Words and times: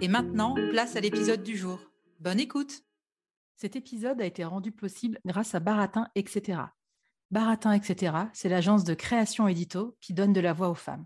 Et 0.00 0.06
maintenant, 0.06 0.54
place 0.70 0.94
à 0.94 1.00
l'épisode 1.00 1.42
du 1.42 1.56
jour. 1.56 1.80
Bonne 2.20 2.38
écoute 2.38 2.82
Cet 3.56 3.74
épisode 3.74 4.20
a 4.20 4.26
été 4.26 4.44
rendu 4.44 4.70
possible 4.70 5.18
grâce 5.24 5.56
à 5.56 5.60
Baratin, 5.60 6.08
etc. 6.14 6.60
Baratin, 7.32 7.72
etc., 7.72 8.14
c'est 8.32 8.48
l'agence 8.48 8.84
de 8.84 8.94
création 8.94 9.48
édito 9.48 9.96
qui 10.00 10.14
donne 10.14 10.32
de 10.32 10.40
la 10.40 10.52
voix 10.52 10.68
aux 10.68 10.76
femmes. 10.76 11.04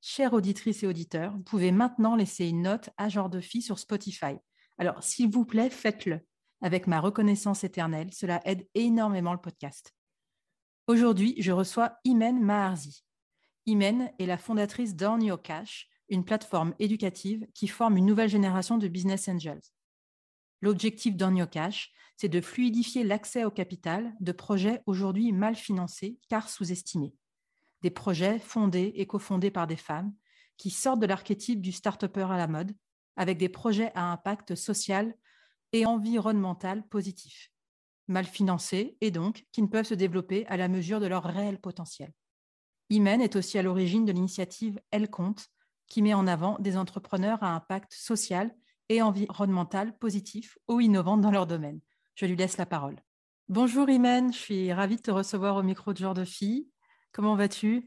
Chères 0.00 0.32
auditrices 0.32 0.82
et 0.82 0.88
auditeurs, 0.88 1.32
vous 1.36 1.42
pouvez 1.44 1.70
maintenant 1.70 2.16
laisser 2.16 2.48
une 2.48 2.62
note 2.62 2.90
à 2.96 3.08
genre 3.08 3.30
de 3.30 3.40
fille 3.40 3.62
sur 3.62 3.78
Spotify. 3.78 4.34
Alors, 4.76 5.04
s'il 5.04 5.30
vous 5.30 5.44
plaît, 5.44 5.70
faites-le. 5.70 6.20
Avec 6.62 6.88
ma 6.88 6.98
reconnaissance 6.98 7.62
éternelle, 7.62 8.12
cela 8.12 8.40
aide 8.44 8.66
énormément 8.74 9.34
le 9.34 9.40
podcast. 9.40 9.94
Aujourd'hui, 10.88 11.36
je 11.38 11.52
reçois 11.52 11.92
Imen 12.04 12.40
Maharzi. 12.40 13.04
Imen 13.66 14.10
est 14.18 14.26
la 14.26 14.36
fondatrice 14.36 14.96
Your 14.98 15.40
Cash, 15.40 15.89
une 16.10 16.24
plateforme 16.24 16.74
éducative 16.78 17.46
qui 17.54 17.68
forme 17.68 17.96
une 17.96 18.06
nouvelle 18.06 18.28
génération 18.28 18.76
de 18.76 18.88
business 18.88 19.28
angels. 19.28 19.62
L'objectif 20.60 21.14
Your 21.18 21.48
Cash, 21.48 21.90
c'est 22.16 22.28
de 22.28 22.40
fluidifier 22.40 23.02
l'accès 23.02 23.44
au 23.44 23.50
capital 23.50 24.14
de 24.20 24.32
projets 24.32 24.82
aujourd'hui 24.84 25.32
mal 25.32 25.54
financés 25.54 26.18
car 26.28 26.50
sous-estimés. 26.50 27.14
Des 27.82 27.90
projets 27.90 28.38
fondés 28.38 28.92
et 28.96 29.06
cofondés 29.06 29.50
par 29.50 29.66
des 29.66 29.76
femmes 29.76 30.12
qui 30.58 30.70
sortent 30.70 31.00
de 31.00 31.06
l'archétype 31.06 31.62
du 31.62 31.72
start-upper 31.72 32.26
à 32.30 32.36
la 32.36 32.46
mode 32.46 32.76
avec 33.16 33.38
des 33.38 33.48
projets 33.48 33.90
à 33.94 34.12
impact 34.12 34.54
social 34.54 35.14
et 35.72 35.86
environnemental 35.86 36.86
positif 36.88 37.50
mal 38.10 38.26
financés 38.26 38.96
et 39.00 39.10
donc 39.10 39.46
qui 39.52 39.62
ne 39.62 39.68
peuvent 39.68 39.86
se 39.86 39.94
développer 39.94 40.44
à 40.46 40.56
la 40.56 40.68
mesure 40.68 41.00
de 41.00 41.06
leur 41.06 41.24
réel 41.24 41.58
potentiel. 41.58 42.12
Imen 42.90 43.22
est 43.22 43.36
aussi 43.36 43.56
à 43.56 43.62
l'origine 43.62 44.04
de 44.04 44.12
l'initiative 44.12 44.80
Elle 44.90 45.08
Compte, 45.08 45.46
qui 45.90 46.00
met 46.00 46.14
en 46.14 46.26
avant 46.26 46.56
des 46.60 46.78
entrepreneurs 46.78 47.42
à 47.42 47.54
impact 47.54 47.92
social 47.92 48.50
et 48.88 49.02
environnemental 49.02 49.94
positif 49.98 50.56
ou 50.68 50.80
innovants 50.80 51.18
dans 51.18 51.30
leur 51.30 51.46
domaine. 51.46 51.80
Je 52.14 52.24
lui 52.24 52.36
laisse 52.36 52.56
la 52.56 52.64
parole. 52.64 52.96
Bonjour 53.48 53.90
Imen, 53.90 54.32
je 54.32 54.38
suis 54.38 54.72
ravie 54.72 54.96
de 54.96 55.02
te 55.02 55.10
recevoir 55.10 55.56
au 55.56 55.62
micro 55.62 55.92
de 55.92 55.98
Genre 55.98 56.14
de 56.14 56.24
Fille. 56.24 56.70
Comment 57.12 57.34
vas-tu? 57.34 57.86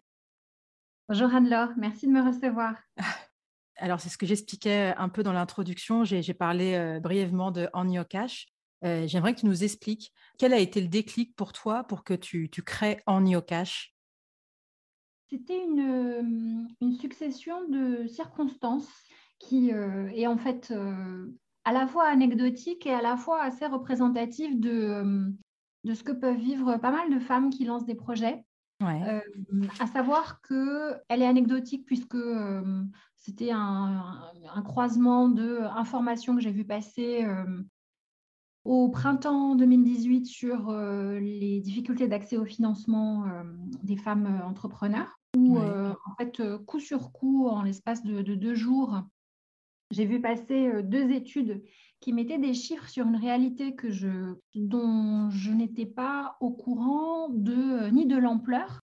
Bonjour 1.09 1.33
Anne-Laure, 1.33 1.71
merci 1.77 2.05
de 2.05 2.11
me 2.11 2.21
recevoir. 2.21 2.75
Alors, 3.77 3.99
c'est 3.99 4.09
ce 4.09 4.19
que 4.19 4.27
j'expliquais 4.27 4.93
un 4.97 5.09
peu 5.09 5.23
dans 5.23 5.33
l'introduction. 5.33 6.03
J'ai 6.03 6.33
parlé 6.35 6.75
euh, 6.75 6.99
brièvement 6.99 7.49
de 7.49 7.67
On 7.73 7.89
Your 7.89 8.07
Cash, 8.07 8.53
euh, 8.83 9.07
j'aimerais 9.07 9.33
que 9.33 9.41
tu 9.41 9.45
nous 9.45 9.63
expliques 9.63 10.13
quel 10.37 10.53
a 10.53 10.59
été 10.59 10.81
le 10.81 10.87
déclic 10.87 11.35
pour 11.35 11.53
toi 11.53 11.83
pour 11.83 12.03
que 12.03 12.13
tu, 12.13 12.49
tu 12.49 12.63
crées 12.63 13.01
Cash. 13.47 13.92
C'était 15.33 15.63
une, 15.63 16.67
une, 16.79 16.93
succession 16.93 17.67
de 17.67 18.05
circonstances 18.05 18.87
qui 19.39 19.73
euh, 19.73 20.07
est 20.13 20.27
en 20.27 20.37
fait 20.37 20.69
euh, 20.69 21.25
à 21.63 21.73
la 21.73 21.87
fois 21.87 22.05
anecdotique 22.07 22.85
et 22.85 22.93
à 22.93 23.01
la 23.01 23.17
fois 23.17 23.41
assez 23.41 23.65
représentative 23.65 24.59
de, 24.59 25.33
de 25.85 25.93
ce 25.95 26.03
que 26.03 26.11
peuvent 26.11 26.37
vivre 26.37 26.77
pas 26.77 26.91
mal 26.91 27.11
de 27.11 27.19
femmes 27.19 27.49
qui 27.49 27.65
lancent 27.65 27.87
des 27.87 27.95
projets. 27.95 28.45
à 29.79 29.87
savoir 29.87 30.39
qu'elle 30.43 31.23
est 31.23 31.25
anecdotique 31.25 31.87
puisque 31.87 32.23
c'était 33.17 33.49
un, 33.49 34.21
un, 34.53 34.61
croisement 34.61 35.29
d'informations 35.29 36.35
que 36.35 36.41
j'ai 36.41 36.51
vu 36.51 36.63
passer 36.63 37.25
au 38.65 38.89
printemps 38.89 39.55
2018 39.55 40.25
sur 40.25 40.69
euh, 40.69 41.19
les 41.19 41.59
difficultés 41.59 42.07
d'accès 42.07 42.37
au 42.37 42.45
financement 42.45 43.25
euh, 43.25 43.43
des 43.83 43.97
femmes 43.97 44.25
euh, 44.25 44.45
entrepreneurs, 44.45 45.19
où 45.37 45.57
en 45.57 46.15
fait, 46.17 46.41
coup 46.65 46.79
sur 46.79 47.11
coup, 47.11 47.47
en 47.47 47.63
l'espace 47.63 48.03
de, 48.03 48.21
deux 48.21 48.55
jours, 48.55 49.01
j'ai 49.91 50.05
vu 50.05 50.21
passer 50.21 50.83
deux 50.83 51.11
études 51.11 51.63
qui 51.99 52.13
mettaient 52.13 52.37
des 52.37 52.53
chiffres 52.53 52.87
sur 52.87 53.07
une 53.07 53.15
réalité 53.15 53.75
que 53.75 53.89
je, 53.89 54.35
dont 54.55 55.29
je 55.29 55.51
n'étais 55.51 55.85
pas 55.85 56.37
au 56.39 56.51
courant 56.51 57.29
de, 57.29 57.89
ni 57.89 58.05
de 58.05 58.17
l'ampleur, 58.17 58.81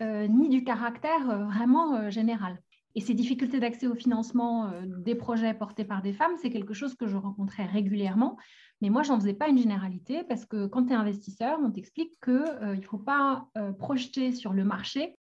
ni 0.00 0.48
du 0.48 0.64
caractère 0.64 1.46
vraiment 1.46 2.10
général. 2.10 2.58
Et 2.94 3.00
ces 3.00 3.14
difficultés 3.14 3.58
d'accès 3.58 3.86
au 3.86 3.94
financement 3.94 4.70
des 4.86 5.14
projets 5.14 5.54
portés 5.54 5.84
par 5.84 6.02
des 6.02 6.12
femmes, 6.12 6.36
c'est 6.40 6.50
quelque 6.50 6.74
chose 6.74 6.94
que 6.94 7.06
je 7.06 7.16
rencontrais 7.16 7.64
régulièrement. 7.64 8.36
Mais 8.82 8.90
moi, 8.90 9.04
je 9.04 9.12
n'en 9.12 9.20
faisais 9.20 9.32
pas 9.32 9.48
une 9.48 9.58
généralité 9.58 10.24
parce 10.24 10.44
que 10.44 10.66
quand 10.66 10.86
tu 10.86 10.92
es 10.92 10.96
investisseur, 10.96 11.58
on 11.62 11.70
t'explique 11.70 12.12
qu'il 12.22 12.32
euh, 12.34 12.74
ne 12.74 12.82
faut 12.82 12.98
pas 12.98 13.46
euh, 13.56 13.72
projeter 13.72 14.32
sur 14.32 14.52
le 14.52 14.64
marché 14.64 15.14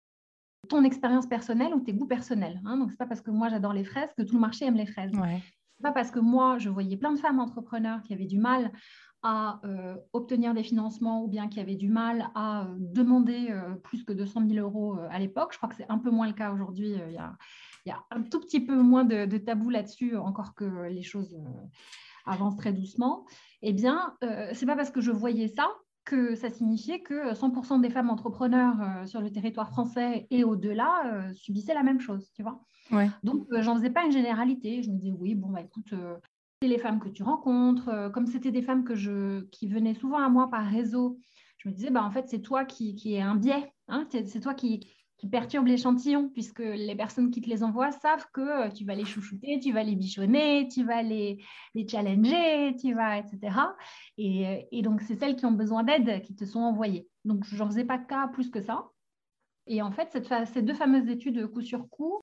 ton 0.68 0.84
expérience 0.84 1.26
personnelle 1.26 1.74
ou 1.74 1.80
tes 1.80 1.92
goûts 1.92 2.06
personnels. 2.06 2.60
Hein. 2.64 2.76
Donc, 2.76 2.88
ce 2.88 2.94
n'est 2.94 2.98
pas 2.98 3.06
parce 3.06 3.20
que 3.20 3.30
moi, 3.30 3.48
j'adore 3.48 3.72
les 3.72 3.84
fraises 3.84 4.10
que 4.16 4.22
tout 4.22 4.34
le 4.34 4.40
marché 4.40 4.64
aime 4.66 4.76
les 4.76 4.86
fraises. 4.86 5.10
Ce 5.12 5.18
n'est 5.18 5.42
pas 5.82 5.92
parce 5.92 6.10
que 6.10 6.18
moi, 6.18 6.58
je 6.58 6.68
voyais 6.68 6.96
plein 6.96 7.12
de 7.12 7.18
femmes 7.18 7.40
entrepreneurs 7.40 8.02
qui 8.02 8.12
avaient 8.12 8.26
du 8.26 8.38
mal 8.38 8.70
à 9.22 9.60
euh, 9.64 9.96
obtenir 10.12 10.54
des 10.54 10.62
financements 10.62 11.22
ou 11.24 11.28
bien 11.28 11.48
qui 11.48 11.60
avaient 11.60 11.76
du 11.76 11.88
mal 11.88 12.30
à 12.34 12.66
demander 12.78 13.54
plus 13.82 14.04
que 14.04 14.12
200 14.12 14.48
000 14.48 14.60
euros 14.60 14.96
à 15.10 15.18
l'époque. 15.18 15.52
Je 15.52 15.58
crois 15.58 15.68
que 15.68 15.76
c'est 15.76 15.90
un 15.90 15.98
peu 15.98 16.10
moins 16.10 16.26
le 16.26 16.32
cas 16.32 16.52
aujourd'hui. 16.52 16.94
Il 17.08 17.12
y, 17.12 17.90
a, 17.90 18.04
un 18.10 18.22
tout 18.22 18.40
petit 18.40 18.60
peu 18.60 18.80
moins 18.80 19.04
de, 19.04 19.26
de 19.26 19.38
tabou 19.38 19.68
là-dessus, 19.70 20.16
encore 20.16 20.54
que 20.54 20.88
les 20.88 21.02
choses 21.02 21.36
avance 22.26 22.56
très 22.56 22.72
doucement, 22.72 23.26
eh 23.62 23.72
bien, 23.72 24.14
euh, 24.22 24.50
c'est 24.54 24.66
pas 24.66 24.76
parce 24.76 24.90
que 24.90 25.00
je 25.00 25.10
voyais 25.10 25.48
ça 25.48 25.68
que 26.10 26.34
ça 26.34 26.50
signifiait 26.50 27.00
que 27.00 27.32
100% 27.34 27.80
des 27.80 27.90
femmes 27.90 28.10
entrepreneurs 28.10 28.74
euh, 28.80 29.06
sur 29.06 29.20
le 29.20 29.30
territoire 29.30 29.70
français 29.70 30.26
et 30.30 30.42
au-delà 30.42 31.02
euh, 31.06 31.34
subissaient 31.34 31.74
la 31.74 31.84
même 31.84 32.00
chose, 32.00 32.30
tu 32.34 32.42
vois. 32.42 32.60
Donc, 33.22 33.46
j'en 33.52 33.76
faisais 33.76 33.90
pas 33.90 34.04
une 34.04 34.10
généralité. 34.10 34.82
Je 34.82 34.90
me 34.90 34.96
disais, 34.96 35.14
oui, 35.16 35.36
bon, 35.36 35.50
bah 35.50 35.60
écoute, 35.60 35.94
c'est 36.60 36.66
les 36.66 36.78
femmes 36.78 36.98
que 36.98 37.08
tu 37.08 37.22
rencontres. 37.22 38.10
comme 38.12 38.26
c'était 38.26 38.50
des 38.50 38.62
femmes 38.62 38.82
que 38.82 38.96
je, 38.96 39.42
qui 39.50 39.68
venaient 39.68 39.94
souvent 39.94 40.18
à 40.18 40.28
moi 40.28 40.50
par 40.50 40.66
réseau, 40.66 41.20
je 41.58 41.68
me 41.68 41.74
disais, 41.74 41.90
bah, 41.90 42.02
en 42.02 42.10
fait, 42.10 42.28
c'est 42.28 42.40
toi 42.40 42.64
qui, 42.64 42.96
qui 42.96 43.14
est 43.14 43.20
un 43.20 43.36
biais. 43.36 43.72
Hein, 43.86 44.08
c'est 44.10 44.40
toi 44.40 44.54
qui, 44.54 44.90
qui 45.20 45.28
perturbent 45.28 45.66
l'échantillon, 45.66 46.30
puisque 46.30 46.60
les 46.60 46.94
personnes 46.96 47.30
qui 47.30 47.42
te 47.42 47.50
les 47.50 47.62
envoient 47.62 47.92
savent 47.92 48.26
que 48.32 48.40
euh, 48.40 48.70
tu 48.70 48.86
vas 48.86 48.94
les 48.94 49.04
chouchouter, 49.04 49.60
tu 49.62 49.70
vas 49.70 49.82
les 49.82 49.94
bichonner, 49.94 50.66
tu 50.72 50.82
vas 50.82 51.02
les, 51.02 51.44
les 51.74 51.86
challenger, 51.86 52.74
tu 52.80 52.94
vas, 52.94 53.18
etc. 53.18 53.54
Et, 54.16 54.48
euh, 54.48 54.60
et 54.72 54.80
donc, 54.80 55.02
c'est 55.02 55.16
celles 55.16 55.36
qui 55.36 55.44
ont 55.44 55.52
besoin 55.52 55.84
d'aide 55.84 56.22
qui 56.22 56.34
te 56.34 56.46
sont 56.46 56.60
envoyées. 56.60 57.06
Donc, 57.26 57.44
je 57.44 57.54
n'en 57.58 57.66
faisais 57.66 57.84
pas 57.84 57.98
cas 57.98 58.28
plus 58.28 58.50
que 58.50 58.62
ça. 58.62 58.88
Et 59.66 59.82
en 59.82 59.90
fait, 59.90 60.18
ces 60.46 60.62
deux 60.62 60.72
fameuses 60.74 61.08
études 61.10 61.46
coup 61.48 61.60
sur 61.60 61.88
coup 61.90 62.22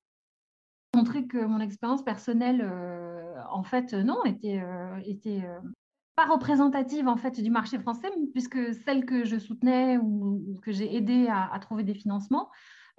montraient 0.96 1.26
que 1.26 1.38
mon 1.38 1.60
expérience 1.60 2.02
personnelle, 2.02 2.62
euh, 2.62 3.32
en 3.52 3.62
fait, 3.62 3.94
non, 3.94 4.24
était, 4.24 4.60
était 5.04 5.44
pas 6.16 6.26
représentative 6.26 7.06
en 7.06 7.16
fait 7.16 7.40
du 7.40 7.48
marché 7.48 7.78
français, 7.78 8.08
puisque 8.32 8.74
celle 8.84 9.06
que 9.06 9.24
je 9.24 9.38
soutenais 9.38 9.98
ou, 9.98 10.58
que 10.62 10.72
j'ai 10.72 10.96
aidé 10.96 11.28
à, 11.30 11.56
trouver 11.60 11.84
des 11.84 11.94
financements, 11.94 12.50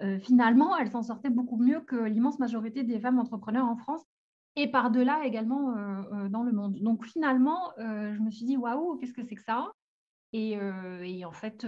euh, 0.02 0.18
finalement, 0.18 0.76
elle 0.76 0.90
s'en 0.90 1.02
sortait 1.02 1.30
beaucoup 1.30 1.56
mieux 1.56 1.80
que 1.80 1.96
l'immense 1.96 2.38
majorité 2.38 2.84
des 2.84 3.00
femmes 3.00 3.18
entrepreneurs 3.18 3.66
en 3.66 3.76
France 3.76 4.02
et 4.56 4.70
par-delà 4.70 5.24
également 5.24 5.76
euh, 5.76 6.02
euh, 6.12 6.28
dans 6.28 6.42
le 6.42 6.52
monde. 6.52 6.78
Donc 6.80 7.06
finalement, 7.06 7.72
je 7.78 8.18
me 8.20 8.30
suis 8.30 8.44
dit, 8.44 8.56
waouh, 8.56 8.96
qu'est-ce 8.96 9.12
que 9.12 9.22
c'est 9.22 9.34
que 9.34 9.42
ça? 9.42 9.72
Et, 10.32 10.56
en 11.24 11.32
fait, 11.32 11.66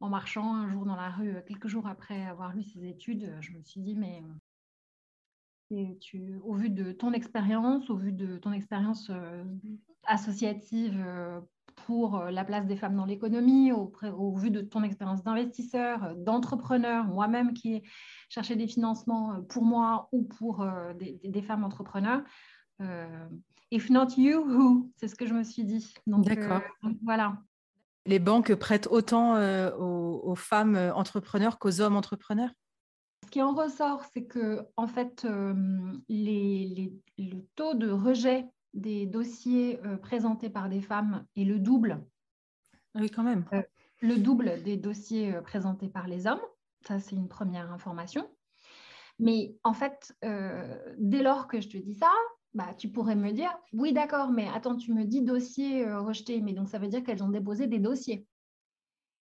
en 0.00 0.08
marchant 0.08 0.54
un 0.54 0.70
jour 0.70 0.86
dans 0.86 0.96
la 0.96 1.10
rue, 1.10 1.36
quelques 1.46 1.68
jours 1.68 1.86
après 1.86 2.24
avoir 2.24 2.54
lu 2.54 2.62
ces 2.62 2.86
études, 2.86 3.36
je 3.40 3.52
me 3.52 3.62
suis 3.62 3.80
dit, 3.80 3.94
mais 3.94 4.22
au 6.42 6.54
vu 6.54 6.70
de 6.70 6.92
ton 6.92 7.12
expérience, 7.12 7.90
au 7.90 7.96
vu 7.96 8.12
de 8.12 8.38
ton 8.38 8.52
expérience 8.52 9.10
associative 10.04 11.04
pour 11.74 12.18
la 12.24 12.44
place 12.44 12.66
des 12.66 12.76
femmes 12.76 12.96
dans 12.96 13.04
l'économie, 13.04 13.72
au, 13.72 13.92
au, 14.16 14.36
vu 14.36 14.50
de 14.50 14.60
ton 14.60 14.82
expérience 14.82 15.22
d'investisseur, 15.22 16.14
d'entrepreneur, 16.16 17.04
moi-même 17.06 17.52
qui 17.52 17.74
ai 17.74 17.82
cherché 18.28 18.56
des 18.56 18.66
financements 18.66 19.42
pour 19.48 19.64
moi 19.64 20.08
ou 20.12 20.22
pour 20.22 20.66
des, 20.98 21.42
femmes 21.42 21.64
entrepreneurs. 21.64 22.22
if 23.70 23.90
not 23.90 24.08
you, 24.16 24.40
who? 24.40 24.90
C'est 24.96 25.08
ce 25.08 25.14
que 25.14 25.26
je 25.26 25.34
me 25.34 25.42
suis 25.42 25.64
dit. 25.64 25.94
D'accord. 26.06 26.62
voilà. 27.02 27.38
Les 28.06 28.18
banques 28.18 28.54
prêtent 28.54 28.88
autant 28.90 29.36
aux, 29.78 30.34
femmes 30.34 30.76
entrepreneurs 30.94 31.58
qu'aux 31.58 31.80
hommes 31.80 31.96
entrepreneurs? 31.96 32.50
Ce 33.24 33.30
qui 33.30 33.40
en 33.40 33.54
ressort, 33.54 34.04
c'est 34.12 34.24
que 34.24 34.66
en 34.76 34.86
fait, 34.86 35.26
les, 36.08 36.92
le 37.18 37.40
taux 37.54 37.74
de 37.74 37.90
rejet 37.90 38.46
des 38.74 39.06
dossiers 39.06 39.80
euh, 39.84 39.96
présentés 39.96 40.50
par 40.50 40.68
des 40.68 40.80
femmes 40.80 41.26
est 41.36 41.44
le 41.44 41.58
double. 41.58 42.04
Oui, 42.94 43.10
quand 43.10 43.22
même. 43.22 43.44
Euh, 43.52 43.62
le 44.00 44.16
double 44.16 44.62
des 44.62 44.76
dossiers 44.76 45.34
euh, 45.34 45.42
présentés 45.42 45.88
par 45.88 46.06
les 46.06 46.26
hommes. 46.26 46.40
Ça, 46.86 46.98
c'est 46.98 47.16
une 47.16 47.28
première 47.28 47.70
information. 47.72 48.28
Mais 49.18 49.54
en 49.62 49.72
fait, 49.72 50.16
dès 50.98 51.22
lors 51.22 51.46
que 51.46 51.60
je 51.60 51.68
te 51.68 51.76
dis 51.76 51.94
ça, 51.94 52.10
bah, 52.54 52.74
tu 52.76 52.88
pourrais 52.88 53.14
me 53.14 53.30
dire, 53.30 53.56
oui, 53.72 53.92
d'accord, 53.92 54.32
mais 54.32 54.48
attends, 54.48 54.74
tu 54.74 54.92
me 54.92 55.04
dis 55.04 55.22
dossier 55.22 55.88
rejeté, 55.94 56.40
mais 56.40 56.54
donc 56.54 56.68
ça 56.68 56.78
veut 56.78 56.88
dire 56.88 57.04
qu'elles 57.04 57.22
ont 57.22 57.28
déposé 57.28 57.68
des 57.68 57.78
dossiers. 57.78 58.26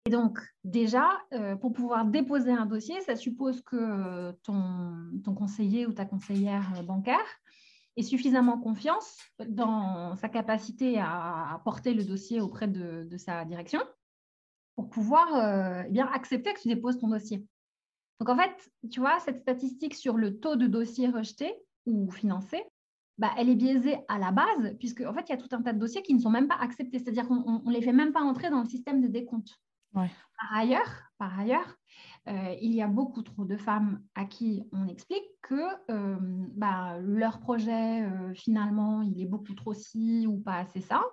Et 0.05 0.09
donc, 0.09 0.39
déjà, 0.65 1.11
pour 1.61 1.71
pouvoir 1.71 2.03
déposer 2.03 2.51
un 2.51 2.65
dossier, 2.65 2.99
ça 3.01 3.15
suppose 3.15 3.61
que 3.61 4.31
ton, 4.43 5.11
ton 5.23 5.33
conseiller 5.33 5.85
ou 5.85 5.93
ta 5.93 6.03
conseillère 6.03 6.83
bancaire 6.83 7.25
et 7.97 8.03
suffisamment 8.03 8.59
confiance 8.59 9.17
dans 9.47 10.15
sa 10.17 10.29
capacité 10.29 10.99
à, 10.99 11.61
porter 11.63 11.93
le 11.93 12.03
dossier 12.03 12.41
auprès 12.41 12.67
de, 12.67 13.17
sa 13.17 13.45
direction 13.45 13.79
pour 14.75 14.89
pouvoir 14.89 15.33
euh, 15.35 15.83
eh 15.87 15.91
bien 15.91 16.07
accepter 16.07 16.53
que 16.53 16.61
tu 16.61 16.67
déposes 16.67 16.99
ton 16.99 17.07
dossier. 17.07 17.45
Donc 18.19 18.29
en 18.29 18.35
fait, 18.35 18.71
tu 18.91 18.99
vois, 18.99 19.19
cette 19.19 19.39
statistique 19.39 19.95
sur 19.95 20.17
le 20.17 20.39
taux 20.39 20.55
de 20.55 20.67
dossiers 20.67 21.09
rejetés 21.09 21.53
ou 21.85 22.11
financés, 22.11 22.63
bah, 23.17 23.31
elle 23.37 23.49
est 23.49 23.55
biaisée 23.55 23.97
à 24.09 24.19
la 24.19 24.31
base, 24.31 24.75
puisque 24.79 25.01
en 25.01 25.13
fait, 25.13 25.29
il 25.29 25.29
y 25.29 25.33
a 25.33 25.37
tout 25.37 25.53
un 25.53 25.61
tas 25.61 25.71
de 25.71 25.79
dossiers 25.79 26.01
qui 26.01 26.13
ne 26.13 26.19
sont 26.19 26.29
même 26.29 26.49
pas 26.49 26.57
acceptés, 26.59 26.99
c'est-à-dire 26.99 27.27
qu'on 27.27 27.61
ne 27.63 27.71
les 27.71 27.81
fait 27.81 27.93
même 27.93 28.11
pas 28.11 28.21
entrer 28.21 28.49
dans 28.49 28.61
le 28.61 28.67
système 28.67 29.01
de 29.01 29.07
décompte. 29.07 29.57
Par 30.37 30.53
ailleurs, 30.53 31.03
par 31.17 31.39
ailleurs 31.39 31.77
euh, 32.27 32.55
il 32.59 32.73
y 32.73 32.81
a 32.81 32.87
beaucoup 32.87 33.21
trop 33.21 33.45
de 33.45 33.55
femmes 33.55 34.01
à 34.15 34.25
qui 34.25 34.63
on 34.71 34.87
explique 34.87 35.23
que 35.43 35.61
euh, 35.91 36.17
bah, 36.55 36.97
leur 36.99 37.39
projet, 37.39 38.03
euh, 38.03 38.33
finalement, 38.33 39.01
il 39.03 39.21
est 39.21 39.27
beaucoup 39.27 39.53
trop 39.53 39.73
si 39.73 40.25
ou 40.27 40.39
pas 40.39 40.55
assez 40.55 40.81
ça. 40.81 41.03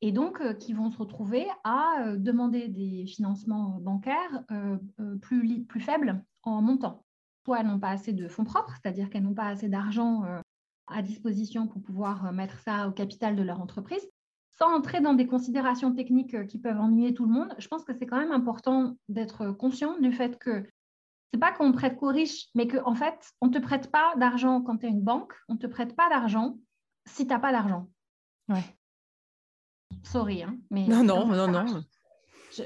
Et 0.00 0.12
donc, 0.12 0.40
qui 0.56 0.72
vont 0.72 0.90
se 0.90 0.96
retrouver 0.96 1.46
à 1.62 2.14
demander 2.16 2.68
des 2.68 3.04
financements 3.06 3.78
bancaires 3.82 4.44
plus, 5.20 5.66
plus 5.66 5.80
faibles 5.80 6.24
en 6.42 6.62
montant. 6.62 7.04
Soit 7.44 7.60
elles 7.60 7.66
n'ont 7.66 7.78
pas 7.78 7.90
assez 7.90 8.14
de 8.14 8.26
fonds 8.26 8.44
propres, 8.44 8.74
c'est-à-dire 8.80 9.10
qu'elles 9.10 9.24
n'ont 9.24 9.34
pas 9.34 9.48
assez 9.48 9.68
d'argent 9.68 10.22
à 10.86 11.02
disposition 11.02 11.66
pour 11.66 11.82
pouvoir 11.82 12.32
mettre 12.32 12.60
ça 12.60 12.88
au 12.88 12.92
capital 12.92 13.36
de 13.36 13.42
leur 13.42 13.60
entreprise, 13.60 14.08
sans 14.60 14.74
entrer 14.74 15.00
dans 15.00 15.14
des 15.14 15.26
considérations 15.26 15.94
techniques 15.94 16.34
euh, 16.34 16.44
qui 16.44 16.58
peuvent 16.58 16.78
ennuyer 16.78 17.14
tout 17.14 17.24
le 17.24 17.32
monde, 17.32 17.54
je 17.58 17.66
pense 17.68 17.84
que 17.84 17.94
c'est 17.94 18.06
quand 18.06 18.18
même 18.18 18.32
important 18.32 18.96
d'être 19.08 19.50
conscient 19.52 19.98
du 19.98 20.12
fait 20.12 20.38
que 20.38 20.66
c'est 21.32 21.40
pas 21.40 21.52
qu'on 21.52 21.72
prête 21.72 21.96
qu'aux 21.96 22.08
riches, 22.08 22.48
mais 22.54 22.66
qu'en 22.66 22.90
en 22.90 22.94
fait, 22.94 23.32
on 23.40 23.46
ne 23.46 23.52
te 23.52 23.58
prête 23.58 23.90
pas 23.90 24.14
d'argent 24.16 24.60
quand 24.60 24.78
tu 24.78 24.86
es 24.86 24.90
une 24.90 25.02
banque, 25.02 25.32
on 25.48 25.54
ne 25.54 25.58
te 25.58 25.66
prête 25.66 25.96
pas 25.96 26.08
d'argent 26.08 26.58
si 27.06 27.26
tu 27.26 27.32
n'as 27.32 27.38
pas 27.38 27.52
d'argent. 27.52 27.88
Ouais. 28.48 28.64
Sorry, 30.02 30.42
hein, 30.42 30.58
mais. 30.70 30.86
Non, 30.86 31.04
non, 31.04 31.26
non, 31.26 31.48
non. 31.48 31.82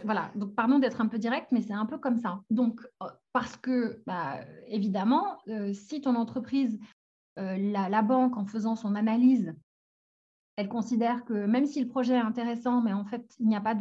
voilà, 0.05 0.31
donc 0.35 0.55
pardon 0.55 0.79
d'être 0.79 1.01
un 1.01 1.09
peu 1.09 1.19
direct, 1.19 1.49
mais 1.53 1.63
c'est 1.63 1.75
un 1.75 1.87
peu 1.87 1.99
comme 1.99 2.19
ça. 2.19 2.41
Donc, 2.51 2.81
euh, 3.03 3.07
parce 3.33 3.57
que, 3.57 4.03
bah, 4.07 4.41
évidemment, 4.67 5.39
euh, 5.49 5.73
si 5.73 6.01
ton 6.01 6.15
entreprise, 6.17 6.79
la, 7.37 7.89
la, 7.89 8.03
banque, 8.03 8.37
en 8.37 8.47
faisant 8.47 8.77
son 8.77 8.95
analyse, 8.95 9.55
elle 10.57 10.69
considère 10.69 11.25
que 11.25 11.47
même 11.47 11.67
si 11.67 11.81
le 11.81 11.89
projet 11.89 12.15
est 12.15 12.19
intéressant, 12.19 12.81
mais 12.81 12.93
en 12.93 13.05
fait, 13.05 13.25
il 13.41 13.49
n'y 13.49 13.57
a 13.57 13.61
pas 13.61 13.77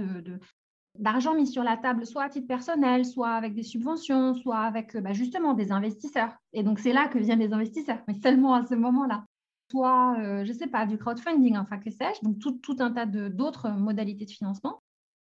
d'argent 0.96 1.36
mis 1.36 1.48
sur 1.48 1.64
la 1.64 1.78
table, 1.78 2.06
soit 2.06 2.24
à 2.24 2.30
titre 2.30 2.48
personnel, 2.48 3.06
soit 3.06 3.31
avec 3.31 3.54
des 3.54 3.64
subventions, 3.64 4.34
soit 4.34 4.60
avec 4.60 4.98
bah, 4.98 5.14
justement 5.14 5.54
des 5.54 5.72
investisseurs. 5.72 6.36
Et 6.54 6.64
donc, 6.64 6.80
c'est 6.80 6.94
là 6.94 7.08
que 7.08 7.20
viennent 7.20 7.40
les 7.40 7.54
investisseurs, 7.54 8.00
mais 8.08 8.16
seulement 8.16 8.54
à 8.54 8.66
ce 8.66 8.75
moment-là. 8.75 9.25
Soit, 9.72 10.18
euh, 10.20 10.46
je 10.46 10.52
ne 10.52 10.58
sais 10.58 10.68
pas, 10.68 10.86
du 10.86 10.98
crowdfunding, 10.98 11.58
enfin, 11.58 11.78
que 11.78 11.90
sais-je, 11.90 12.24
donc 12.24 12.40
tout, 12.40 12.76
un 12.80 12.92
tas 12.92 13.06
d'autres 13.06 13.69
modalités 13.69 14.26
de 14.26 14.31
financement. 14.31 14.81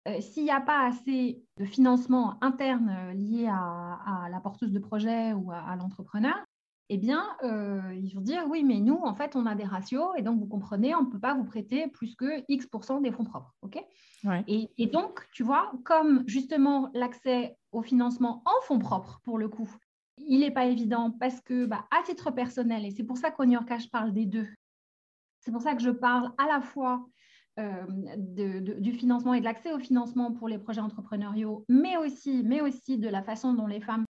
Euh, 0.08 0.22
s'il 0.22 0.44
n'y 0.44 0.52
a 0.52 0.62
pas 0.62 0.88
assez 0.88 1.44
de 1.58 1.66
financement 1.66 2.42
interne 2.42 2.90
euh, 2.90 3.14
lié 3.14 3.48
à, 3.48 4.28
la 4.32 4.40
porteuse 4.40 4.72
de 4.72 4.80
projet 4.80 5.34
ou 5.34 5.52
à 5.52 5.76
l'entrepreneur, 5.76 6.36
eh 6.90 6.98
bien, 6.98 7.38
euh, 7.44 7.94
ils 7.94 8.14
vont 8.16 8.22
dire 8.22 8.46
oui, 8.50 8.64
mais 8.64 8.80
nous, 8.80 9.00
en 9.04 9.14
fait, 9.14 9.36
on 9.36 9.46
a 9.46 9.54
des 9.54 9.64
ratios 9.64 10.10
et 10.18 10.24
donc 10.24 10.40
vous 10.40 10.48
comprenez, 10.48 10.96
on 10.96 11.04
ne 11.04 11.10
peut 11.10 11.20
pas 11.20 11.36
vous 11.36 11.46
prêter 11.46 11.88
plus 11.88 12.16
que 12.16 12.44
X% 12.48 13.02
des 13.02 13.12
fonds 13.12 13.24
propres. 13.24 13.56
ok? 13.62 13.84
Et, 14.48 14.88
donc, 14.88 15.28
tu 15.32 15.44
vois, 15.44 15.72
comme 15.86 16.24
justement 16.28 16.90
l'accès 16.94 17.56
au 17.72 17.84
financement 17.84 18.42
en 18.46 18.66
fonds 18.66 18.80
propres, 18.80 19.22
pour 19.24 19.38
le 19.38 19.48
coup, 19.48 19.70
il 20.18 20.40
n'est 20.40 20.52
pas 20.52 20.66
évident 20.66 21.12
parce 21.12 21.40
que, 21.42 21.66
bah, 21.66 21.86
à 21.92 22.04
titre 22.04 22.32
personnel, 22.32 22.86
et 22.86 22.92
c'est 22.92 23.04
pour 23.04 23.18
ça 23.18 23.34
New 23.40 23.52
York, 23.52 23.70
parle 23.92 24.12
des 24.12 24.26
deux, 24.26 24.48
c'est 25.40 25.52
pour 25.52 25.62
ça 25.62 25.76
que 25.76 25.82
je 25.82 25.92
parle 25.92 26.32
à 26.38 26.48
la 26.48 26.60
fois 26.60 27.06
euh, 27.60 27.86
du 28.80 28.94
financement 28.94 29.34
et 29.34 29.40
de 29.40 29.46
l'accès 29.46 29.72
au 29.74 29.80
financement 29.80 30.34
pour 30.34 30.48
les 30.48 30.58
projets 30.58 30.82
entrepreneuriaux, 30.82 31.66
mais 31.70 31.98
aussi, 31.98 32.44
mais 32.44 32.62
aussi 32.62 32.98
de 32.98 33.08
la 33.08 33.22
façon 33.22 33.54
dont 33.54 33.68
les 33.68 33.80
femmes 33.80 34.06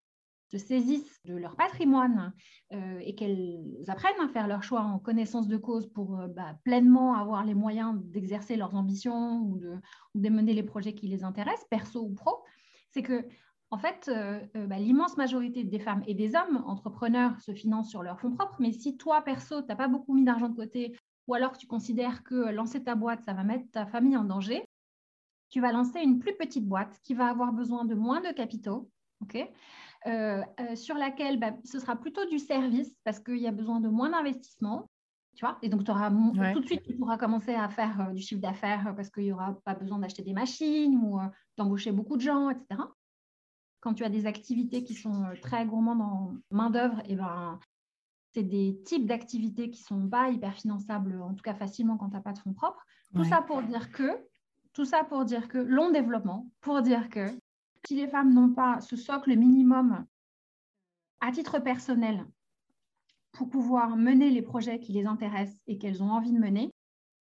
se 0.50 0.58
saisissent 0.58 1.20
de 1.24 1.36
leur 1.36 1.56
patrimoine 1.56 2.32
euh, 2.72 2.98
et 3.00 3.14
qu'elles 3.14 3.60
apprennent 3.88 4.20
à 4.20 4.28
faire 4.28 4.48
leur 4.48 4.62
choix 4.62 4.80
en 4.80 4.98
connaissance 4.98 5.46
de 5.46 5.56
cause 5.56 5.86
pour 5.92 6.18
euh, 6.18 6.28
bah, 6.28 6.56
pleinement 6.64 7.14
avoir 7.14 7.44
les 7.44 7.54
moyens 7.54 8.00
d'exercer 8.04 8.56
leurs 8.56 8.74
ambitions 8.74 9.40
ou 9.42 9.58
de, 9.58 10.28
mener 10.28 10.54
les 10.54 10.62
projets 10.62 10.94
qui 10.94 11.06
les 11.08 11.24
intéressent, 11.24 11.66
perso 11.70 12.02
ou 12.02 12.14
pro, 12.14 12.42
c'est 12.90 13.02
que 13.02 13.26
en 13.70 13.76
fait, 13.76 14.08
euh, 14.08 14.40
bah, 14.66 14.78
l'immense 14.78 15.18
majorité 15.18 15.62
des 15.62 15.78
femmes 15.78 16.02
et 16.06 16.14
des 16.14 16.34
hommes 16.34 16.64
entrepreneurs 16.66 17.38
se 17.42 17.52
financent 17.52 17.90
sur 17.90 18.02
leurs 18.02 18.18
fonds 18.18 18.34
propres, 18.34 18.56
mais 18.60 18.72
si 18.72 18.96
toi, 18.96 19.20
perso, 19.20 19.60
tu 19.60 19.68
n'as 19.68 19.76
pas 19.76 19.88
beaucoup 19.88 20.14
mis 20.14 20.24
d'argent 20.24 20.48
de 20.48 20.56
côté, 20.56 20.96
ou 21.26 21.34
alors 21.34 21.58
tu 21.58 21.66
considères 21.66 22.24
que 22.24 22.50
lancer 22.50 22.82
ta 22.82 22.94
boîte, 22.94 23.22
ça 23.26 23.34
va 23.34 23.44
mettre 23.44 23.70
ta 23.70 23.84
famille 23.84 24.16
en 24.16 24.24
danger, 24.24 24.64
tu 25.50 25.60
vas 25.60 25.72
lancer 25.72 26.00
une 26.00 26.18
plus 26.18 26.34
petite 26.34 26.66
boîte 26.66 26.98
qui 27.02 27.12
va 27.12 27.28
avoir 27.28 27.52
besoin 27.52 27.84
de 27.84 27.94
moins 27.94 28.22
de 28.22 28.32
capitaux, 28.32 28.90
sur 30.74 30.96
laquelle 30.96 31.38
bah, 31.38 31.52
ce 31.64 31.78
sera 31.78 31.96
plutôt 31.96 32.24
du 32.26 32.38
service 32.38 32.94
parce 33.04 33.20
qu'il 33.20 33.38
y 33.38 33.46
a 33.46 33.52
besoin 33.52 33.80
de 33.80 33.88
moins 33.88 34.10
d'investissement. 34.10 34.88
Tu 35.38 35.44
vois 35.44 35.56
et 35.62 35.68
donc, 35.68 35.84
tu 35.84 35.90
auras 35.92 36.10
tout 36.10 36.58
de 36.60 36.66
suite, 36.66 36.82
tu 36.82 36.96
pourras 36.96 37.16
commencer 37.16 37.54
à 37.54 37.68
faire 37.68 38.00
euh, 38.00 38.12
du 38.12 38.20
chiffre 38.20 38.40
d'affaires 38.40 38.92
parce 38.96 39.08
qu'il 39.08 39.22
n'y 39.22 39.32
aura 39.32 39.56
pas 39.64 39.74
besoin 39.74 40.00
d'acheter 40.00 40.22
des 40.22 40.32
machines 40.32 40.96
ou 40.96 41.20
d'embaucher 41.56 41.92
beaucoup 41.92 42.16
de 42.16 42.22
gens, 42.22 42.50
etc. 42.50 42.82
Quand 43.78 43.94
tu 43.94 44.02
as 44.04 44.08
des 44.08 44.26
activités 44.26 44.82
qui 44.82 44.94
sont 44.94 45.26
très 45.40 45.64
gourmandes 45.64 46.02
en 46.02 46.32
main-d'œuvre, 46.50 47.00
et 47.04 47.14
ben, 47.14 47.60
c'est 48.34 48.42
des 48.42 48.82
types 48.84 49.06
d'activités 49.06 49.70
qui 49.70 49.80
sont 49.80 50.08
pas 50.08 50.28
hyper 50.30 50.54
finançables, 50.54 51.22
en 51.22 51.34
tout 51.34 51.42
cas 51.42 51.54
facilement 51.54 51.96
quand 51.96 52.08
tu 52.08 52.16
n'as 52.16 52.20
pas 52.20 52.32
de 52.32 52.38
fonds 52.38 52.52
propres. 52.52 52.84
Tout 53.14 53.22
ça 53.24 53.40
pour 53.40 53.62
dire 53.62 53.92
que, 53.92 54.10
tout 54.72 54.84
ça 54.84 55.04
pour 55.04 55.24
dire 55.24 55.46
que 55.46 55.58
long 55.58 55.92
développement, 55.92 56.48
pour 56.60 56.82
dire 56.82 57.08
que 57.08 57.28
si 57.88 57.94
les 57.94 58.06
femmes 58.06 58.34
n'ont 58.34 58.52
pas 58.52 58.82
ce 58.82 58.96
socle 58.96 59.34
minimum 59.34 60.04
à 61.20 61.32
titre 61.32 61.58
personnel 61.58 62.26
pour 63.32 63.48
pouvoir 63.48 63.96
mener 63.96 64.28
les 64.28 64.42
projets 64.42 64.78
qui 64.78 64.92
les 64.92 65.06
intéressent 65.06 65.62
et 65.66 65.78
qu'elles 65.78 66.02
ont 66.02 66.10
envie 66.10 66.32
de 66.32 66.38
mener, 66.38 66.70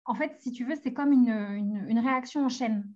en 0.04 0.16
fait, 0.16 0.36
si 0.42 0.52
tu 0.52 0.66
veux, 0.66 0.76
c'est 0.76 0.92
comme 0.92 1.14
une, 1.14 2.00
réaction 2.00 2.44
en 2.44 2.50
chaîne. 2.50 2.94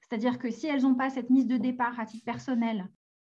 C'est-à-dire 0.00 0.40
que 0.40 0.50
si 0.50 0.66
elles 0.66 0.82
n'ont 0.82 0.96
pas 0.96 1.08
cette 1.08 1.30
mise 1.30 1.46
de 1.46 1.56
départ 1.56 2.00
à 2.00 2.04
titre 2.04 2.24
personnel 2.24 2.90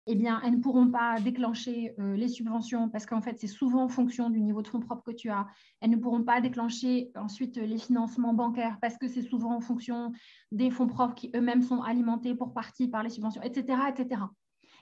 eh 0.07 0.15
bien, 0.15 0.39
elles 0.43 0.57
ne 0.57 0.61
pourront 0.61 0.89
pas 0.89 1.19
déclencher 1.19 1.95
euh, 1.99 2.15
les 2.15 2.27
subventions 2.27 2.89
parce 2.89 3.05
qu'en 3.07 3.21
fait, 3.21 3.39
c'est 3.39 3.47
souvent 3.47 3.83
en 3.83 3.89
fonction 3.89 4.29
du 4.29 4.39
niveau 4.39 4.61
de 4.61 4.67
fonds 4.67 4.79
propres 4.79 5.03
que 5.03 5.15
tu 5.15 5.29
as. 5.29 5.47
Elles 5.81 5.89
ne 5.89 5.97
pourront 5.97 6.23
pas 6.23 6.41
déclencher 6.41 7.11
ensuite 7.15 7.57
les 7.57 7.77
financements 7.79 8.33
bancaires 8.33 8.77
parce 8.81 8.97
que 8.97 9.07
c'est 9.07 9.23
souvent 9.23 9.55
en 9.55 9.61
fonction 9.61 10.11
des 10.51 10.69
fonds 10.69 10.85
propres 10.85 11.15
qui 11.15 11.31
eux-mêmes 11.35 11.63
sont 11.63 11.81
alimentés 11.81 12.35
pour 12.35 12.53
partie 12.53 12.87
par 12.87 13.01
les 13.01 13.09
subventions, 13.09 13.41
etc. 13.41 13.79
etc. 13.89 14.21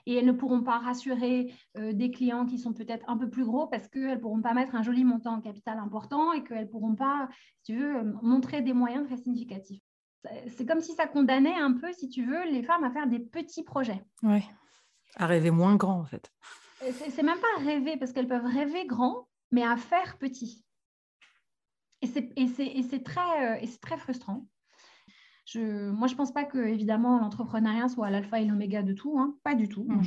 Et 0.06 0.16
elles 0.16 0.26
ne 0.26 0.32
pourront 0.32 0.62
pas 0.62 0.78
rassurer 0.78 1.54
euh, 1.78 1.94
des 1.94 2.10
clients 2.10 2.44
qui 2.44 2.58
sont 2.58 2.74
peut-être 2.74 3.08
un 3.08 3.16
peu 3.16 3.30
plus 3.30 3.46
gros 3.46 3.66
parce 3.66 3.88
qu'elles 3.88 4.16
ne 4.16 4.20
pourront 4.20 4.42
pas 4.42 4.52
mettre 4.52 4.74
un 4.74 4.82
joli 4.82 5.04
montant 5.04 5.36
en 5.36 5.40
capital 5.40 5.78
important 5.78 6.34
et 6.34 6.44
qu'elles 6.44 6.66
ne 6.66 6.70
pourront 6.70 6.96
pas, 6.96 7.30
si 7.62 7.72
tu 7.72 7.78
veux, 7.78 8.02
montrer 8.20 8.60
des 8.60 8.74
moyens 8.74 9.06
très 9.06 9.16
significatifs. 9.16 9.80
c'est 10.48 10.66
comme 10.66 10.82
si 10.82 10.92
ça 10.92 11.06
condamnait 11.06 11.58
un 11.58 11.72
peu, 11.72 11.90
si 11.94 12.10
tu 12.10 12.26
veux, 12.26 12.44
les 12.50 12.62
femmes 12.62 12.84
à 12.84 12.90
faire 12.90 13.06
des 13.06 13.20
petits 13.20 13.62
projets. 13.62 14.04
Oui, 14.22 14.42
à 15.16 15.26
rêver 15.26 15.50
moins 15.50 15.76
grand 15.76 16.00
en 16.00 16.04
fait. 16.04 16.30
C'est 16.92 17.22
même 17.22 17.38
pas 17.38 17.46
à 17.58 17.64
rêver, 17.64 17.96
parce 17.96 18.12
qu'elles 18.12 18.28
peuvent 18.28 18.44
rêver 18.44 18.86
grand, 18.86 19.28
mais 19.50 19.62
à 19.62 19.76
faire 19.76 20.18
petit. 20.18 20.64
Et 22.02 22.06
c'est 22.82 23.02
très, 23.02 23.62
euh, 23.62 23.66
très 23.80 23.96
frustrant. 23.96 24.46
Je, 25.46 25.90
moi, 25.90 26.08
je 26.08 26.14
ne 26.14 26.18
pense 26.18 26.32
pas 26.32 26.44
que, 26.44 26.58
évidemment, 26.58 27.18
l'entrepreneuriat 27.18 27.88
soit 27.88 28.10
l'alpha 28.10 28.40
et 28.40 28.44
l'oméga 28.44 28.82
de 28.82 28.92
tout. 28.92 29.18
Hein. 29.18 29.36
Pas 29.42 29.54
du 29.54 29.68
tout. 29.68 29.84
Mhm. 29.84 30.02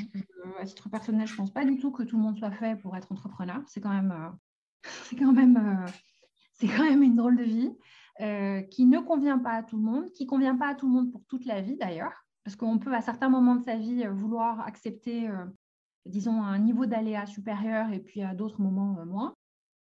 à 0.59 0.65
titre 0.65 0.89
personnel, 0.89 1.27
je 1.27 1.33
ne 1.33 1.37
pense 1.37 1.51
pas 1.51 1.65
du 1.65 1.77
tout 1.77 1.91
que 1.91 2.03
tout 2.03 2.17
le 2.17 2.23
monde 2.23 2.37
soit 2.37 2.51
fait 2.51 2.79
pour 2.79 2.95
être 2.95 3.11
entrepreneur. 3.11 3.61
C'est 3.67 3.81
quand 3.81 3.93
même, 3.93 4.11
euh, 4.11 4.29
c'est 5.05 5.15
quand 5.15 5.31
même, 5.31 5.57
euh, 5.57 5.91
c'est 6.53 6.67
quand 6.67 6.83
même 6.83 7.03
une 7.03 7.15
drôle 7.15 7.37
de 7.37 7.43
vie 7.43 7.71
qui 8.71 8.87
ne 8.87 8.99
convient 8.99 9.37
pas 9.37 9.51
à 9.51 9.63
tout 9.63 9.77
le 9.77 9.83
monde, 9.83 10.11
qui 10.11 10.23
ne 10.23 10.29
convient 10.29 10.57
pas 10.57 10.69
à 10.69 10.75
tout 10.75 10.87
le 10.87 10.93
monde 10.93 11.11
pour 11.11 11.23
toute 11.27 11.45
la 11.45 11.61
vie 11.61 11.77
d'ailleurs. 11.77 12.26
Parce 12.47 12.55
qu'on 12.55 12.79
peut, 12.79 12.95
à 12.95 13.01
certains 13.01 13.27
moments 13.27 13.55
de 13.55 13.63
sa 13.65 13.75
vie, 13.75 14.05
vouloir 14.07 14.61
accepter, 14.61 15.29
disons, 16.05 16.41
un 16.41 16.57
niveau 16.59 16.85
d'aléa 16.85 17.25
supérieur 17.25 17.91
et 17.91 17.99
puis 17.99 18.21
à 18.21 18.33
d'autres 18.33 18.61
moments 18.61 19.05
moins. 19.05 19.35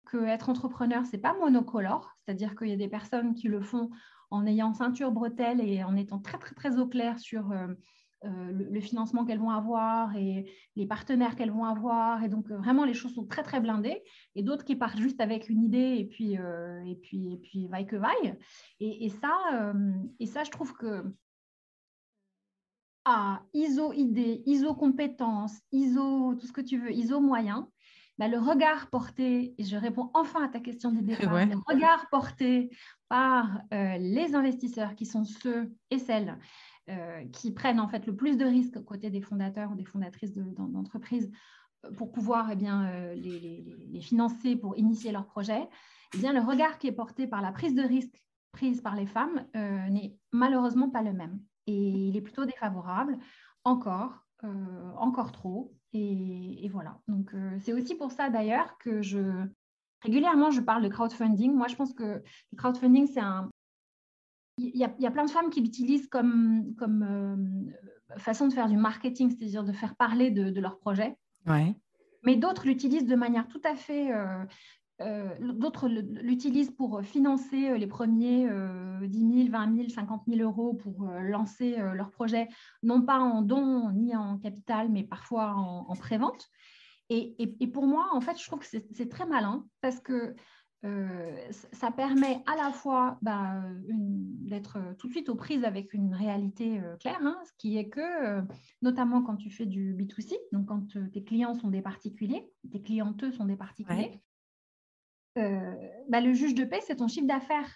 Que 0.07 0.19
être 0.19 0.51
entrepreneur, 0.51 1.05
c'est 1.05 1.19
pas 1.19 1.35
monocolore, 1.35 2.17
c'est-à-dire 2.21 2.55
qu'il 2.55 2.69
y 2.69 2.73
a 2.73 2.77
des 2.77 2.87
personnes 2.87 3.35
qui 3.35 3.49
le 3.49 3.61
font 3.61 3.91
en 4.31 4.47
ayant 4.47 4.73
ceinture 4.73 5.11
bretelle 5.11 5.61
et 5.61 5.83
en 5.83 5.97
étant 5.97 6.21
très 6.21 6.39
très 6.39 6.55
très 6.55 6.79
au 6.79 6.87
clair 6.87 7.19
sur 7.19 7.51
euh, 7.51 7.67
euh, 8.25 8.53
le, 8.53 8.81
financement 8.81 9.25
qu'elles 9.25 9.41
vont 9.41 9.51
avoir 9.51 10.17
et 10.17 10.49
les 10.77 10.87
partenaires 10.87 11.35
qu'elles 11.35 11.51
vont 11.51 11.65
avoir. 11.65 12.23
Et 12.23 12.29
donc 12.29 12.53
euh, 12.53 12.57
vraiment 12.59 12.85
les 12.85 12.95
choses 12.95 13.15
sont 13.15 13.27
très 13.27 13.43
très 13.43 13.61
blindées 13.61 14.01
et 14.37 14.45
d'autres 14.45 14.65
qui 14.65 14.77
partent 14.77 15.01
juste 15.01 15.21
avec 15.21 15.49
une 15.49 15.65
idée 15.65 15.97
et 15.99 16.07
puis 16.07 16.35
et 16.35 16.97
puis 17.03 17.33
et 17.33 17.37
puis 17.37 17.67
vaille 17.67 17.87
que 17.89 17.97
vaille. 17.97 18.39
Et, 18.79 19.09
ça 19.09 19.73
et 20.21 20.27
ça 20.27 20.45
je 20.45 20.51
trouve 20.51 20.73
que 20.75 21.05
à 23.05 23.43
ISO 23.53 23.93
idée, 23.93 24.43
ISO 24.47 24.75
compétences, 24.75 25.61
ISO 25.73 26.35
tout 26.35 26.47
ce 26.47 26.53
que 26.53 26.61
tu 26.61 26.79
veux, 26.79 26.93
ISO 26.93 27.21
moyen, 27.21 27.69
bah, 28.19 28.29
le 28.29 28.39
regard 28.39 28.89
porté, 28.91 29.55
et 29.59 29.65
je 29.65 29.77
réponds 29.77 30.11
enfin 30.15 30.45
à 30.45 30.49
ta 30.49 30.61
question 30.61 30.91
du 30.91 31.03
départ, 31.03 31.47
le 31.47 31.57
regard 31.67 32.09
porté 32.11 32.71
par 33.09 33.61
euh, 33.73 33.97
les 33.99 34.35
investisseurs 34.35 34.95
qui 34.95 35.07
sont 35.07 35.25
ceux 35.25 35.75
et 35.91 35.99
celles 35.99 36.39
euh, 36.91 37.25
qui 37.33 37.53
prennent 37.53 37.81
en 37.81 37.89
fait 37.89 38.07
le 38.07 38.15
plus 38.15 38.37
de 38.37 38.45
risques 38.45 38.83
côté 38.85 39.11
des 39.11 39.21
fondateurs 39.21 39.73
ou 39.73 39.75
des 39.75 39.85
fondatrices 39.85 40.35
d'entreprises 40.35 41.31
euh, 41.85 41.93
pour 41.93 42.13
pouvoir 42.13 42.51
eh 42.53 42.57
bien, 42.57 43.13
les, 43.15 44.01
financer 44.01 44.57
pour 44.57 44.77
initier 44.77 45.13
leur 45.13 45.27
projet, 45.27 45.69
eh 46.15 46.19
bien, 46.19 46.33
le 46.33 46.41
regard 46.41 46.79
qui 46.79 46.87
est 46.87 46.93
porté 46.93 47.27
par 47.27 47.43
la 47.43 47.53
prise 47.53 47.75
de 47.75 47.83
risque 47.83 48.23
prise 48.53 48.81
par 48.81 48.95
les 48.95 49.07
femmes 49.07 49.47
n'est 49.55 50.17
malheureusement 50.31 50.89
pas 50.89 51.03
le 51.03 51.13
même. 51.13 51.41
Et 51.67 52.09
il 52.09 52.17
est 52.17 52.21
plutôt 52.21 52.45
défavorable, 52.45 53.19
encore, 53.65 54.27
encore 54.99 55.33
trop. 55.33 55.75
Et, 55.95 56.69
voilà. 56.73 56.99
Donc, 57.07 57.33
euh, 57.35 57.57
c'est 57.61 57.73
aussi 57.73 57.95
pour 57.95 58.11
ça 58.11 58.29
d'ailleurs 58.29 58.77
que 58.79 59.01
je 59.01 59.47
régulièrement 60.03 60.51
je 60.51 60.61
parle 60.61 60.83
de 60.83 60.89
crowdfunding. 60.89 61.55
Moi, 61.55 61.69
je 61.69 61.77
pense 61.77 61.95
que 61.95 62.03
le 62.53 62.57
crowdfunding, 62.57 63.07
c'est 63.07 63.21
un. 63.21 63.49
Il 64.59 64.77
y, 64.77 64.85
a, 64.85 64.95
il 64.99 65.03
y, 65.03 65.07
a, 65.07 65.11
plein 65.11 65.25
de 65.25 65.31
femmes 65.31 65.51
qui 65.51 65.61
l'utilisent 65.61 66.07
comme, 66.07 66.75
comme 66.77 67.03
euh, 67.03 68.19
façon 68.19 68.47
de 68.47 68.53
faire 68.53 68.69
du 68.69 68.77
marketing, 68.77 69.31
c'est-à-dire 69.31 69.65
de 69.65 69.73
faire 69.73 69.97
parler 69.97 70.31
de, 70.31 70.51
de 70.51 70.61
leur 70.61 70.79
projet. 70.79 71.17
Ouais. 71.47 71.75
Mais 72.23 72.37
d'autres 72.37 72.67
l'utilisent 72.67 73.07
de 73.07 73.17
manière 73.17 73.49
tout 73.49 73.61
à 73.65 73.75
fait 73.75 74.13
euh, 75.01 75.29
euh, 75.41 75.53
d'autres 75.53 75.89
l'utilisent 75.89 76.71
pour 76.71 77.03
financer 77.03 77.71
euh, 77.71 77.79
les 77.79 77.87
premiers 77.87 78.49
10 79.03 79.47
000, 79.47 79.51
20 79.51 79.77
000, 79.77 79.89
50 79.89 80.23
000 80.29 80.41
euros 80.41 80.75
pour 80.75 81.09
euh, 81.09 81.21
lancer 81.21 81.77
leur 81.95 82.11
projet, 82.11 82.49
non 82.83 83.03
pas 83.03 83.19
en 83.19 83.43
don 83.43 83.91
ni 83.93 84.15
en 84.15 84.39
capital, 84.39 84.89
mais 84.91 85.03
parfois 85.05 85.55
en, 85.55 85.87
en 85.89 85.97
pré-vente. 85.97 86.49
Et, 87.11 87.35
et, 87.39 87.67
pour 87.67 87.87
moi, 87.87 88.09
en 88.13 88.21
fait, 88.23 88.41
je 88.41 88.47
trouve 88.47 88.61
que 88.61 88.67
c'est 88.67 89.09
très 89.11 89.27
malin 89.27 89.67
parce 89.83 90.01
que 90.01 90.35
ça 91.73 91.91
permet 91.91 92.43
à 92.47 92.57
la 92.57 92.71
fois 92.71 93.19
bah, 93.23 93.63
d'être 93.89 94.79
tout 94.99 95.09
de 95.09 95.13
suite 95.13 95.29
aux 95.29 95.35
prises 95.35 95.65
avec 95.65 95.93
une 95.93 96.15
réalité 96.15 96.81
claire, 97.01 97.21
hein, 97.23 97.39
ce 97.47 97.53
qui 97.59 97.77
est 97.77 97.89
que, 97.89 98.43
notamment 98.81 99.23
quand 99.23 99.37
tu 99.37 99.51
fais 99.51 99.67
du 99.67 99.95
B2C, 99.95 100.35
donc 100.53 100.67
quand 100.67 100.87
tes 101.13 101.25
clients 101.25 101.55
sont 101.55 101.69
des 101.69 101.83
particuliers, 101.83 102.51
tes 102.71 102.81
clienteux 102.83 103.33
sont 103.33 103.45
des 103.45 103.57
particuliers, 103.57 104.21
euh, 105.37 105.75
bah, 106.09 106.21
le 106.21 106.33
juge 106.33 106.55
de 106.55 106.65
paix, 106.65 106.81
c'est 106.87 106.97
ton 106.97 107.09
chiffre 107.09 107.27
d'affaires. 107.27 107.71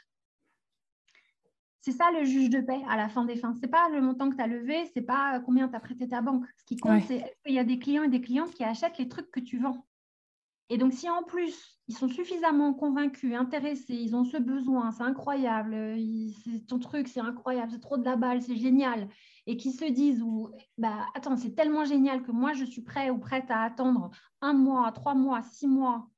C'est 1.81 1.93
ça 1.93 2.11
le 2.11 2.25
juge 2.25 2.50
de 2.50 2.61
paix 2.61 2.81
à 2.88 2.97
la 2.97 3.09
fin 3.09 3.25
des 3.25 3.37
fins. 3.37 3.55
Ce 3.55 3.61
n'est 3.61 3.69
pas 3.69 3.88
le 3.88 4.00
montant 4.00 4.31
que 4.31 4.37
tu 4.37 4.43
as 4.43 4.47
levé, 4.47 4.85
ce 4.87 4.99
n'est 4.99 5.05
pas 5.05 5.41
combien 5.41 5.69
tu 5.69 5.77
as 5.77 5.81
prêté 5.81 6.09
ta 6.09 6.21
banque. 6.21 6.45
Ce 6.59 6.65
qui 6.65 6.77
compte, 6.77 7.03
c'est 7.07 7.17
est-ce 7.17 7.43
qu'il 7.45 7.55
y 7.55 7.59
a 7.59 7.65
des 7.65 7.79
clients 7.79 8.03
et 8.03 8.09
des 8.09 8.21
clientes 8.21 8.53
qui 8.53 8.65
achètent 8.65 8.99
les 8.99 9.09
trucs 9.09 9.31
que 9.31 9.41
tu 9.41 9.59
vends. 9.59 9.87
Et 10.71 10.77
donc, 10.77 10.93
si 10.93 11.09
en 11.09 11.23
plus, 11.23 11.81
ils 11.87 11.97
sont 11.97 12.09
suffisamment 12.09 12.75
convaincus, 12.75 13.35
intéressés, 13.35 13.95
ils 13.95 14.15
ont 14.15 14.25
ce 14.25 14.37
besoin, 14.37 14.91
c'est 14.91 15.03
incroyable, 15.03 15.97
c'est 16.45 16.67
ton 16.67 16.79
truc, 16.79 17.09
c'est 17.09 17.21
incroyable, 17.21 17.73
c'est 17.73 17.81
trop 17.81 17.97
de 17.97 18.05
la 18.05 18.17
balle, 18.17 18.43
c'est 18.43 18.57
génial, 18.57 19.09
et 19.47 19.57
qui 19.57 19.73
se 19.73 19.87
disent, 19.87 20.21
ou, 20.21 20.50
bah, 20.77 21.07
attends, 21.15 21.38
c'est 21.38 21.55
tellement 21.55 21.87
génial 21.87 22.23
que 22.23 22.33
moi, 22.33 22.53
je 22.53 22.67
suis 22.67 22.83
prêt 22.83 23.09
ou 23.09 23.19
prête 23.19 23.50
à 23.50 23.62
attendre 23.62 24.11
un 24.43 24.53
mois, 24.53 24.93
trois 24.93 25.15
mois, 25.15 25.41
six 25.41 25.67
mois 25.67 26.11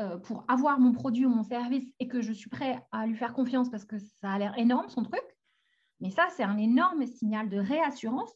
euh, 0.00 0.16
pour 0.16 0.44
avoir 0.48 0.80
mon 0.80 0.92
produit 0.92 1.26
ou 1.26 1.28
mon 1.28 1.42
service 1.42 1.86
et 1.98 2.08
que 2.08 2.22
je 2.22 2.32
suis 2.32 2.48
prêt 2.48 2.82
à 2.92 3.06
lui 3.06 3.14
faire 3.14 3.34
confiance 3.34 3.68
parce 3.68 3.84
que 3.84 3.98
ça 3.98 4.30
a 4.30 4.38
l'air 4.38 4.56
énorme 4.56 4.88
son 4.88 5.02
truc. 5.02 5.22
Mais 6.00 6.08
ça, 6.08 6.26
c'est 6.30 6.42
un 6.42 6.56
énorme 6.56 7.06
signal 7.06 7.50
de 7.50 7.58
réassurance 7.58 8.32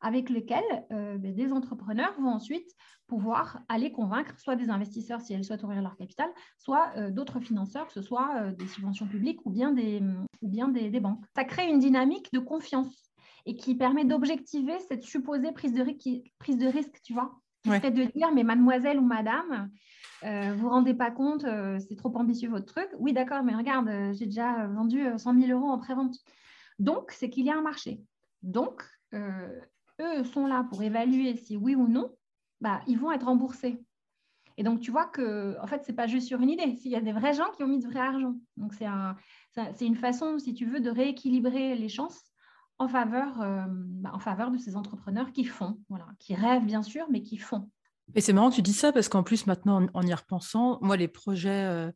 avec 0.00 0.30
lequel 0.30 0.62
euh, 0.92 1.18
ben, 1.18 1.34
des 1.34 1.52
entrepreneurs 1.52 2.14
vont 2.20 2.30
ensuite 2.30 2.70
pouvoir 3.08 3.60
aller 3.68 3.90
convaincre 3.90 4.38
soit 4.38 4.54
des 4.54 4.70
investisseurs 4.70 5.20
si 5.20 5.32
elles 5.32 5.44
souhaitent 5.44 5.64
ouvrir 5.64 5.82
leur 5.82 5.96
capital, 5.96 6.30
soit 6.58 6.92
euh, 6.96 7.10
d'autres 7.10 7.40
financeurs, 7.40 7.88
que 7.88 7.92
ce 7.92 8.02
soit 8.02 8.52
des 8.52 8.68
subventions 8.68 9.08
publiques 9.08 9.44
ou 9.44 9.50
bien, 9.50 9.72
des, 9.72 10.00
ou 10.42 10.48
bien 10.48 10.68
des, 10.68 11.00
banques. 11.00 11.24
Ça 11.34 11.42
crée 11.42 11.68
une 11.68 11.80
dynamique 11.80 12.32
de 12.32 12.38
confiance 12.38 13.10
et 13.46 13.56
qui 13.56 13.74
permet 13.74 14.04
d'objectiver 14.04 14.78
cette 14.78 15.02
supposée 15.02 15.50
prise 15.50 15.74
de, 15.74 15.84
prise 16.38 16.56
de 16.56 16.66
risque, 16.68 17.00
tu 17.02 17.14
vois, 17.14 17.40
qui 17.62 17.90
de 17.90 18.04
dire, 18.04 18.32
mais 18.32 18.42
mademoiselle 18.42 18.98
ou 18.98 19.04
madame, 19.04 19.70
euh, 20.24 20.52
vous 20.52 20.62
vous 20.62 20.68
rendez 20.68 20.94
pas 20.94 21.10
compte, 21.10 21.44
euh, 21.44 21.78
c'est 21.78 21.96
trop 21.96 22.14
ambitieux 22.16 22.50
votre 22.50 22.66
truc. 22.66 22.88
Oui, 22.98 23.12
d'accord, 23.12 23.42
mais 23.42 23.54
regarde, 23.54 23.88
euh, 23.88 24.12
j'ai 24.12 24.26
déjà 24.26 24.66
vendu 24.66 25.06
100 25.16 25.40
000 25.40 25.58
euros 25.58 25.70
en 25.70 25.78
pré-vente. 25.78 26.16
Donc, 26.78 27.10
c'est 27.12 27.30
qu'il 27.30 27.46
y 27.46 27.50
a 27.50 27.56
un 27.56 27.62
marché. 27.62 28.00
Donc, 28.42 28.84
eux 29.12 30.24
sont 30.24 30.46
là 30.46 30.64
pour 30.68 30.82
évaluer 30.82 31.36
si 31.36 31.56
oui 31.56 31.74
ou 31.74 31.88
non, 31.88 32.14
bah, 32.60 32.80
ils 32.86 32.98
vont 32.98 33.12
être 33.12 33.26
remboursés. 33.26 33.84
Et 34.56 34.62
donc, 34.62 34.80
tu 34.80 34.90
vois 34.90 35.06
que, 35.06 35.58
en 35.62 35.66
fait, 35.66 35.84
ce 35.84 35.90
n'est 35.90 35.96
pas 35.96 36.06
juste 36.06 36.26
sur 36.26 36.40
une 36.40 36.50
idée. 36.50 36.78
Il 36.84 36.90
y 36.90 36.96
a 36.96 37.00
des 37.00 37.12
vrais 37.12 37.34
gens 37.34 37.50
qui 37.52 37.62
ont 37.62 37.68
mis 37.68 37.80
de 37.80 37.86
vrai 37.86 38.00
argent. 38.00 38.34
Donc, 38.56 38.74
c'est 38.74 38.86
un, 38.86 39.16
une 39.80 39.96
façon, 39.96 40.38
si 40.38 40.54
tu 40.54 40.66
veux, 40.66 40.80
de 40.80 40.90
rééquilibrer 40.90 41.76
les 41.76 41.88
chances 41.88 42.29
en 42.80 42.88
faveur, 42.88 43.36
bah, 43.68 44.10
en 44.12 44.18
faveur 44.18 44.50
de 44.50 44.58
ces 44.58 44.74
entrepreneurs 44.74 45.32
qui 45.32 45.44
font, 45.44 45.78
voilà, 45.88 46.06
qui 46.18 46.34
rêvent 46.34 46.64
bien 46.64 46.82
sûr, 46.82 47.06
mais 47.10 47.22
qui 47.22 47.36
font. 47.36 47.70
Et 48.14 48.20
c'est 48.20 48.32
marrant 48.32 48.50
tu 48.50 48.62
dis 48.62 48.72
ça 48.72 48.92
parce 48.92 49.08
qu'en 49.08 49.22
plus, 49.22 49.46
maintenant, 49.46 49.86
en, 49.94 50.02
y 50.02 50.14
repensant, 50.14 50.78
moi, 50.82 50.96
les 50.96 51.08
projets 51.08 51.64
euh, 51.64 51.90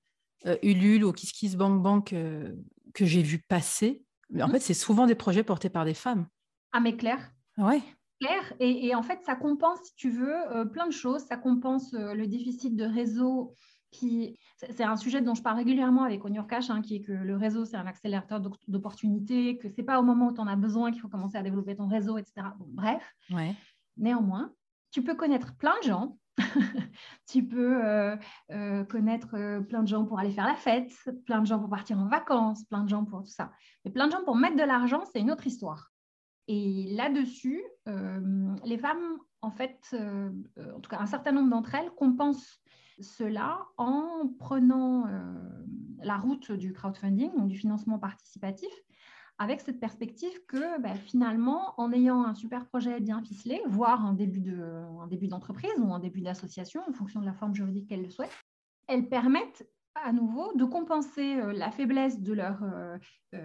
euh, 0.47 0.57
Ulule 0.63 1.05
ou 1.05 1.13
KissKissBankBank 1.13 2.13
euh, 2.13 2.55
que 2.93 3.05
j'ai 3.05 3.23
vu 3.23 3.39
passer, 3.39 4.05
mais 4.31 4.43
en 4.43 4.49
mmh. 4.49 4.53
fait, 4.53 4.61
c'est 4.61 4.75
souvent 4.75 5.07
des 5.07 5.15
projets 5.15 5.43
portés 5.43 5.71
par 5.71 5.85
des 5.85 5.95
femmes. 5.95 6.27
Ah, 6.73 6.81
mais 6.81 6.97
clair. 6.97 7.33
Ouais. 7.59 7.83
Claire. 8.21 8.55
Et, 8.61 8.95
en 8.95 9.03
fait, 9.03 9.21
ça 9.25 9.35
compense, 9.35 9.81
si 9.85 9.95
tu 9.97 10.11
veux, 10.11 10.71
plein 10.73 10.87
de 10.87 10.93
choses. 10.93 11.23
Ça 11.23 11.37
compense 11.37 11.93
le 11.93 12.27
déficit 12.27 12.75
de 12.75 12.85
réseau 12.85 13.55
qui. 13.95 14.39
C'est 14.57 14.85
un 14.85 14.97
sujet 14.97 15.21
dont 15.21 15.35
je 15.35 15.43
parle 15.43 15.57
régulièrement 15.57 16.05
avec 16.05 16.25
Onur 16.25 16.47
Cash, 16.47 16.71
hein, 16.71 16.83
qui 16.83 16.97
est 16.97 17.01
que 17.01 17.13
le 17.13 17.37
réseau, 17.37 17.65
c'est 17.65 17.77
un 17.77 17.87
accélérateur 17.87 18.41
d'opportunités, 18.69 19.59
que 19.59 19.69
ce 19.69 19.75
n'est 19.77 19.85
pas 19.85 20.01
au 20.01 20.03
moment 20.03 20.29
où 20.29 20.35
tu 20.35 20.41
en 20.41 20.47
as 20.47 20.57
besoin 20.57 20.91
qu'il 20.91 21.01
faut 21.01 21.09
commencer 21.09 21.37
à 21.37 21.43
développer 21.43 21.77
ton 21.77 21.87
réseau, 21.87 22.19
etc. 22.19 22.47
bref. 22.59 23.03
Ouais. 23.31 23.55
Néanmoins, 23.97 24.53
tu 24.91 25.03
peux 25.03 25.15
connaître 25.15 25.57
plein 25.57 25.75
de 25.83 25.89
gens. 25.89 26.19
tu 27.29 27.47
peux 27.47 27.85
euh, 27.85 28.17
euh, 28.51 28.85
connaître 28.85 29.35
euh, 29.35 29.61
plein 29.61 29.83
de 29.83 29.89
gens 29.89 30.05
pour 30.05 30.19
aller 30.19 30.33
faire 30.33 30.47
la 30.47 30.55
fête, 30.55 30.93
plein 31.27 31.41
de 31.41 31.47
gens 31.47 31.59
pour 31.59 31.69
partir 31.69 31.99
en 31.99 32.09
vacances, 32.09 32.65
plein 32.65 32.83
de 32.83 32.89
gens 32.89 33.05
pour 33.05 33.23
tout 33.23 33.31
ça. 33.31 33.53
Mais 33.85 33.91
plein 33.91 34.07
de 34.07 34.13
gens 34.13 34.25
pour 34.25 34.37
mettre 34.37 34.57
de 34.57 34.63
l'argent, 34.63 35.05
c'est 35.13 35.21
une 35.21 35.31
autre 35.31 35.47
histoire. 35.47 35.91
Et 36.47 36.95
là-dessus, 36.95 37.65
les 38.65 38.77
femmes, 38.77 39.19
en 39.41 39.51
fait, 39.51 39.79
en 39.95 40.81
tout 40.81 40.91
cas 40.91 40.99
un 41.01 41.07
certain 41.07 41.33
nombre 41.33 41.49
d'entre 41.49 41.75
elles, 41.75 41.91
compensent 41.93 42.61
cela 43.01 43.67
en 43.77 44.29
prenant 44.39 45.07
la 45.99 46.17
route 46.19 46.53
du 46.53 46.73
crowdfunding, 46.73 47.35
donc 47.37 47.49
du 47.49 47.59
financement 47.59 47.99
participatif, 47.99 48.71
avec 49.39 49.61
cette 49.61 49.81
perspective 49.81 50.45
que 50.47 50.81
bah, 50.81 50.95
finalement, 50.95 51.75
en 51.79 51.93
ayant 51.93 52.25
un 52.25 52.35
super 52.35 52.67
projet 52.67 53.01
bien 53.01 53.23
ficelé, 53.23 53.61
voire 53.67 54.05
un 54.05 54.13
début, 54.13 54.41
de, 54.41 54.85
début 55.09 55.27
d'entreprise 55.27 55.73
ou 55.79 55.93
un 55.93 55.99
début 55.99 56.21
d'association, 56.21 56.83
en 56.89 56.93
fonction 56.93 57.21
de 57.21 57.27
la 57.27 57.33
forme 57.33 57.55
juridique 57.55 57.89
qu'elles 57.89 58.03
le 58.03 58.11
souhaitent, 58.11 58.39
elles 58.87 59.09
permettent 59.09 59.69
à 59.95 60.13
nouveau 60.13 60.53
de 60.55 60.65
compenser 60.65 61.37
la 61.53 61.71
faiblesse 61.71 62.21
de 62.21 62.33
leur 62.33 62.61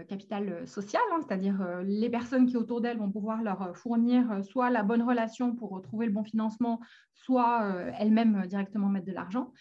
capital 0.08 0.68
social, 0.68 1.01
hein, 1.12 1.20
c'est-à-dire 1.25 1.82
les 1.84 2.10
personnes 2.10 2.48
qui 2.48 2.58
autour 2.58 2.82
d'elles 2.82 2.98
vont 2.98 3.12
pouvoir 3.12 3.44
leur 3.44 3.77
fournir 3.77 4.44
soit 4.44 4.70
la 4.70 4.84
bonne 4.84 5.03
relation 5.03 5.56
pour 5.56 5.82
trouver 5.82 6.08
le 6.08 6.12
bon 6.12 6.24
financement, 6.24 6.79
soit 7.13 7.91
elles-mêmes 7.98 8.48
directement 8.48 8.89
mettre 8.89 9.06
de 9.06 9.13
l'argent. 9.13 9.53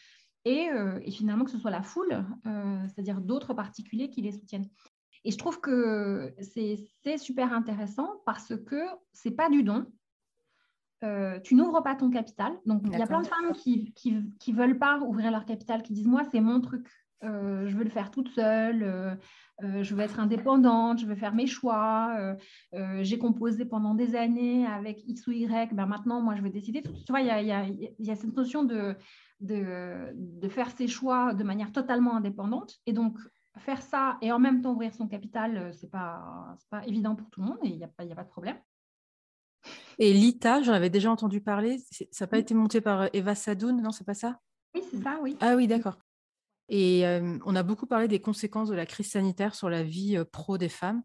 Et, 0.44 0.68
et, 1.02 1.10
finalement 1.10 1.44
que 1.44 1.50
ce 1.50 1.58
soit 1.58 1.70
la 1.70 1.82
foule, 1.82 2.24
c'est-à-dire 2.44 3.20
d'autres 3.20 3.54
particuliers 3.54 4.08
qui 4.08 4.22
les 4.22 4.32
soutiennent. 4.32 4.68
Et 5.24 5.30
je 5.30 5.36
trouve 5.36 5.60
que 5.60 6.34
c'est 6.40 7.18
super 7.18 7.52
intéressant 7.52 8.22
parce 8.24 8.54
que 8.66 8.82
ce 9.12 9.28
n'est 9.28 9.34
pas 9.34 9.50
du 9.50 9.62
don, 9.62 9.86
euh, 11.04 11.38
tu 11.40 11.54
n'ouvres 11.54 11.82
pas 11.82 11.94
ton 11.94 12.10
capital. 12.10 12.52
Donc, 12.66 12.82
il 12.84 12.98
y 12.98 13.02
a 13.02 13.06
plein 13.06 13.22
de 13.22 13.26
femmes 13.26 13.52
qui 13.52 13.92
ne 14.04 14.52
veulent 14.52 14.78
pas 14.78 14.98
ouvrir 15.00 15.30
leur 15.30 15.44
capital, 15.44 15.82
qui 15.82 15.92
disent 15.92 16.08
Moi, 16.08 16.22
c'est 16.30 16.40
mon 16.40 16.60
truc. 16.60 16.86
Euh, 17.24 17.66
je 17.66 17.76
veux 17.76 17.82
le 17.82 17.90
faire 17.90 18.12
toute 18.12 18.28
seule, 18.28 18.84
euh, 18.84 19.82
je 19.82 19.92
veux 19.92 20.02
être 20.02 20.20
indépendante, 20.20 21.00
je 21.00 21.06
veux 21.06 21.16
faire 21.16 21.34
mes 21.34 21.46
choix. 21.46 22.36
J'ai 23.00 23.18
composé 23.18 23.64
pendant 23.64 23.94
des 23.94 24.14
années 24.14 24.66
avec 24.66 25.06
X 25.06 25.26
ou 25.26 25.32
Y. 25.32 25.74
Ben 25.74 25.86
maintenant, 25.86 26.20
moi, 26.20 26.34
je 26.36 26.42
veux 26.42 26.50
décider. 26.50 26.82
Tu 26.82 27.10
vois, 27.10 27.20
il 27.20 27.26
y 27.26 27.30
a, 27.30 27.42
y 27.42 28.10
a, 28.10 28.16
cette 28.16 28.36
notion 28.36 28.64
de, 28.64 28.96
de, 29.40 30.12
de, 30.14 30.48
faire 30.48 30.70
ses 30.70 30.88
choix 30.88 31.34
de 31.34 31.44
manière 31.44 31.72
totalement 31.72 32.16
indépendante. 32.16 32.76
Et 32.86 32.92
donc, 32.92 33.18
faire 33.56 33.82
ça 33.82 34.16
et 34.22 34.30
en 34.30 34.38
même 34.38 34.62
temps 34.62 34.72
ouvrir 34.72 34.94
son 34.94 35.08
capital, 35.08 35.72
ce 35.74 35.84
n'est 35.84 35.90
pas, 35.90 36.56
pas 36.70 36.86
évident 36.86 37.16
pour 37.16 37.28
tout 37.30 37.40
le 37.40 37.46
monde 37.46 37.58
et 37.64 37.68
il 37.68 37.76
n'y 37.76 37.84
a, 37.84 37.88
a, 37.88 38.14
pas 38.14 38.24
de 38.24 38.28
problème. 38.28 38.56
Et 39.98 40.12
l'ITA, 40.12 40.62
j'en 40.62 40.72
avais 40.72 40.90
déjà 40.90 41.10
entendu 41.10 41.40
parler. 41.40 41.78
Ça 41.90 42.06
n'a 42.20 42.26
pas 42.28 42.38
été 42.38 42.54
monté 42.54 42.80
par 42.80 43.02
euh, 43.02 43.06
Eva 43.12 43.34
Sadoun, 43.34 43.82
non, 43.82 43.90
c'est 43.90 44.04
pas 44.06 44.14
ça? 44.14 44.38
Oui, 44.74 44.82
c'est 44.90 45.02
ça, 45.02 45.18
oui. 45.22 45.36
Ah 45.40 45.56
oui, 45.56 45.66
d'accord. 45.66 45.98
Et 46.68 47.06
euh, 47.06 47.38
on 47.44 47.56
a 47.56 47.62
beaucoup 47.62 47.86
parlé 47.86 48.06
des 48.06 48.20
conséquences 48.20 48.68
de 48.68 48.74
la 48.74 48.86
crise 48.86 49.10
sanitaire 49.10 49.54
sur 49.54 49.68
la 49.68 49.82
vie 49.82 50.16
euh, 50.16 50.24
pro 50.24 50.58
des 50.58 50.68
femmes. 50.68 51.02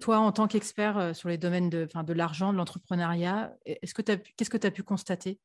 Toi, 0.00 0.18
en 0.18 0.32
tant 0.32 0.48
qu'expert 0.48 1.14
sur 1.14 1.28
les 1.28 1.36
domaines 1.36 1.68
de, 1.68 1.86
de 2.02 2.12
l'argent, 2.14 2.54
de 2.54 2.56
l'entrepreneuriat, 2.56 3.54
que 3.66 4.00
qu'est-ce 4.00 4.48
que 4.48 4.56
tu 4.56 4.66
as 4.66 4.70
pu 4.70 4.82
constater? 4.82 5.38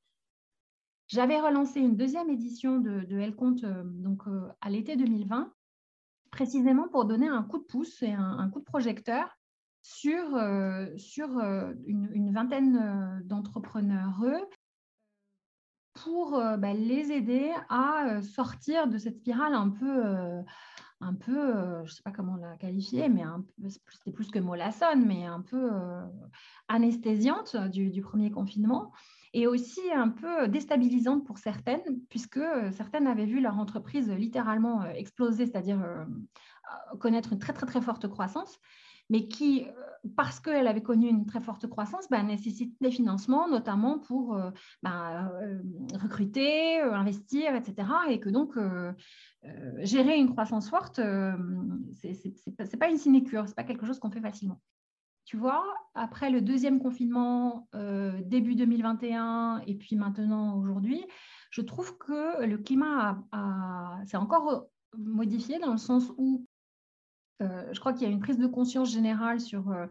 J'avais 1.10 1.42
relancé 1.42 1.82
une 1.82 1.98
deuxième 1.98 2.30
édition 2.30 2.78
de, 2.78 3.02
de 3.02 3.20
Elle 3.20 3.36
Compte 3.36 3.66
donc, 3.66 4.22
à 4.62 4.70
l'été 4.70 4.96
2020, 4.96 5.54
précisément 6.32 6.88
pour 6.88 7.04
donner 7.04 7.28
un 7.28 7.44
coup 7.44 7.58
de 7.58 7.66
pouce 7.66 8.02
et 8.02 8.14
un 8.14 8.50
coup 8.50 8.62
de 8.62 8.64
projecteur 8.64 9.38
sur, 9.84 10.36
euh, 10.36 10.88
sur 10.98 11.38
euh, 11.38 11.74
une, 11.86 12.34
vingtaine 12.34 12.78
euh, 12.78 13.24
d'entrepreneurs 13.26 14.24
pour 15.94 16.32
bah, 16.32 16.74
les 16.74 17.12
aider 17.12 17.52
à 17.70 18.22
sortir 18.24 18.88
de 18.88 18.98
cette 18.98 19.18
spirale 19.18 19.54
un 19.54 19.70
peu, 19.70 20.04
un 21.02 21.14
peu 21.14 21.54
je 21.86 21.92
ne 21.92 21.96
sais 21.96 22.02
pas 22.04 22.12
comment 22.12 22.36
la 22.36 22.58
qualifier, 22.58 23.10
mais 23.10 23.22
c'était 23.70 24.12
plus 24.12 24.32
que 24.32 24.40
mollassonne, 24.40 25.06
mais 25.06 25.26
un 25.28 25.42
peu 25.42 25.70
anesthésiante 26.68 27.56
du, 27.56 27.92
du, 27.92 28.02
premier 28.02 28.32
confinement 28.32 28.92
et 29.34 29.46
aussi 29.46 29.82
un 29.94 30.10
peu 30.10 30.48
déstabilisante 30.48 31.26
pour 31.26 31.38
certaines, 31.38 32.02
puisque 32.10 32.42
certaines 32.72 33.06
avaient 33.06 33.28
vu 33.28 33.40
leur 33.40 33.60
entreprise 33.60 34.10
littéralement 34.10 34.84
exploser, 34.86 35.46
c'est-à-dire 35.46 35.80
connaître 37.00 37.34
une 37.34 37.40
très 37.40 37.54
très 37.54 37.68
très 37.68 37.82
forte 37.82 38.08
croissance 38.08 38.60
mais 39.10 39.28
qui, 39.28 39.66
euh, 39.66 40.10
parce 40.16 40.40
qu'elle 40.40 40.68
avait 40.68 40.82
connu 40.82 41.08
une 41.08 41.26
très 41.26 41.42
forte 41.42 41.68
croissance, 41.68 42.08
ben, 42.10 42.24
nécessite 42.24 42.76
des 42.82 42.92
financements, 42.92 43.48
notamment 43.48 44.00
pour 44.00 44.36
euh, 44.36 44.52
ben, 44.82 45.32
euh, 45.42 45.62
recruter, 46.02 46.80
investir, 46.82 47.56
etc. 47.56 47.88
Et 48.10 48.20
que 48.20 48.30
donc, 48.30 48.58
gérer 49.80 50.18
une 50.18 50.32
croissance 50.32 50.70
forte, 50.70 50.98
ce 50.98 51.38
n'est 52.08 52.80
pas 52.80 52.90
une 52.90 52.98
sinécure, 52.98 53.46
ce 53.46 53.52
n'est 53.52 53.56
pas 53.56 53.64
quelque 53.64 53.86
chose 53.86 54.00
qu'on 54.00 54.12
fait 54.12 54.22
facilement. 54.22 54.62
Tu 55.26 55.38
vois, 55.38 55.64
après 55.96 56.30
le 56.30 56.42
deuxième 56.42 56.82
confinement, 56.82 57.70
début 58.26 58.56
2021, 58.56 59.62
et 59.68 59.76
puis 59.76 59.96
maintenant 59.96 60.58
aujourd'hui, 60.58 61.06
je 61.50 61.62
trouve 61.62 61.98
que 61.98 62.46
le 62.46 62.58
climat 62.58 63.24
s'est 64.06 64.18
encore 64.18 64.66
modifié 64.98 65.60
dans 65.60 65.72
le 65.72 65.78
sens 65.78 66.12
où 66.18 66.46
je 67.72 67.80
crois 67.80 67.94
qu'il 67.94 68.04
y 68.08 68.12
a 68.12 68.14
une 68.14 68.20
prise 68.20 68.38
de 68.38 68.48
conscience 68.48 68.92
générale 68.92 69.40
sur 69.40 69.70
euh, 69.72 69.86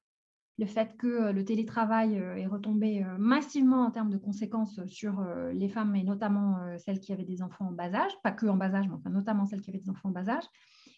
le 0.58 0.66
fait 0.66 0.96
que 0.96 1.06
euh, 1.06 1.32
le 1.32 1.44
télétravail 1.44 2.14
est 2.14 2.46
retombé 2.46 3.04
massivement 3.18 3.84
en 3.84 3.90
termes 3.90 4.10
de 4.10 4.18
conséquences 4.18 4.84
sur 4.86 5.24
les 5.52 5.68
femmes 5.68 5.94
et 5.96 6.02
notamment 6.02 6.58
celles 6.78 7.00
qui 7.00 7.12
avaient 7.12 7.24
des 7.24 7.42
enfants 7.42 7.68
en 7.68 7.72
bas 7.72 7.94
âge, 7.94 8.12
pas 8.22 8.32
que 8.32 8.46
en 8.46 8.56
bas 8.56 8.74
âge, 8.74 8.88
mais 8.88 8.94
enfin 8.94 9.10
notamment 9.10 9.46
celles 9.46 9.60
qui 9.60 9.70
avaient 9.70 9.80
des 9.80 9.90
enfants 9.90 10.10
en 10.10 10.12
bas 10.12 10.28
âge, 10.28 10.44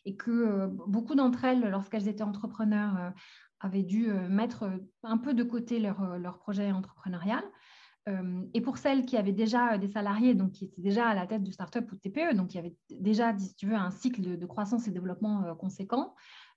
et 0.05 0.17
que 0.17 0.67
beaucoup 0.87 1.15
d'entre 1.15 1.45
elles, 1.45 1.63
lorsqu'elles 1.71 2.09
étaient 2.09 2.23
entrepreneurs, 2.23 3.13
avaient 3.61 3.83
dû 3.83 4.09
mettre 4.29 4.71
un 5.03 5.17
peu 5.17 5.33
de 5.33 5.43
côté 5.43 5.81
leur, 5.81 6.19
leur 6.19 6.39
projet 6.39 6.71
entrepreneurial. 6.73 7.43
et 8.53 8.61
pour 8.61 8.77
celles 8.77 9.07
qui 9.07 9.17
avaient 9.17 9.33
déjà 9.33 9.79
des 9.79 9.89
salariés, 9.89 10.35
donc 10.35 10.53
qui 10.53 10.67
étaient 10.67 10.83
déjà 10.83 11.09
à 11.09 11.15
la 11.15 11.27
tête 11.27 11.43
de 11.43 11.51
start-up 11.51 11.91
ou 11.91 11.95
de 11.95 12.01
TPE, 12.01 12.35
donc 12.35 12.49
qui 12.49 12.59
avaient 12.59 12.77
déjà, 12.91 13.37
si 13.39 13.55
tu 13.55 13.67
veux, 13.67 13.77
un 13.77 13.91
cycle 13.91 14.37
de 14.37 14.47
croissance 14.47 14.87
et 14.89 14.91
développement 14.91 15.55
conséquent, 15.55 16.15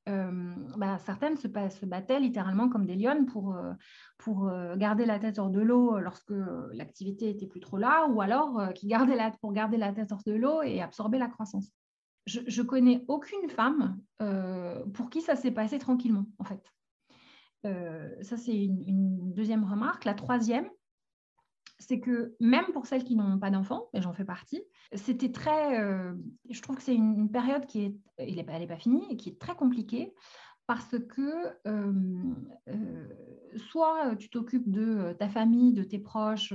euh, 0.07 0.31
bah, 0.77 0.97
certaines 0.99 1.37
se, 1.37 1.47
se, 1.47 1.85
battaient 1.85 2.19
littéralement 2.19 2.69
comme 2.69 2.85
des 2.85 2.95
lionnes 2.95 3.25
pour, 3.25 3.55
euh, 3.55 3.73
pour 4.17 4.47
euh, 4.47 4.75
garder 4.77 5.05
la 5.05 5.19
tête 5.19 5.37
hors 5.37 5.49
de 5.49 5.59
l'eau 5.59 5.99
lorsque 5.99 6.33
l'activité 6.71 7.29
était 7.29 7.47
plus 7.47 7.59
trop 7.59 7.77
là, 7.77 8.07
ou 8.07 8.21
alors 8.21 8.73
qui 8.73 8.87
gardaient 8.87 9.15
la, 9.15 9.31
pour 9.31 9.51
garder 9.51 9.77
la 9.77 9.91
tête 9.91 10.11
hors 10.11 10.23
de 10.25 10.33
l'eau 10.33 10.61
et 10.61 10.81
absorber 10.81 11.17
la 11.17 11.27
croissance. 11.27 11.71
Je 12.25 12.61
connais 12.61 13.05
aucune 13.07 13.47
femme 13.47 13.97
pour 14.93 15.09
qui 15.09 15.21
ça 15.21 15.37
s'est 15.37 15.51
passé 15.51 15.79
tranquillement, 15.79 16.25
en 16.39 16.43
fait. 16.43 16.61
ça, 17.63 18.35
c'est 18.37 18.65
une, 18.65 19.33
deuxième 19.33 19.63
remarque. 19.63 20.03
La 20.03 20.13
troisième, 20.13 20.69
c'est 21.79 21.99
que 21.99 22.35
même 22.39 22.65
pour 22.73 22.85
celles 22.85 23.03
qui 23.03 23.15
n'ont 23.15 23.37
pas 23.39 23.51
d'enfants, 23.51 23.87
et 23.93 24.01
j'en 24.01 24.13
fais 24.13 24.25
partie, 24.25 24.63
c'était 24.93 25.31
très. 25.31 25.79
Euh, 25.79 26.13
je 26.49 26.61
trouve 26.61 26.75
que 26.77 26.81
c'est 26.81 26.95
une, 26.95 27.29
période 27.29 27.65
qui 27.65 27.85
est. 27.85 27.95
Elle 28.17 28.35
n'est 28.35 28.43
pas, 28.43 28.59
pas, 28.65 28.77
finie 28.77 29.05
et 29.09 29.17
qui 29.17 29.29
est 29.29 29.39
très 29.39 29.55
compliquée 29.55 30.13
parce 30.65 30.97
que 30.99 31.45
euh, 31.67 31.93
euh, 32.67 33.07
soit 33.55 34.15
tu 34.17 34.29
t'occupes 34.29 34.69
de 34.69 35.15
ta 35.17 35.29
famille, 35.29 35.73
de 35.73 35.83
tes 35.83 35.99
proches 35.99 36.53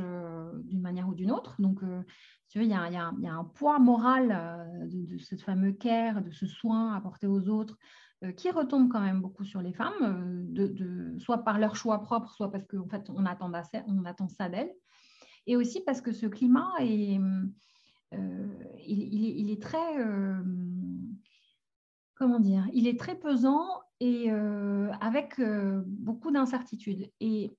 d'une 0.65 0.83
manière 0.83 1.09
ou 1.09 1.15
d'une 1.15 1.31
autre. 1.31 1.55
Donc, 1.61 1.81
tu 2.49 2.61
il 2.61 2.69
y, 2.69 2.75
a, 2.75 2.91
y, 2.91 2.97
a 2.97 3.35
un 3.35 3.45
poids 3.45 3.79
moral 3.79 4.89
de, 4.91 5.17
ce 5.17 5.37
fameux 5.37 5.73
care, 5.73 6.21
de 6.21 6.31
ce 6.31 6.47
soin 6.47 6.93
apporté 6.95 7.27
aux 7.27 7.49
autres 7.49 7.79
qui 8.37 8.51
retombe 8.51 8.93
quand 8.93 9.01
même 9.01 9.23
beaucoup 9.23 9.45
sur 9.45 9.63
les 9.63 9.73
femmes, 9.73 10.45
de, 10.53 11.17
soit 11.19 11.39
par 11.39 11.59
leur 11.59 11.75
choix 11.75 12.03
propre, 12.03 12.31
soit 12.31 12.53
parce 12.53 12.67
qu'en 12.67 12.89
fait, 12.89 13.09
on 13.09 13.25
attend, 13.25 13.51
on 13.87 14.05
attend 14.05 14.29
ça 14.29 14.51
d'elles 14.51 14.75
et 15.47 15.57
aussi 15.57 15.81
parce 15.81 16.01
que 16.01 16.13
ce 16.13 16.27
climat 16.27 16.73
est, 16.81 17.19
euh, 18.15 18.47
il, 18.87 19.59
très, 19.59 19.99
euh, 19.99 20.43
comment 22.15 22.41
dire, 22.41 22.67
il 22.73 22.87
est 22.87 22.99
très 22.99 23.15
pesant 23.19 23.67
et 24.01 24.31
euh, 24.31 24.91
avec 25.01 25.41
beaucoup 25.87 26.31
d'incertitudes. 26.31 27.11
Et 27.21 27.57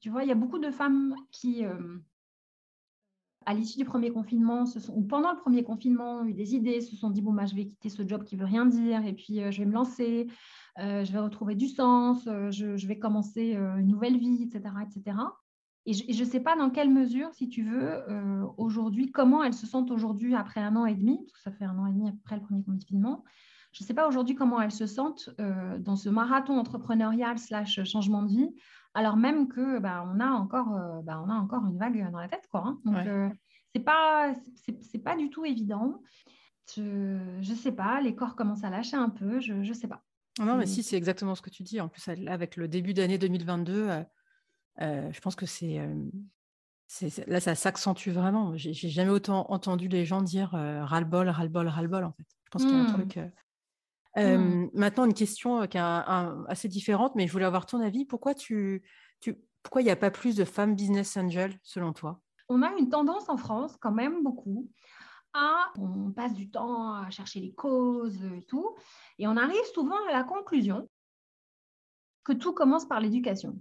tu 0.00 0.10
vois, 0.10 0.24
il 0.24 0.28
y 0.28 0.32
a 0.32 0.36
beaucoup 0.36 0.58
de 0.58 0.70
femmes 0.70 1.14
qui, 1.30 1.64
à 3.46 3.54
l'issue 3.54 3.78
du 3.78 3.84
premier 3.84 4.10
confinement, 4.10 4.64
ou 4.94 5.02
pendant 5.02 5.32
le 5.32 5.38
premier 5.38 5.62
confinement, 5.62 6.20
ont 6.20 6.24
eu 6.24 6.34
des 6.34 6.54
idées, 6.54 6.80
se 6.80 6.96
sont 6.96 7.10
dit, 7.10 7.20
bon, 7.20 7.32
bah, 7.32 7.46
je 7.46 7.54
vais 7.54 7.66
quitter 7.66 7.90
ce 7.90 8.06
job 8.06 8.24
qui 8.24 8.36
veut 8.36 8.46
rien 8.46 8.66
dire, 8.66 9.04
et 9.04 9.12
puis 9.12 9.40
je 9.50 9.58
vais 9.58 9.66
me 9.66 9.72
lancer, 9.74 10.28
je 10.78 11.12
vais 11.12 11.18
retrouver 11.18 11.54
du 11.54 11.68
sens, 11.68 12.24
je, 12.24 12.76
je 12.76 12.86
vais 12.86 12.98
commencer 12.98 13.52
une 13.52 13.88
nouvelle 13.88 14.18
vie, 14.18 14.42
etc. 14.44 14.74
etc. 14.86 15.16
Et 15.86 15.94
je 15.94 16.24
ne 16.24 16.28
sais 16.28 16.40
pas 16.40 16.56
dans 16.56 16.70
quelle 16.70 16.90
mesure, 16.90 17.32
si 17.32 17.48
tu 17.48 17.62
veux, 17.62 18.02
euh, 18.10 18.44
aujourd'hui, 18.58 19.10
comment 19.10 19.42
elles 19.42 19.54
se 19.54 19.66
sentent 19.66 19.90
aujourd'hui 19.90 20.34
après 20.34 20.60
un 20.60 20.76
an 20.76 20.84
et 20.84 20.94
demi, 20.94 21.18
parce 21.18 21.32
que 21.32 21.40
ça 21.40 21.52
fait 21.52 21.64
un 21.64 21.78
an 21.78 21.86
et 21.86 21.92
demi 21.92 22.08
après 22.08 22.36
le 22.36 22.42
premier 22.42 22.62
confinement. 22.62 23.24
Je 23.72 23.82
ne 23.82 23.86
sais 23.86 23.94
pas 23.94 24.06
aujourd'hui 24.06 24.34
comment 24.34 24.60
elles 24.60 24.72
se 24.72 24.86
sentent 24.86 25.30
euh, 25.40 25.78
dans 25.78 25.96
ce 25.96 26.10
marathon 26.10 26.58
entrepreneurial 26.58 27.38
slash 27.38 27.82
changement 27.84 28.22
de 28.22 28.28
vie, 28.28 28.50
alors 28.92 29.16
même 29.16 29.48
que 29.48 29.78
bah, 29.78 30.04
on, 30.06 30.20
a 30.20 30.28
encore, 30.28 30.74
euh, 30.74 31.00
bah, 31.02 31.22
on 31.24 31.30
a 31.30 31.34
encore 31.34 31.64
une 31.64 31.78
vague 31.78 32.10
dans 32.10 32.20
la 32.20 32.28
tête. 32.28 32.46
Quoi, 32.50 32.62
hein. 32.66 32.80
Donc, 32.84 32.96
ce 32.96 33.78
n'est 33.78 33.84
pas, 33.84 34.34
c'est, 34.56 35.02
pas 35.02 35.16
du 35.16 35.30
tout 35.30 35.46
évident. 35.46 36.02
Je 36.76 36.82
ne 37.38 37.56
sais 37.56 37.72
pas, 37.72 38.02
les 38.02 38.14
corps 38.14 38.36
commencent 38.36 38.64
à 38.64 38.70
lâcher 38.70 38.96
un 38.96 39.08
peu, 39.08 39.40
je 39.40 39.54
ne 39.54 39.72
sais 39.72 39.88
pas. 39.88 40.02
Non, 40.38 40.56
mais 40.56 40.66
si, 40.66 40.82
c'est 40.82 40.96
exactement 40.96 41.34
ce 41.34 41.42
que 41.42 41.50
tu 41.50 41.62
dis. 41.62 41.80
En 41.80 41.88
plus, 41.88 42.06
avec 42.08 42.56
le 42.56 42.68
début 42.68 42.92
d'année 42.92 43.18
2022 43.18 44.04
euh, 44.80 45.10
je 45.12 45.20
pense 45.20 45.36
que 45.36 45.46
c'est 45.46 45.80
là, 47.26 47.40
ça 47.40 47.54
s'accentue 47.54 48.10
vraiment. 48.10 48.56
J'ai 48.56 48.72
jamais 48.72 49.10
autant 49.10 49.50
entendu 49.50 49.88
les 49.88 50.04
gens 50.04 50.22
dire 50.22 50.50
ras-le-bol, 50.50 51.28
ras-le-bol, 51.28 51.68
ras-le-bol, 51.68 52.04
en 52.04 52.12
fait. 52.12 52.26
Je 52.44 52.50
pense 52.50 52.62
qu'il 52.62 52.72
y 52.72 52.74
a 52.74 52.78
un 52.78 52.84
mmh. 52.84 53.08
truc. 53.08 53.18
Mmh. 54.16 54.70
Maintenant, 54.74 55.04
une 55.04 55.14
question 55.14 55.66
qui 55.66 55.76
est 55.76 55.80
assez 55.80 56.68
différente, 56.68 57.14
mais 57.14 57.26
je 57.26 57.32
voulais 57.32 57.44
avoir 57.44 57.66
ton 57.66 57.80
avis. 57.80 58.04
Pourquoi 58.04 58.34
tu, 58.34 58.82
tu 59.20 59.36
pourquoi 59.62 59.82
il 59.82 59.84
n'y 59.84 59.90
a 59.90 59.96
pas 59.96 60.10
plus 60.10 60.36
de 60.36 60.44
femmes 60.44 60.74
business 60.74 61.16
angels 61.16 61.58
selon 61.62 61.92
toi? 61.92 62.20
On 62.48 62.62
a 62.62 62.72
une 62.78 62.88
tendance 62.88 63.28
en 63.28 63.36
France, 63.36 63.76
quand 63.78 63.92
même 63.92 64.24
beaucoup, 64.24 64.68
à 65.32 65.70
on 65.78 66.10
passe 66.10 66.34
du 66.34 66.50
temps 66.50 66.94
à 66.94 67.10
chercher 67.10 67.38
les 67.40 67.52
causes 67.52 68.24
et 68.24 68.42
tout. 68.48 68.74
Et 69.18 69.28
on 69.28 69.36
arrive 69.36 69.64
souvent 69.72 69.96
à 70.08 70.12
la 70.12 70.24
conclusion 70.24 70.88
que 72.24 72.32
tout 72.32 72.52
commence 72.52 72.86
par 72.86 73.00
l'éducation. 73.00 73.60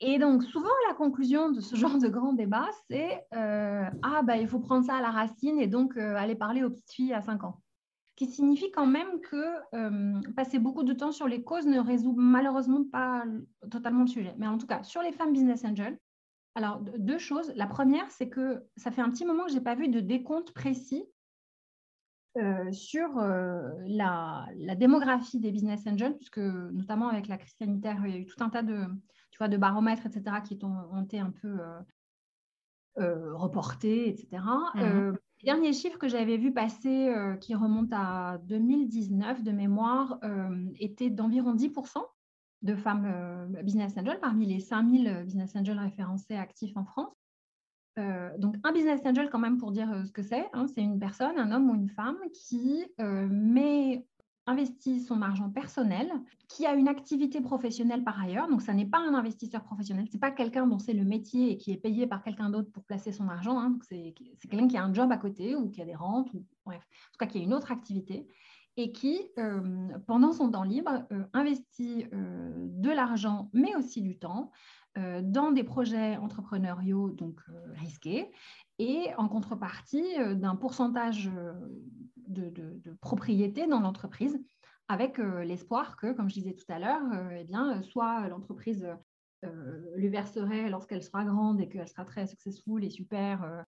Et 0.00 0.18
donc, 0.18 0.44
souvent, 0.44 0.68
la 0.88 0.94
conclusion 0.94 1.50
de 1.50 1.60
ce 1.60 1.76
genre 1.76 1.98
de 1.98 2.08
grand 2.08 2.32
débat, 2.32 2.68
c'est 2.88 3.24
euh, 3.34 3.88
Ah, 4.02 4.22
bah, 4.22 4.36
il 4.36 4.48
faut 4.48 4.60
prendre 4.60 4.84
ça 4.84 4.96
à 4.96 5.02
la 5.02 5.10
racine 5.10 5.58
et 5.58 5.66
donc 5.66 5.96
euh, 5.96 6.16
aller 6.16 6.34
parler 6.34 6.62
aux 6.62 6.70
petites 6.70 6.92
filles 6.92 7.14
à 7.14 7.22
5 7.22 7.44
ans. 7.44 7.62
Ce 8.06 8.12
qui 8.14 8.26
signifie 8.26 8.70
quand 8.70 8.86
même 8.86 9.20
que 9.20 9.44
euh, 9.74 10.20
passer 10.34 10.58
beaucoup 10.58 10.84
de 10.84 10.94
temps 10.94 11.12
sur 11.12 11.28
les 11.28 11.42
causes 11.42 11.66
ne 11.66 11.78
résout 11.78 12.14
malheureusement 12.16 12.84
pas 12.84 13.24
totalement 13.70 14.02
le 14.02 14.06
sujet. 14.06 14.34
Mais 14.38 14.46
en 14.46 14.56
tout 14.56 14.66
cas, 14.66 14.82
sur 14.82 15.02
les 15.02 15.12
femmes 15.12 15.32
business 15.32 15.64
angels, 15.64 15.98
alors 16.54 16.80
deux 16.80 17.18
choses. 17.18 17.52
La 17.56 17.66
première, 17.66 18.10
c'est 18.10 18.30
que 18.30 18.64
ça 18.78 18.90
fait 18.90 19.02
un 19.02 19.10
petit 19.10 19.26
moment 19.26 19.44
que 19.44 19.50
je 19.50 19.56
n'ai 19.56 19.62
pas 19.62 19.74
vu 19.74 19.88
de 19.88 20.00
décompte 20.00 20.52
précis 20.52 21.04
sur 22.70 23.16
la, 23.18 24.46
la, 24.56 24.74
démographie 24.74 25.40
des 25.40 25.50
business 25.50 25.86
angels, 25.86 26.16
puisque 26.16 26.36
notamment 26.38 27.08
avec 27.08 27.28
la 27.28 27.38
crise 27.38 27.54
sanitaire, 27.58 27.98
il 28.04 28.10
y 28.10 28.14
a 28.14 28.18
eu 28.18 28.26
tout 28.26 28.42
un 28.42 28.50
tas 28.50 28.62
de, 28.62 28.86
tu 29.36 29.38
vois, 29.38 29.48
de 29.48 29.58
baromètres, 29.58 30.06
etc., 30.06 30.36
qui 30.42 30.58
ont, 30.64 31.02
été 31.02 31.18
un 31.18 31.30
peu 31.30 31.58
euh, 31.60 31.80
euh, 32.98 33.34
reportés, 33.34 34.08
etc. 34.08 34.42
Mmh 34.74 34.80
euh, 34.80 35.12
dernier 35.44 35.74
chiffre 35.74 35.98
que 35.98 36.08
j'avais 36.08 36.38
vu 36.38 36.54
passer, 36.54 37.14
qui 37.42 37.54
remonte 37.54 37.90
à 37.92 38.38
2019 38.44 39.42
de 39.42 39.52
mémoire, 39.52 40.18
était 40.80 41.10
d'environ 41.10 41.54
10% 41.54 41.98
de 42.62 42.74
femmes 42.74 43.54
business 43.62 43.92
angels 43.98 44.18
parmi 44.18 44.46
les 44.46 44.60
5000 44.60 45.24
business 45.24 45.54
angels 45.54 45.78
référencés 45.78 46.36
actifs 46.36 46.74
en 46.74 46.86
France. 46.86 47.14
donc, 48.38 48.56
un 48.64 48.72
business 48.72 49.02
angel, 49.04 49.28
quand 49.28 49.38
même, 49.38 49.58
pour 49.58 49.72
dire 49.72 50.06
ce 50.06 50.10
que 50.10 50.22
c'est, 50.22 50.48
hein, 50.54 50.66
c'est 50.66 50.82
une 50.82 50.98
personne, 50.98 51.38
un 51.38 51.52
homme 51.52 51.68
ou 51.68 51.74
une 51.74 51.90
femme 51.90 52.18
qui 52.32 52.86
met 52.98 54.06
investit 54.46 55.00
son 55.00 55.22
argent 55.22 55.50
personnel, 55.50 56.10
qui 56.48 56.66
a 56.66 56.74
une 56.74 56.88
activité 56.88 57.40
professionnelle 57.40 58.04
par 58.04 58.20
ailleurs. 58.20 58.48
Donc, 58.48 58.62
ça 58.62 58.72
n'est 58.72 58.86
pas 58.86 58.98
un 58.98 59.14
investisseur 59.14 59.64
professionnel. 59.64 60.06
Ce 60.08 60.14
n'est 60.14 60.20
pas 60.20 60.30
quelqu'un 60.30 60.66
dont 60.66 60.78
c'est 60.78 60.92
le 60.92 61.04
métier 61.04 61.52
et 61.52 61.56
qui 61.56 61.72
est 61.72 61.76
payé 61.76 62.06
par 62.06 62.22
quelqu'un 62.22 62.50
d'autre 62.50 62.70
pour 62.70 62.84
placer 62.84 63.12
son 63.12 63.28
argent. 63.28 63.58
Hein. 63.58 63.78
C'est 63.82 64.14
quelqu'un 64.48 64.68
qui 64.68 64.76
a 64.76 64.84
un 64.84 64.94
job 64.94 65.10
à 65.10 65.16
côté 65.16 65.56
ou 65.56 65.70
qui 65.70 65.82
a 65.82 65.84
des 65.84 65.96
rentes, 65.96 66.32
ou 66.34 66.44
bref, 66.64 66.82
en 66.82 67.12
tout 67.12 67.18
cas 67.18 67.26
qui 67.26 67.38
a 67.38 67.42
une 67.42 67.54
autre 67.54 67.72
activité 67.72 68.26
et 68.76 68.92
qui, 68.92 69.20
euh, 69.38 69.88
pendant 70.06 70.32
son 70.32 70.50
temps 70.50 70.62
libre, 70.62 71.06
euh, 71.12 71.24
investit 71.32 72.06
euh, 72.12 72.52
de 72.56 72.90
l'argent, 72.90 73.50
mais 73.52 73.74
aussi 73.76 74.02
du 74.02 74.18
temps, 74.18 74.50
dans 75.24 75.52
des 75.52 75.62
projets 75.62 76.16
entrepreneuriaux 76.16 77.10
donc 77.10 77.42
risqués 77.74 78.32
et 78.78 79.10
en 79.18 79.28
contrepartie 79.28 80.06
d'un 80.36 80.56
pourcentage 80.56 81.30
de, 82.28 82.96
propriété 83.00 83.66
dans 83.66 83.80
l'entreprise, 83.80 84.38
avec 84.88 85.18
euh, 85.18 85.42
l'espoir 85.42 85.96
que, 85.96 86.12
comme 86.12 86.28
je 86.28 86.34
disais 86.34 86.54
tout 86.54 86.70
à 86.72 86.78
l'heure, 86.78 87.02
euh, 87.12 87.38
eh 87.40 87.44
bien, 87.44 87.82
soit 87.82 88.28
l'entreprise 88.28 88.88
euh, 89.44 89.82
lui 89.96 90.08
verserait 90.08 90.70
lorsqu'elle 90.70 91.02
sera 91.02 91.24
grande 91.24 91.60
et 91.60 91.68
qu'elle 91.68 91.88
sera 91.88 92.04
très 92.04 92.26
successful 92.26 92.84
et 92.84 92.90
super 92.90 93.64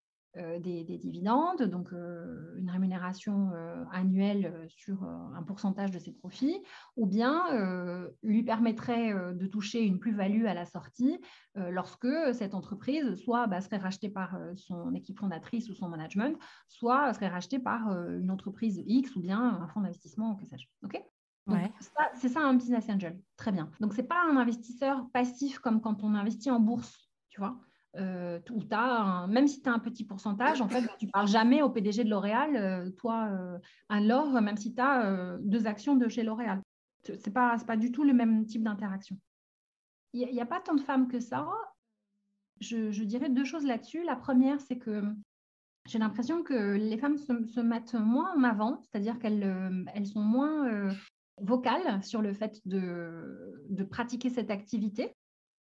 des, 0.60 0.84
dividendes, 0.84 1.62
donc 1.62 1.92
une 1.92 2.70
rémunération 2.70 3.50
annuelle 3.92 4.66
sur 4.68 5.02
un 5.02 5.42
pourcentage 5.42 5.90
de 5.90 5.98
ses 5.98 6.12
profits, 6.12 6.62
ou 6.96 7.06
bien 7.06 8.08
lui 8.22 8.42
permettrait 8.42 9.12
de 9.34 9.46
toucher 9.46 9.82
une 9.82 9.98
plus-value 9.98 10.46
à 10.46 10.54
la 10.54 10.66
sortie 10.66 11.18
lorsque 11.54 12.08
cette 12.32 12.54
entreprise 12.54 13.14
soit 13.16 13.46
bah, 13.46 13.60
serait 13.60 13.78
rachetée 13.78 14.10
par 14.10 14.38
son 14.56 14.94
équipe 14.94 15.18
fondatrice 15.18 15.68
ou 15.70 15.74
son 15.74 15.88
management, 15.88 16.38
soit 16.68 17.12
serait 17.14 17.28
rachetée 17.28 17.58
par 17.58 17.88
une 18.08 18.30
entreprise 18.30 18.82
X 18.86 19.16
ou 19.16 19.20
bien 19.20 19.40
un 19.40 19.68
fonds 19.68 19.80
d'investissement, 19.80 20.36
que 20.36 20.46
sais-je. 20.46 20.66
ok? 20.84 21.02
C'est 22.14 22.28
ça 22.28 22.40
un 22.40 22.54
business 22.54 22.88
angel. 22.88 23.20
Très 23.36 23.52
bien. 23.52 23.70
Donc, 23.80 23.94
ce 23.94 24.00
n'est 24.00 24.06
pas 24.06 24.22
un 24.30 24.36
investisseur 24.36 25.08
passif 25.12 25.58
comme 25.58 25.80
quand 25.80 26.02
on 26.02 26.14
investit 26.14 26.50
en 26.50 26.60
bourse, 26.60 27.10
tu 27.30 27.40
vois? 27.40 27.58
Euh, 27.96 28.38
as 28.70 29.26
même 29.28 29.48
si 29.48 29.62
tu 29.62 29.68
as 29.68 29.72
un 29.72 29.78
petit 29.78 30.04
pourcentage, 30.04 30.60
en 30.60 30.68
fait, 30.68 30.84
tu 30.98 31.06
parles 31.08 31.28
jamais 31.28 31.62
au 31.62 31.70
PDG 31.70 32.04
de 32.04 32.10
L'Oréal, 32.10 32.56
euh, 32.56 32.90
toi, 32.90 33.28
euh, 33.30 33.58
un 33.88 34.00
Laure, 34.00 34.40
même 34.40 34.56
si 34.56 34.74
tu 34.74 34.80
as 34.80 35.06
euh, 35.06 35.38
deux 35.40 35.66
actions 35.66 35.96
de 35.96 36.08
chez 36.08 36.22
L'Oréal. 36.22 36.62
Ce 37.06 37.12
n'est 37.12 37.32
pas, 37.32 37.56
pas 37.66 37.76
du 37.76 37.90
tout 37.90 38.04
le 38.04 38.12
même 38.12 38.44
type 38.46 38.62
d'interaction. 38.62 39.16
Il 40.12 40.30
n'y 40.30 40.40
a, 40.40 40.46
pas 40.46 40.60
tant 40.60 40.74
de 40.74 40.80
femmes 40.80 41.08
que 41.08 41.20
ça. 41.20 41.46
Je, 42.60 43.04
dirais 43.04 43.28
deux 43.28 43.44
choses 43.44 43.64
là-dessus. 43.64 44.04
La 44.04 44.16
première, 44.16 44.60
c'est 44.60 44.78
que 44.78 45.02
j'ai 45.86 45.98
l'impression 45.98 46.42
que 46.42 46.74
les 46.74 46.98
femmes 46.98 47.18
se, 47.18 47.60
mettent 47.60 47.94
moins 47.94 48.34
en 48.36 48.42
avant, 48.42 48.80
c'est-à-dire 48.82 49.18
qu'elles 49.18 49.86
elles 49.94 50.06
sont 50.06 50.22
moins 50.22 50.90
vocales 51.40 52.02
sur 52.02 52.20
le 52.20 52.32
fait 52.32 52.60
de, 52.64 53.64
de 53.68 53.84
pratiquer 53.84 54.28
cette 54.30 54.50
activité. 54.50 55.14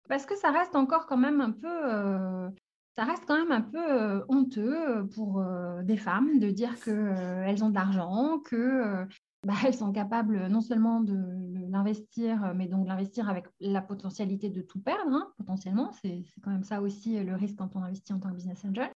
Parce 0.08 0.26
que 0.26 0.36
ça 0.36 0.50
reste 0.50 0.76
encore 0.76 1.06
quand 1.06 1.16
même 1.16 1.40
un 1.40 1.50
peu, 1.50 1.66
euh, 1.66 2.50
ça 2.96 3.04
reste 3.04 3.24
quand 3.26 3.38
même 3.38 3.52
un 3.52 3.62
peu 3.62 3.78
euh, 3.78 4.22
honteux 4.28 5.08
pour 5.14 5.40
euh, 5.40 5.82
des 5.82 5.96
femmes 5.96 6.38
de 6.38 6.50
dire 6.50 6.78
qu'elles 6.80 7.64
ont 7.64 7.70
de 7.70 7.74
l'argent, 7.74 8.38
que 8.40 9.06
bah, 9.44 9.54
elles 9.64 9.74
sont 9.74 9.92
capables 9.92 10.48
non 10.48 10.60
seulement 10.60 11.00
de, 11.00 11.18
l'investir, 11.70 12.52
mais 12.54 12.68
donc 12.68 12.84
de 12.84 12.88
l'investir 12.88 13.28
avec 13.28 13.46
la 13.58 13.82
potentialité 13.82 14.48
de 14.48 14.62
tout 14.62 14.80
perdre, 14.80 15.12
hein, 15.12 15.32
potentiellement. 15.38 15.90
C'est 16.02 16.22
quand 16.42 16.50
même 16.50 16.62
ça 16.62 16.80
aussi 16.80 17.18
le 17.18 17.34
risque 17.34 17.56
quand 17.56 17.74
on 17.74 17.82
investit 17.82 18.12
en 18.12 18.20
tant 18.20 18.30
que 18.30 18.36
business 18.36 18.64
angel. 18.64 18.90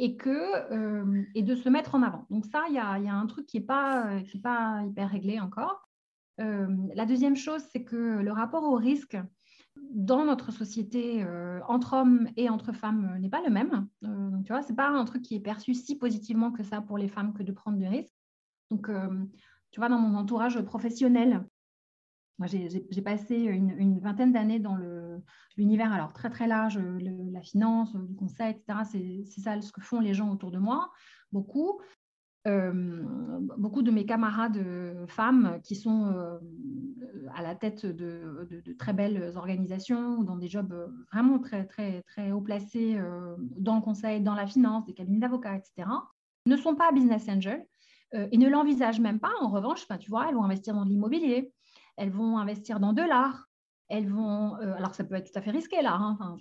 Et, 0.00 0.16
que, 0.16 1.34
et 1.34 1.42
de 1.42 1.56
se 1.56 1.68
mettre 1.68 1.96
en 1.96 2.02
avant. 2.02 2.24
Donc 2.30 2.46
ça, 2.46 2.62
il 2.68 2.74
y 2.74 2.78
a, 2.78 3.00
y 3.00 3.08
a, 3.08 3.14
un 3.14 3.26
truc 3.26 3.46
qui 3.46 3.58
n'est 3.58 3.66
pas, 3.66 4.20
pas 4.44 4.84
hyper 4.84 5.10
réglé 5.10 5.40
encore. 5.40 5.88
la 6.38 7.04
deuxième 7.04 7.34
chose, 7.34 7.62
c'est 7.72 7.82
que 7.82 8.20
le 8.20 8.32
rapport 8.32 8.62
au 8.62 8.76
risque, 8.76 9.18
dans 9.90 10.24
notre 10.24 10.52
société, 10.52 11.24
euh, 11.24 11.60
entre 11.66 11.94
hommes 11.94 12.28
et 12.36 12.48
entre 12.48 12.72
femmes, 12.72 13.12
euh, 13.14 13.18
n'est 13.18 13.28
pas 13.28 13.42
le 13.42 13.50
même. 13.50 13.88
Euh, 14.04 14.30
donc, 14.30 14.44
tu 14.44 14.52
vois, 14.52 14.62
c'est 14.62 14.74
pas 14.74 14.88
un 14.88 15.04
truc 15.04 15.22
qui 15.22 15.34
est 15.34 15.40
perçu 15.40 15.74
si 15.74 15.96
positivement 15.96 16.52
que 16.52 16.62
ça 16.62 16.80
pour 16.80 16.98
les 16.98 17.08
femmes 17.08 17.32
que 17.32 17.42
de 17.42 17.52
prendre 17.52 17.78
des 17.78 17.88
risques. 17.88 18.14
Donc, 18.70 18.90
tu 19.70 19.80
vois, 19.80 19.88
dans 19.88 19.98
mon 19.98 20.18
entourage 20.18 20.60
professionnel, 20.60 21.46
moi, 22.38 22.46
j'ai 22.46 23.02
passé 23.02 23.34
une, 23.34 23.98
vingtaine 23.98 24.30
d'années 24.30 24.58
dans 24.58 24.76
l'univers, 25.56 25.90
alors 25.90 26.12
très 26.12 26.28
très 26.28 26.46
large, 26.46 26.78
la 26.78 27.40
finance, 27.40 27.94
le 27.94 28.14
conseil, 28.14 28.50
etc. 28.50 29.24
C'est 29.24 29.40
ça 29.40 29.58
ce 29.58 29.72
que 29.72 29.80
font 29.80 30.00
les 30.00 30.12
gens 30.12 30.30
autour 30.30 30.50
de 30.50 30.58
moi, 30.58 30.90
beaucoup. 31.32 31.80
Euh, 32.46 33.02
beaucoup 33.58 33.82
de 33.82 33.90
mes 33.90 34.06
camarades 34.06 34.64
femmes 35.08 35.60
qui 35.64 35.74
sont 35.74 36.12
euh, 36.14 36.38
à 37.34 37.42
la 37.42 37.54
tête 37.54 37.84
de, 37.84 38.46
très 38.78 38.92
belles 38.92 39.32
organisations 39.36 40.18
ou 40.18 40.24
dans 40.24 40.36
des 40.36 40.48
jobs 40.48 40.72
vraiment 41.12 41.40
très, 41.40 41.66
très, 41.66 42.02
très 42.02 42.30
haut 42.30 42.40
placés 42.40 42.96
euh, 42.96 43.34
dans 43.58 43.74
le 43.74 43.80
conseil, 43.80 44.20
dans 44.20 44.34
la 44.34 44.46
finance, 44.46 44.84
des 44.86 44.94
cabinets 44.94 45.18
d'avocats, 45.18 45.56
etc., 45.56 45.88
ne 46.46 46.56
sont 46.56 46.76
pas 46.76 46.92
business 46.92 47.28
angels 47.28 47.66
et 48.14 48.38
ne 48.38 48.48
l'envisagent 48.48 49.00
même 49.00 49.20
pas. 49.20 49.32
En 49.40 49.50
revanche, 49.50 49.86
ben, 49.86 49.98
tu 49.98 50.08
vois, 50.08 50.28
elles 50.28 50.34
vont 50.34 50.44
investir 50.44 50.72
dans 50.72 50.84
l'immobilier, 50.84 51.52
elles 51.98 52.10
vont 52.10 52.38
investir 52.38 52.80
dans 52.80 52.94
de 52.94 53.02
l'art, 53.02 53.50
elles 53.88 54.08
vont, 54.08 54.54
alors 54.54 54.94
ça 54.94 55.04
peut 55.04 55.16
être 55.16 55.30
tout 55.30 55.38
à 55.38 55.42
fait 55.42 55.50
risqué 55.50 55.82
là, 55.82 55.94
hein, 55.94 56.36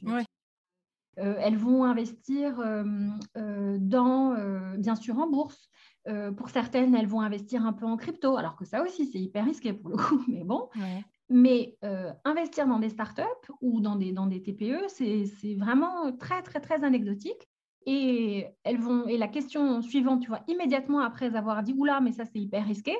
elles 1.17 1.57
vont 1.57 1.83
investir 1.83 2.61
dans, 3.35 4.35
bien 4.77 4.95
sûr 4.95 5.17
en 5.17 5.27
bourse, 5.27 5.69
euh, 6.07 6.31
pour 6.31 6.49
certaines, 6.49 6.95
elles 6.95 7.07
vont 7.07 7.19
investir 7.19 7.65
un 7.65 7.73
peu 7.73 7.85
en 7.85 7.97
crypto, 7.97 8.37
alors 8.37 8.55
que 8.55 8.63
ça 8.63 8.81
aussi, 8.81 9.05
c'est 9.05 9.19
hyper 9.19 9.43
risqué 9.45 9.73
pour 9.73 9.89
le 9.89 9.97
coup, 9.97 10.23
mais 10.27 10.43
bon. 10.43 10.69
Mais 11.29 11.77
euh, 11.83 12.13
investir 12.23 12.67
dans 12.67 12.79
des 12.79 12.89
startups 12.89 13.51
ou 13.59 13.81
dans 13.81 13.97
des, 13.97 14.13
dans 14.13 14.27
des 14.27 14.41
TPE, 14.41 14.87
c'est 14.87 15.55
vraiment 15.55 16.13
très, 16.13 16.41
très, 16.41 16.61
très 16.61 16.83
anecdotique. 16.85 17.49
Et, 17.85 18.47
elles 18.63 18.79
vont, 18.79 19.07
et 19.07 19.17
la 19.17 19.27
question 19.27 19.81
suivante, 19.81 20.21
tu 20.21 20.29
vois, 20.29 20.41
immédiatement 20.47 20.99
après 20.99 21.35
avoir 21.35 21.63
dit, 21.63 21.73
oula, 21.77 21.99
mais 21.99 22.11
ça, 22.13 22.25
c'est 22.25 22.39
hyper 22.39 22.65
risqué, 22.65 22.95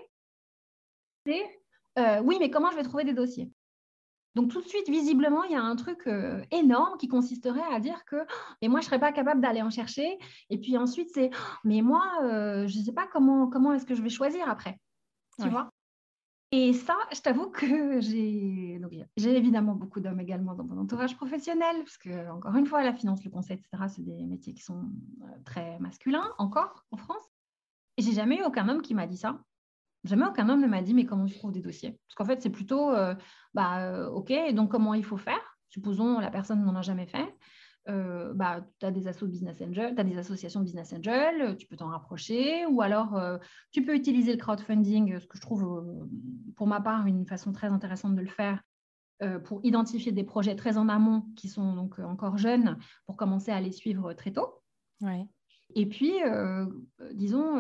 c'est, 1.26 1.44
euh, 2.00 2.22
oui, 2.24 2.38
mais 2.40 2.50
comment 2.50 2.72
je 2.72 2.78
vais 2.78 2.84
trouver 2.84 3.04
des 3.04 3.14
dossiers? 3.14 3.52
Donc 4.38 4.52
tout 4.52 4.62
de 4.62 4.68
suite, 4.68 4.88
visiblement, 4.88 5.44
il 5.46 5.52
y 5.52 5.56
a 5.56 5.64
un 5.64 5.76
truc 5.76 6.06
euh, 6.06 6.44
énorme 6.52 6.96
qui 7.00 7.08
consisterait 7.08 7.74
à 7.74 7.80
dire 7.80 8.06
que 8.06 8.18
oh, 8.18 8.54
mais 8.62 8.68
moi, 8.68 8.82
je 8.82 8.86
ne 8.86 8.90
serais 8.90 9.00
pas 9.00 9.12
capable 9.12 9.42
d'aller 9.42 9.64
en 9.64 9.72
chercher. 9.72 10.20
Et 10.52 10.60
puis 10.60 10.78
ensuite, 10.78 11.10
c'est 11.12 11.32
oh, 11.34 11.58
mais 11.64 11.82
moi, 11.82 12.04
euh, 12.22 12.68
je 12.68 12.78
ne 12.78 12.84
sais 12.84 12.92
pas 12.92 13.08
comment, 13.08 13.48
comment 13.48 13.74
est-ce 13.74 13.88
que 13.88 13.96
je 13.96 14.02
vais 14.04 14.10
choisir 14.10 14.48
après. 14.48 14.80
Tu 15.42 15.50
vois 15.50 15.72
Et 16.52 16.74
ça, 16.74 16.96
je 17.12 17.20
t'avoue 17.20 17.50
que 17.50 18.00
j'ai 18.00 18.80
j'ai 19.18 19.36
évidemment 19.36 19.74
beaucoup 19.74 20.02
d'hommes 20.02 20.20
également 20.20 20.54
dans 20.54 20.64
mon 20.64 20.78
entourage 20.78 21.16
professionnel, 21.16 21.78
parce 21.78 21.98
que, 21.98 22.30
encore 22.30 22.56
une 22.56 22.68
fois, 22.68 22.84
la 22.84 22.94
finance, 22.94 23.24
le 23.26 23.32
conseil, 23.32 23.58
etc., 23.58 23.86
c'est 23.88 24.06
des 24.06 24.24
métiers 24.28 24.54
qui 24.54 24.62
sont 24.62 24.86
euh, 25.24 25.26
très 25.46 25.80
masculins 25.80 26.32
encore 26.38 26.86
en 26.92 26.98
France. 26.98 27.24
Et 27.98 28.04
j'ai 28.04 28.14
jamais 28.14 28.38
eu 28.38 28.44
aucun 28.44 28.70
homme 28.70 28.84
qui 28.84 28.94
m'a 28.94 29.08
dit 29.08 29.18
ça. 29.18 29.40
Jamais 30.08 30.26
aucun 30.26 30.48
homme 30.50 30.62
ne 30.62 30.68
m'a 30.68 30.82
dit, 30.82 30.94
mais 30.94 31.06
comment 31.06 31.28
je 31.28 31.38
trouve 31.38 31.52
des 31.52 31.62
dossiers? 31.62 32.00
Parce 32.08 32.16
qu'en 32.16 32.26
fait, 32.26 32.42
c'est 32.42 32.50
plutôt, 32.50 32.92
euh, 32.92 33.14
bah, 33.54 33.84
euh, 33.84 34.08
OK, 34.10 34.34
donc 34.54 34.72
comment 34.72 34.94
il 34.94 35.04
faut 35.04 35.18
faire? 35.18 35.58
Supposons 35.70 36.20
la 36.20 36.32
personne 36.32 36.64
n'en 36.64 36.76
a 36.76 36.82
jamais 36.82 37.08
fait. 37.08 37.36
bah, 37.86 38.66
tu 38.80 38.86
as 38.86 38.92
des 38.92 39.10
business 39.24 39.62
angel, 39.62 39.96
tu 39.96 40.04
des 40.04 40.18
associations 40.18 40.62
business 40.62 40.94
angel, 40.94 41.58
tu 41.58 41.68
peux 41.68 41.76
t'en 41.76 41.90
rapprocher, 41.90 42.66
ou 42.66 42.82
alors 42.82 43.20
tu 43.72 43.84
peux 43.84 43.96
utiliser 43.96 44.32
le 44.32 44.38
crowdfunding, 44.38 45.20
ce 45.20 45.28
que 45.28 45.38
je 45.38 45.42
trouve 45.42 45.86
pour 46.56 46.68
ma 46.68 46.82
part 46.82 47.06
une 47.06 47.26
façon 47.26 47.52
très 47.52 47.68
intéressante 47.68 48.16
de 48.16 48.22
le 48.22 48.28
faire, 48.28 48.62
pour 49.46 49.60
identifier 49.64 50.12
des 50.12 50.24
projets 50.24 50.56
très 50.56 50.78
en 50.78 50.88
amont 50.90 51.26
qui 51.36 51.50
sont 51.50 51.74
donc 51.74 52.00
encore 52.00 52.38
jeunes 52.38 52.78
pour 53.06 53.18
commencer 53.18 53.52
à 53.52 53.60
les 53.60 53.72
suivre 53.72 54.14
très 54.14 54.32
tôt. 54.32 54.62
Et 55.78 55.86
puis, 55.86 56.14
disons, 57.14 57.60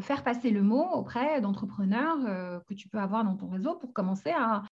faire 0.00 0.24
passer 0.24 0.50
le 0.50 0.60
mot 0.60 0.84
auprès 0.92 1.40
d'entrepreneurs 1.40 2.18
que 2.66 2.74
tu 2.74 2.88
peux 2.88 2.98
avoir 2.98 3.22
dans 3.22 3.36
ton 3.36 3.48
réseau 3.48 3.76
pour 3.76 3.92
commencer 3.92 4.30
à 4.30 4.64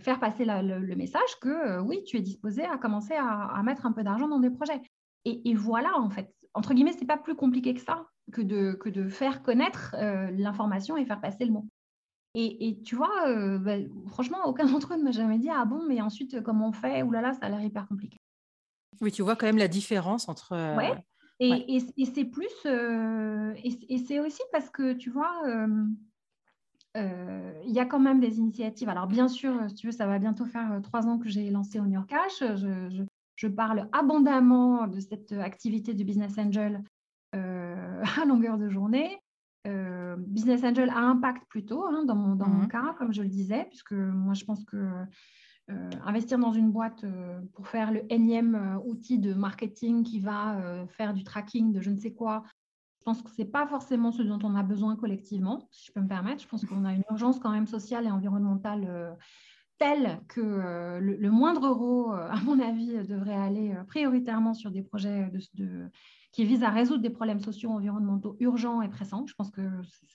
faire 0.00 0.20
passer 0.20 0.44
le, 0.44 0.94
message 0.96 1.40
que 1.40 1.80
oui, 1.80 2.04
tu 2.04 2.18
es 2.18 2.20
disposé 2.20 2.62
à 2.62 2.76
commencer 2.76 3.14
à, 3.14 3.58
mettre 3.62 3.86
un 3.86 3.92
peu 3.92 4.04
d'argent 4.04 4.28
dans 4.28 4.38
des 4.38 4.50
projets. 4.50 4.82
Et, 5.24 5.54
voilà, 5.54 5.98
en 5.98 6.10
fait, 6.10 6.30
entre 6.52 6.74
guillemets, 6.74 6.92
ce 6.92 7.00
n'est 7.00 7.06
pas 7.06 7.16
plus 7.16 7.34
compliqué 7.34 7.72
que 7.72 7.80
ça, 7.80 8.04
que 8.32 8.42
de, 8.42 8.74
que 8.74 8.90
de 8.90 9.08
faire 9.08 9.42
connaître 9.42 9.96
l'information 10.32 10.98
et 10.98 11.06
faire 11.06 11.22
passer 11.22 11.46
le 11.46 11.52
mot. 11.52 11.66
Et, 12.34 12.82
tu 12.84 12.96
vois, 12.96 13.58
bah, 13.60 13.76
franchement, 14.08 14.44
aucun 14.44 14.66
d'entre 14.70 14.92
eux 14.92 14.98
ne 14.98 15.04
m'a 15.04 15.12
jamais 15.12 15.38
dit 15.38 15.48
Ah 15.48 15.64
bon, 15.64 15.86
mais 15.88 16.02
ensuite, 16.02 16.42
comment 16.42 16.68
on 16.68 16.72
fait? 16.72 17.02
Ouh 17.02 17.12
là 17.12 17.22
là, 17.22 17.32
ça 17.32 17.46
a 17.46 17.48
l'air 17.48 17.62
hyper 17.62 17.88
compliqué. 17.88 18.18
Oui, 19.00 19.10
tu 19.10 19.22
vois 19.22 19.36
quand 19.36 19.46
même 19.46 19.56
la 19.56 19.68
différence 19.68 20.28
entre. 20.28 20.52
Ouais. 20.76 20.92
Et, 21.40 21.80
c'est 22.04 22.24
plus. 22.24 22.66
et, 22.66 23.98
c'est 23.98 24.20
aussi 24.20 24.42
parce 24.52 24.68
que, 24.70 24.92
tu 24.92 25.10
vois, 25.10 25.42
il 26.94 27.72
y 27.72 27.80
a 27.80 27.86
quand 27.86 28.00
même 28.00 28.20
des 28.20 28.38
initiatives. 28.38 28.88
Alors, 28.88 29.06
bien 29.06 29.28
sûr, 29.28 29.68
si 29.68 29.74
tu 29.74 29.86
veux, 29.86 29.92
ça 29.92 30.06
va 30.06 30.18
bientôt 30.18 30.44
faire 30.44 30.80
trois 30.82 31.06
ans 31.06 31.18
que 31.18 31.28
j'ai 31.28 31.50
lancé 31.50 31.80
New 31.80 31.92
York 31.92 32.08
Cash. 32.08 32.40
Je, 32.56 33.04
je, 33.36 33.48
parle 33.48 33.88
abondamment 33.92 34.86
de 34.86 35.00
cette 35.00 35.32
activité 35.32 35.94
du 35.94 36.04
Business 36.04 36.36
Angel 36.38 36.82
à 37.32 38.24
longueur 38.26 38.58
de 38.58 38.68
journée. 38.68 39.18
Business 40.18 40.62
Angel 40.62 40.90
a 40.90 40.98
impact 40.98 41.44
plutôt 41.48 41.86
hein, 41.86 42.04
dans, 42.04 42.16
mon, 42.16 42.34
dans 42.34 42.48
mon 42.48 42.64
mmh 42.64 42.68
cas, 42.68 42.94
comme 42.98 43.14
je 43.14 43.22
le 43.22 43.28
disais, 43.28 43.64
puisque 43.70 43.92
moi 43.92 44.34
je 44.34 44.44
pense 44.44 44.64
que 44.64 44.76
euh, 45.70 45.90
investir 46.04 46.38
dans 46.38 46.52
une 46.52 46.70
boîte 46.70 47.04
euh, 47.04 47.40
pour 47.54 47.68
faire 47.68 47.92
le 47.92 48.02
énième 48.12 48.54
euh, 48.54 48.78
outil 48.84 49.18
de 49.18 49.34
marketing 49.34 50.02
qui 50.02 50.20
va 50.20 50.86
faire 50.88 51.14
du 51.14 51.24
tracking 51.24 51.72
de 51.72 51.80
je 51.80 51.90
ne 51.90 51.96
sais 51.96 52.12
quoi, 52.12 52.42
je 52.98 53.04
pense 53.04 53.22
que 53.22 53.30
ce 53.30 53.42
n'est 53.42 53.48
pas 53.48 53.66
forcément 53.66 54.12
ce 54.12 54.22
dont 54.22 54.38
on 54.42 54.54
a 54.54 54.62
besoin 54.62 54.96
collectivement, 54.96 55.68
si 55.70 55.86
je 55.86 55.92
peux 55.92 56.00
me 56.00 56.08
permettre. 56.08 56.42
Je 56.42 56.48
pense 56.48 56.64
qu'on 56.64 56.84
a 56.84 56.92
une 56.92 57.04
urgence 57.10 57.38
quand 57.38 57.50
même 57.50 57.66
sociale 57.66 58.06
et 58.06 58.10
environnementale 58.10 59.16
telle 59.78 60.20
que 60.28 60.98
le, 61.00 61.30
moindre 61.30 61.66
euro, 61.66 62.12
à 62.12 62.36
mon 62.44 62.60
avis, 62.60 62.92
devrait 63.06 63.34
aller 63.34 63.74
prioritairement 63.86 64.52
sur 64.52 64.70
des 64.70 64.82
projets 64.82 65.32
qui 66.32 66.44
visent 66.44 66.62
à 66.62 66.68
résoudre 66.68 67.00
des 67.00 67.10
problèmes 67.10 67.40
sociaux 67.40 67.70
environnementaux 67.70 68.36
urgents 68.38 68.82
et 68.82 68.88
pressants. 68.88 69.24
Je 69.26 69.34
pense 69.34 69.50
que 69.50 69.62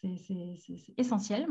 c'est 0.03 0.59
essentiel. 0.97 1.47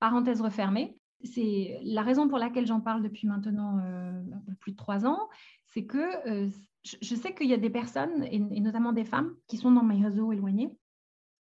Parenthèse 0.00 0.40
refermée 0.40 0.96
c'est 1.24 1.78
la 1.82 2.02
raison 2.02 2.28
pour 2.28 2.38
laquelle 2.38 2.66
j'en 2.66 2.80
parle 2.80 3.02
depuis 3.02 3.26
maintenant 3.26 3.78
euh, 3.78 4.22
plus 4.60 4.72
de 4.72 4.76
trois 4.76 5.06
ans, 5.06 5.28
c'est 5.66 5.84
que 5.84 6.28
euh, 6.28 6.48
je 6.84 7.14
sais 7.14 7.34
qu'il 7.34 7.48
y 7.48 7.54
a 7.54 7.58
des 7.58 7.70
personnes, 7.70 8.24
et, 8.30 8.38
notamment 8.60 8.92
des 8.92 9.04
femmes, 9.04 9.34
qui 9.48 9.56
sont 9.56 9.72
dans 9.72 9.82
mes 9.82 10.02
réseaux 10.02 10.32
éloignés 10.32 10.76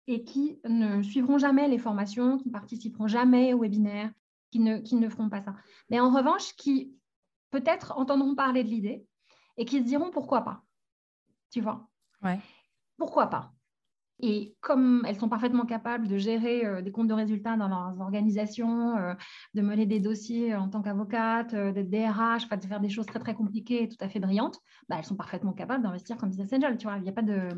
et 0.06 0.24
qui 0.24 0.60
ne 0.64 1.02
suivront 1.02 1.36
jamais 1.36 1.68
les 1.68 1.78
formations, 1.78 2.38
qui 2.38 2.48
ne 2.48 2.52
participeront 2.52 3.08
jamais 3.08 3.52
aux 3.52 3.60
webinaires, 3.60 4.12
qui 4.50 4.60
ne, 4.60 4.78
qui 4.78 4.94
ne 4.94 5.08
feront 5.08 5.28
pas 5.28 5.42
ça. 5.42 5.54
Mais 5.90 5.98
en 5.98 6.10
revanche, 6.10 6.54
qui 6.56 6.94
peut-être 7.50 7.98
entendront 7.98 8.34
parler 8.34 8.62
de 8.62 8.68
l'idée 8.68 9.04
et 9.56 9.64
qui 9.64 9.78
se 9.78 9.84
diront 9.84 10.10
pourquoi 10.10 10.42
pas. 10.42 10.62
Tu 11.50 11.60
vois? 11.60 11.88
Ouais. 12.22 12.38
Pourquoi 12.96 13.26
pas? 13.26 13.52
Et 14.20 14.54
comme 14.60 15.04
elles 15.06 15.18
sont 15.18 15.28
parfaitement 15.28 15.66
capables 15.66 16.08
de 16.08 16.16
gérer 16.16 16.64
euh, 16.64 16.80
des 16.80 16.90
comptes 16.90 17.08
de 17.08 17.14
résultats 17.14 17.56
dans 17.56 17.68
leurs 17.68 18.00
organisations, 18.00 18.96
euh, 18.96 19.14
de 19.54 19.60
mener 19.60 19.84
des 19.84 20.00
dossiers 20.00 20.54
en 20.54 20.68
tant 20.68 20.80
qu'avocate, 20.80 21.52
euh, 21.52 21.72
d'être 21.72 21.90
DRH, 21.90 22.48
de 22.48 22.66
faire 22.66 22.80
des 22.80 22.88
choses 22.88 23.06
très 23.06 23.18
très 23.18 23.34
compliquées 23.34 23.82
et 23.82 23.88
tout 23.88 23.96
à 24.00 24.08
fait 24.08 24.18
brillantes, 24.18 24.58
bah, 24.88 24.96
elles 24.98 25.04
sont 25.04 25.16
parfaitement 25.16 25.52
capables 25.52 25.82
d'investir 25.82 26.16
comme 26.16 26.30
business 26.30 26.52
angel. 26.52 26.78
Tu 26.78 26.86
vois, 26.86 26.96
il 26.96 27.02
n'y 27.02 27.10
a 27.10 27.12
pas 27.12 27.22
de, 27.22 27.48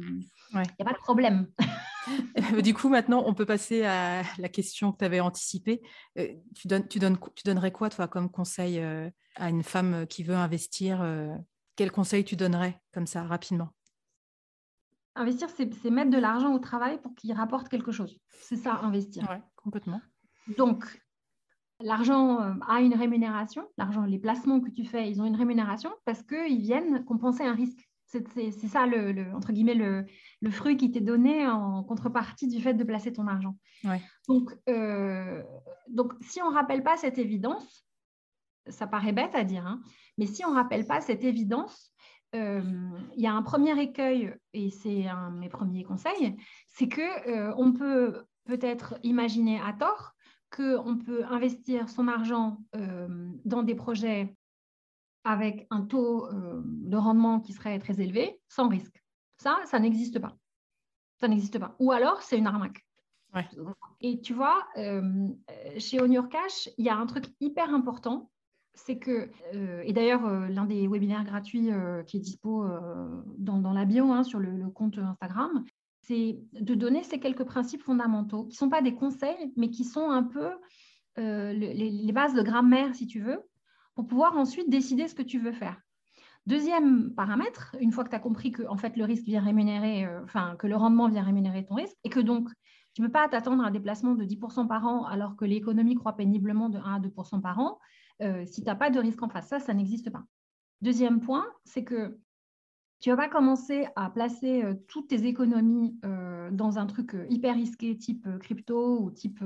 a 0.55 0.85
pas 0.85 0.92
de 0.92 0.99
problème. 0.99 1.47
du 2.62 2.75
coup, 2.75 2.88
maintenant, 2.88 3.23
on 3.25 3.35
peut 3.35 3.47
passer 3.47 3.85
à 3.85 4.23
la 4.38 4.49
question 4.49 4.90
que 4.90 4.99
tu 4.99 5.05
avais 5.05 5.21
anticipée. 5.21 5.81
tu, 6.16 6.66
donnes, 6.66 6.88
tu, 6.88 6.99
donnes, 6.99 7.18
tu 7.37 7.42
donnerais 7.44 7.71
quoi, 7.71 7.88
toi, 7.88 8.09
comme 8.09 8.31
conseil 8.31 8.83
à 9.37 9.49
une 9.49 9.62
femme 9.62 10.07
qui 10.09 10.25
veut 10.25 10.35
investir 10.35 11.05
Quel 11.77 11.92
conseil 11.92 12.25
tu 12.25 12.35
donnerais 12.35 12.81
comme 12.92 13.07
ça, 13.07 13.23
rapidement? 13.23 13.68
Investir, 15.18 15.48
c'est 15.50 15.90
mettre 15.90 16.11
de 16.11 16.18
l'argent 16.18 16.54
au 16.54 16.61
travail 16.61 17.00
pour 17.02 17.12
qu'il 17.16 17.33
rapporte 17.33 17.68
quelque 17.68 17.90
chose. 17.90 18.20
C'est 18.28 18.57
ça, 18.57 18.76
investir. 18.83 19.26
Complètement. 19.57 20.00
Donc, 20.57 20.85
l'argent 21.81 22.40
euh, 22.40 22.54
a 22.68 22.81
une 22.81 22.94
rémunération. 22.94 23.66
L'argent, 23.76 24.04
les 24.04 24.20
placements 24.20 24.61
que 24.61 24.70
tu 24.70 24.85
fais, 24.85 25.11
ils 25.11 25.20
ont 25.20 25.24
une 25.24 25.35
rémunération 25.35 25.90
parce 26.04 26.22
qu'ils 26.22 26.61
viennent 26.61 27.04
compenser 27.04 27.42
un 27.42 27.54
risque. 27.54 27.85
C'est 28.07 28.52
ça, 28.68 28.87
le, 28.87 29.35
entre 29.35 29.52
guillemets, 29.52 29.74
le, 29.74 30.07
le 30.40 30.50
fruit 30.50 30.76
qui 30.78 30.90
t'est 30.90 31.00
donné 31.00 31.46
en 31.46 31.83
contrepartie 31.83 32.48
du 32.48 32.62
fait 32.62 32.72
de 32.72 32.85
placer 32.85 33.12
ton 33.12 33.26
argent. 33.26 33.57
Ouais. 33.85 34.00
Donc, 34.28 34.57
euh, 34.70 35.42
donc, 35.88 36.14
si 36.22 36.40
on 36.40 36.50
ne 36.50 36.54
rappelle 36.54 36.83
pas 36.83 36.96
cette 36.96 37.18
évidence, 37.18 37.85
ça 38.68 38.87
paraît 38.87 39.12
bête 39.12 39.35
à 39.35 39.44
dire, 39.44 39.66
hein, 39.66 39.83
mais 40.16 40.26
si 40.26 40.44
on 40.44 40.50
ne 40.50 40.54
rappelle 40.54 40.87
pas 40.87 41.00
cette 41.00 41.24
évidence, 41.24 41.92
il 42.35 43.21
y 43.21 43.27
a 43.27 43.33
un 43.33 43.43
premier 43.43 43.81
écueil, 43.81 44.35
et 44.53 44.71
c'est 44.71 45.07
un 45.07 45.31
de 45.31 45.38
mes 45.38 45.49
premiers 45.49 45.85
conseils, 45.85 46.37
c'est 46.67 46.88
que 46.88 47.53
on 47.57 47.73
peut 47.73 48.25
peut-être 48.45 48.99
imaginer 49.03 49.61
à 49.61 49.73
tort 49.73 50.14
qu'on 50.55 50.97
peut 50.97 51.25
investir 51.27 51.88
son 51.88 52.09
argent 52.09 52.59
euh, 52.75 53.31
dans 53.45 53.62
des 53.62 53.75
projets 53.75 54.35
avec 55.25 55.67
un 55.71 55.83
taux 55.83 56.27
de 56.33 56.97
rendement 56.97 57.41
qui 57.41 57.53
serait 57.53 57.79
très 57.79 58.01
élevé, 58.01 58.41
sans 58.49 58.69
risque. 58.69 59.03
Ça, 59.37 59.59
ça 59.67 59.79
n'existe 59.79 60.19
pas. 60.19 60.37
Ça 61.21 61.29
n'existe 61.29 61.59
pas. 61.59 61.77
Ou 61.79 61.93
alors, 61.93 62.23
c'est 62.23 62.38
une 62.38 62.47
arnaque. 62.47 62.87
Et 64.01 64.21
tu 64.21 64.33
vois, 64.33 64.67
chez 64.75 66.01
On 66.01 66.23
Cash, 66.29 66.71
il 66.79 66.85
y 66.87 66.88
a 66.88 66.97
un 66.97 67.05
truc 67.05 67.27
hyper 67.41 67.75
important 67.75 68.31
c'est 68.85 68.99
que, 68.99 69.31
euh, 69.55 69.83
et 69.85 69.93
d'ailleurs, 69.93 70.25
euh, 70.27 70.49
l'un 70.49 70.64
des 70.64 70.87
webinaires 70.87 71.25
gratuits 71.25 71.71
euh, 71.71 72.03
qui 72.05 72.17
est 72.17 72.21
dispo 72.21 72.64
dans, 73.38 73.73
la 73.73 73.85
bio 73.85 74.11
hein, 74.12 74.23
sur 74.23 74.38
le, 74.38 74.69
compte 74.71 74.99
Instagram, 74.99 75.64
c'est 76.03 76.38
de 76.53 76.75
donner 76.75 77.03
ces 77.03 77.21
quelques 77.21 77.45
principes 77.45 77.83
fondamentaux 77.83 78.45
qui 78.45 78.55
ne 78.55 78.59
sont 78.59 78.71
pas 78.71 78.83
des 78.83 78.95
conseils, 78.95 79.53
mais 79.57 79.71
qui 79.71 79.85
sont 79.85 80.11
un 80.11 80.23
peu 80.23 80.51
les, 81.17 82.12
bases 82.12 82.35
de 82.35 82.43
grammaire, 82.43 82.95
si 82.95 83.07
tu 83.07 83.21
veux, 83.21 83.41
pour 83.95 84.07
pouvoir 84.07 84.37
ensuite 84.37 84.71
décider 84.71 85.09
ce 85.09 85.14
que 85.14 85.23
tu 85.23 85.38
veux 85.38 85.53
faire. 85.53 85.81
Deuxième 86.47 87.12
paramètre, 87.14 87.77
une 87.81 87.93
fois 87.93 88.05
que 88.05 88.11
tu 88.11 88.17
as 88.17 88.21
compris 88.21 88.53
que 88.53 88.62
en 88.69 88.77
fait, 88.77 88.97
le 88.97 89.05
risque 89.05 89.25
vient 89.25 89.43
rémunérer, 89.43 90.07
que 90.59 90.67
le 90.67 90.77
rendement 90.77 91.09
vient 91.09 91.25
rémunérer 91.25 91.67
ton 91.67 91.75
risque, 91.75 91.97
et 92.05 92.09
que 92.09 92.21
donc 92.21 92.49
tu 92.95 93.03
ne 93.03 93.07
peux 93.07 93.12
pas 93.12 93.29
t'attendre 93.29 93.62
à 93.62 93.67
un 93.67 93.71
déplacement 93.71 94.14
de 94.14 94.25
10% 94.25 94.67
par 94.67 94.87
an 94.87 95.05
alors 95.05 95.37
que 95.37 95.45
l'économie 95.45 95.95
croît 95.95 96.17
péniblement 96.17 96.69
de 96.69 96.79
1 96.79 96.95
à 96.95 97.01
2% 97.01 97.41
par 97.41 97.59
an, 97.59 97.79
euh, 98.22 98.44
si 98.46 98.62
tu 98.62 98.66
n'as 98.66 98.74
pas 98.74 98.90
de 98.90 98.98
risque 98.98 99.22
en 99.22 99.28
face. 99.28 99.48
Ça, 99.48 99.61
ça 99.61 99.74
n'existe 99.74 100.11
pas. 100.11 100.24
Deuxième 100.81 101.20
point, 101.20 101.46
c'est 101.64 101.85
que 101.85 102.18
tu 103.00 103.11
ne 103.11 103.14
vas 103.14 103.24
pas 103.24 103.28
commencer 103.28 103.87
à 103.94 104.11
placer 104.11 104.64
euh, 104.64 104.74
toutes 104.88 105.09
tes 105.09 105.26
économies 105.26 105.98
euh, 106.04 106.50
dans 106.50 106.78
un 106.78 106.87
truc 106.87 107.16
hyper 107.28 107.54
risqué 107.54 107.96
type 107.96 108.26
crypto 108.40 109.00
ou 109.00 109.11
type, 109.11 109.40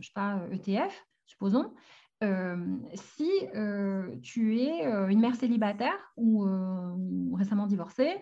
je 0.00 0.06
sais 0.06 0.12
pas, 0.14 0.42
ETF, 0.52 1.06
supposons, 1.26 1.72
si 2.94 3.30
tu 4.22 4.58
es 4.58 4.84
une 4.84 5.20
mère 5.20 5.36
célibataire 5.36 6.12
ou 6.16 6.44
récemment 7.34 7.66
divorcée 7.66 8.16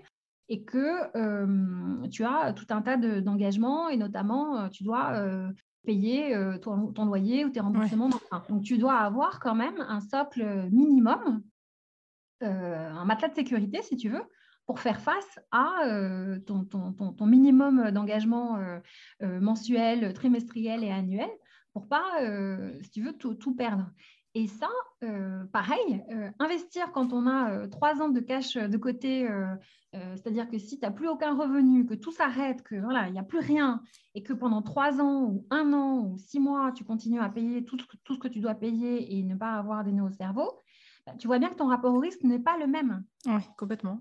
et 0.49 0.65
que 0.65 2.09
tu 2.09 2.25
as 2.25 2.53
tout 2.53 2.67
un 2.69 2.83
tas 2.83 2.99
d'engagements 2.99 3.89
et 3.89 3.97
notamment 3.97 4.69
tu 4.69 4.85
dois 4.85 5.51
payer 5.87 6.35
euh, 6.35 6.59
ton, 6.59 7.05
loyer 7.07 7.47
ou 7.47 7.51
tes 7.51 7.61
remboursements 7.61 8.11
Donc, 8.49 8.63
tu 8.63 8.77
dois 8.77 8.97
avoir 8.99 9.41
quand 9.41 9.55
même 9.55 9.81
un 9.89 10.01
socle 10.01 10.69
minimum, 10.71 11.43
euh, 12.43 12.91
un 12.91 13.05
matelas 13.07 13.29
de 13.29 13.35
sécurité, 13.35 13.81
si 13.83 13.97
tu 13.97 14.11
veux, 14.11 14.23
pour 14.67 14.81
faire 14.81 15.01
face 15.01 15.39
à 15.53 15.87
euh, 15.87 16.39
ton, 16.41 16.65
ton, 16.65 17.27
minimum 17.27 17.91
d'engagement 17.93 18.59
mensuel, 19.21 20.13
trimestriel 20.13 20.85
et 20.85 20.91
annuel, 20.91 21.31
pour 21.73 21.89
pas, 21.89 22.05
si 22.83 22.91
tu 22.91 23.03
veux, 23.03 23.13
tout, 23.15 23.35
tout 23.35 23.55
perdre. 23.55 23.91
Et 24.39 24.49
ça, 24.49 24.69
pareil, 25.51 26.05
investir 26.39 26.93
quand 26.93 27.15
on 27.15 27.27
a 27.27 27.67
trois 27.69 28.03
ans 28.03 28.11
de 28.11 28.21
cash 28.21 28.59
de 28.59 28.77
côté 28.77 29.27
euh, 29.97 30.17
c'est-à-dire 30.17 30.49
que 30.49 30.59
si 30.59 30.79
tu 30.79 30.85
n'as 30.85 30.91
plus 30.91 31.09
aucun 31.09 31.35
revenu, 31.35 31.87
que 31.87 31.95
tout 31.95 32.13
s'arrête, 32.13 32.63
que 32.63 32.75
voilà, 32.77 33.07
il 33.09 33.13
n'y 33.13 33.19
a 33.19 33.25
plus 33.25 33.39
rien, 33.39 33.83
et 34.15 34.23
que 34.23 34.33
pendant 34.33 34.63
trois 34.63 35.01
ans 35.01 35.25
ou 35.25 35.47
un 35.51 35.73
an 35.73 36.05
ou 36.05 36.19
six 36.19 36.41
mois, 36.41 36.73
tu 36.73 36.85
continues 36.85 37.21
à 37.21 37.29
payer 37.29 37.65
tout, 37.65 37.79
tout 38.05 38.15
ce 38.15 38.19
que 38.19 38.29
tu 38.29 38.41
dois 38.41 38.55
payer 38.55 39.17
et 39.17 39.23
ne 39.23 39.35
pas 39.35 39.55
avoir 39.55 39.85
des 39.85 39.93
nœuds 39.93 40.05
au 40.05 40.11
cerveau, 40.11 40.51
bah, 41.07 41.15
tu 41.19 41.27
vois 41.27 41.39
bien 41.39 41.49
que 41.49 41.55
ton 41.55 41.69
rapport 41.69 41.95
au 41.95 42.01
risque 42.01 42.23
n'est 42.25 42.39
pas 42.41 42.59
le 42.59 42.67
même. 42.67 43.05
Oui, 43.27 43.41
complètement. 43.57 44.01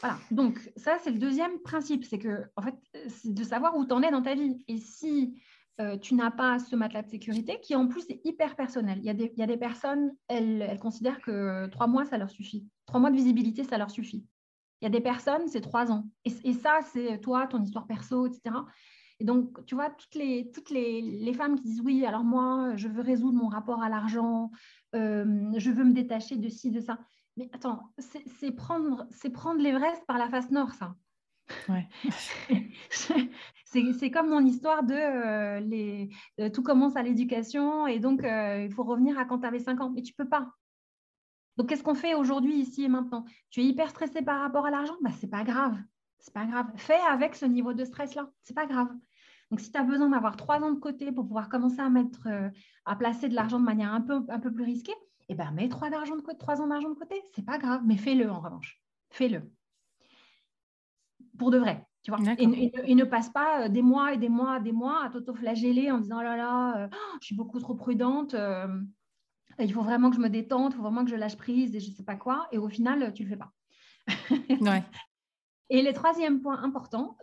Voilà. 0.00 0.18
Donc, 0.30 0.70
ça, 0.76 0.98
c'est 1.02 1.10
le 1.10 1.18
deuxième 1.18 1.58
principe. 1.60 2.04
C'est 2.04 2.18
que, 2.18 2.44
en 2.56 2.62
fait, 2.62 2.74
c'est 3.08 3.32
de 3.32 3.44
savoir 3.44 3.76
où 3.76 3.86
tu 3.86 3.92
en 3.92 4.02
es 4.02 4.10
dans 4.10 4.22
ta 4.22 4.34
vie. 4.34 4.62
Et 4.68 4.76
si 4.76 5.40
euh, 5.80 5.98
tu 5.98 6.14
n'as 6.14 6.30
pas 6.30 6.58
ce 6.58 6.76
matelas 6.76 7.02
de 7.02 7.08
sécurité, 7.10 7.58
qui 7.60 7.74
en 7.74 7.88
plus 7.88 8.08
est 8.08 8.20
hyper 8.24 8.54
personnel. 8.54 8.98
Il 8.98 9.04
y 9.04 9.10
a 9.10 9.46
des, 9.46 9.56
personnes, 9.56 10.14
elles, 10.28 10.62
elles, 10.62 10.78
considèrent 10.78 11.20
que 11.20 11.66
trois 11.66 11.86
mois, 11.86 12.04
ça 12.04 12.16
leur 12.18 12.30
suffit. 12.30 12.68
Trois 12.86 13.00
mois 13.00 13.10
de 13.10 13.16
visibilité, 13.16 13.64
ça 13.64 13.78
leur 13.78 13.90
suffit. 13.90 14.24
Il 14.80 14.84
y 14.84 14.86
a 14.86 14.90
des 14.90 15.00
personnes, 15.00 15.48
c'est 15.48 15.60
trois 15.60 15.90
ans. 15.90 16.06
Et, 16.24 16.52
ça, 16.52 16.80
c'est 16.92 17.18
toi, 17.20 17.46
ton 17.46 17.62
histoire 17.62 17.86
perso, 17.86 18.26
etc. 18.26 18.54
Et 19.18 19.24
donc, 19.24 19.64
tu 19.66 19.74
vois, 19.74 19.90
toutes 19.90 20.14
les, 20.14 21.32
femmes 21.34 21.56
qui 21.56 21.64
disent 21.64 21.80
oui, 21.80 22.04
alors 22.04 22.22
moi, 22.22 22.76
je 22.76 22.88
veux 22.88 23.00
résoudre 23.00 23.38
mon 23.38 23.48
rapport 23.48 23.82
à 23.82 23.88
l'argent, 23.88 24.50
euh, 24.94 25.52
je 25.56 25.70
veux 25.70 25.84
me 25.84 25.92
détacher 25.92 26.36
de 26.36 26.48
ci, 26.48 26.70
de 26.70 26.80
ça. 26.80 26.98
Mais 27.36 27.48
attends, 27.52 27.92
c'est 27.98 28.52
prendre, 28.52 29.08
prendre 29.32 29.60
l'Everest 29.60 30.04
par 30.06 30.18
la 30.18 30.28
face 30.28 30.50
nord, 30.50 30.72
ça. 30.72 30.94
C'est 33.64 34.10
comme 34.10 34.30
mon 34.30 34.44
histoire 34.44 34.84
de 34.84 34.94
euh, 34.94 36.06
euh, 36.40 36.50
tout 36.50 36.62
commence 36.62 36.96
à 36.96 37.02
l'éducation 37.02 37.86
et 37.86 37.98
donc 37.98 38.22
euh, 38.22 38.64
il 38.64 38.72
faut 38.72 38.84
revenir 38.84 39.18
à 39.18 39.24
quand 39.24 39.40
tu 39.40 39.46
avais 39.46 39.58
5 39.58 39.80
ans. 39.80 39.90
Mais 39.90 40.02
tu 40.02 40.14
peux 40.14 40.28
pas. 40.28 40.52
Donc 41.56 41.68
qu'est-ce 41.68 41.82
qu'on 41.82 41.94
fait 41.94 42.14
aujourd'hui, 42.14 42.56
ici 42.56 42.84
et 42.84 42.88
maintenant? 42.88 43.24
Tu 43.50 43.60
es 43.60 43.64
hyper 43.64 43.90
stressé 43.90 44.22
par 44.22 44.40
rapport 44.40 44.66
à 44.66 44.70
l'argent? 44.70 44.94
Bah, 45.02 45.10
C'est 45.20 45.30
pas 45.30 45.44
grave. 45.44 45.76
C'est 46.18 46.34
pas 46.34 46.46
grave. 46.46 46.66
Fais 46.76 47.00
avec 47.08 47.34
ce 47.34 47.46
niveau 47.46 47.74
de 47.74 47.84
stress-là. 47.84 48.30
C'est 48.42 48.54
pas 48.54 48.66
grave. 48.66 48.88
Donc, 49.50 49.60
si 49.60 49.70
tu 49.70 49.78
as 49.78 49.84
besoin 49.84 50.08
d'avoir 50.08 50.36
trois 50.36 50.62
ans 50.62 50.72
de 50.72 50.78
côté 50.78 51.12
pour 51.12 51.26
pouvoir 51.26 51.48
commencer 51.48 51.80
à 51.80 51.90
mettre, 51.90 52.26
à 52.86 52.96
placer 52.96 53.28
de 53.28 53.34
l'argent 53.34 53.60
de 53.60 53.64
manière 53.64 53.92
un 53.92 54.00
peu, 54.00 54.22
un 54.28 54.40
peu 54.40 54.52
plus 54.52 54.64
risquée, 54.64 54.94
eh 55.28 55.34
ben, 55.34 55.50
mets 55.52 55.68
trois 55.68 55.88
ans 55.88 55.90
d'argent 55.90 56.16
de 56.16 56.94
côté. 56.94 57.22
C'est 57.36 57.44
pas 57.44 57.58
grave, 57.58 57.82
mais 57.84 57.98
fais-le 57.98 58.30
en 58.30 58.40
revanche. 58.40 58.80
Fais-le 59.10 59.42
pour 61.38 61.50
de 61.50 61.58
vrai. 61.58 61.86
Tu 62.04 62.10
vois 62.10 62.20
et, 62.36 62.94
ne 62.94 63.04
passe 63.04 63.30
pas 63.30 63.64
euh, 63.64 63.68
des 63.70 63.80
mois 63.80 64.12
et 64.12 64.18
des 64.18 64.28
mois, 64.28 64.60
des 64.60 64.72
mois 64.72 65.04
à 65.04 65.08
t'auto-flageller 65.08 65.90
en 65.90 65.98
disant 65.98 66.18
oh 66.18 66.22
là 66.22 66.36
là, 66.36 66.76
euh, 66.76 66.88
je 67.22 67.26
suis 67.26 67.34
beaucoup 67.34 67.58
trop 67.58 67.74
prudente, 67.74 68.34
euh, 68.34 68.68
il 69.58 69.72
faut 69.72 69.82
vraiment 69.82 70.10
que 70.10 70.16
je 70.16 70.20
me 70.20 70.28
détente, 70.28 70.74
il 70.74 70.76
faut 70.76 70.82
vraiment 70.82 71.04
que 71.04 71.10
je 71.10 71.16
lâche 71.16 71.36
prise 71.36 71.74
et 71.74 71.80
je 71.80 71.90
ne 71.90 71.94
sais 71.94 72.04
pas 72.04 72.16
quoi. 72.16 72.46
Et 72.52 72.58
au 72.58 72.68
final, 72.68 73.14
tu 73.14 73.24
ne 73.24 73.28
le 73.28 73.34
fais 73.34 73.38
pas. 73.38 73.52
ouais. 74.60 74.84
Et 75.70 75.80
le 75.80 75.94
troisième 75.94 76.42
point 76.42 76.62
important, 76.62 77.16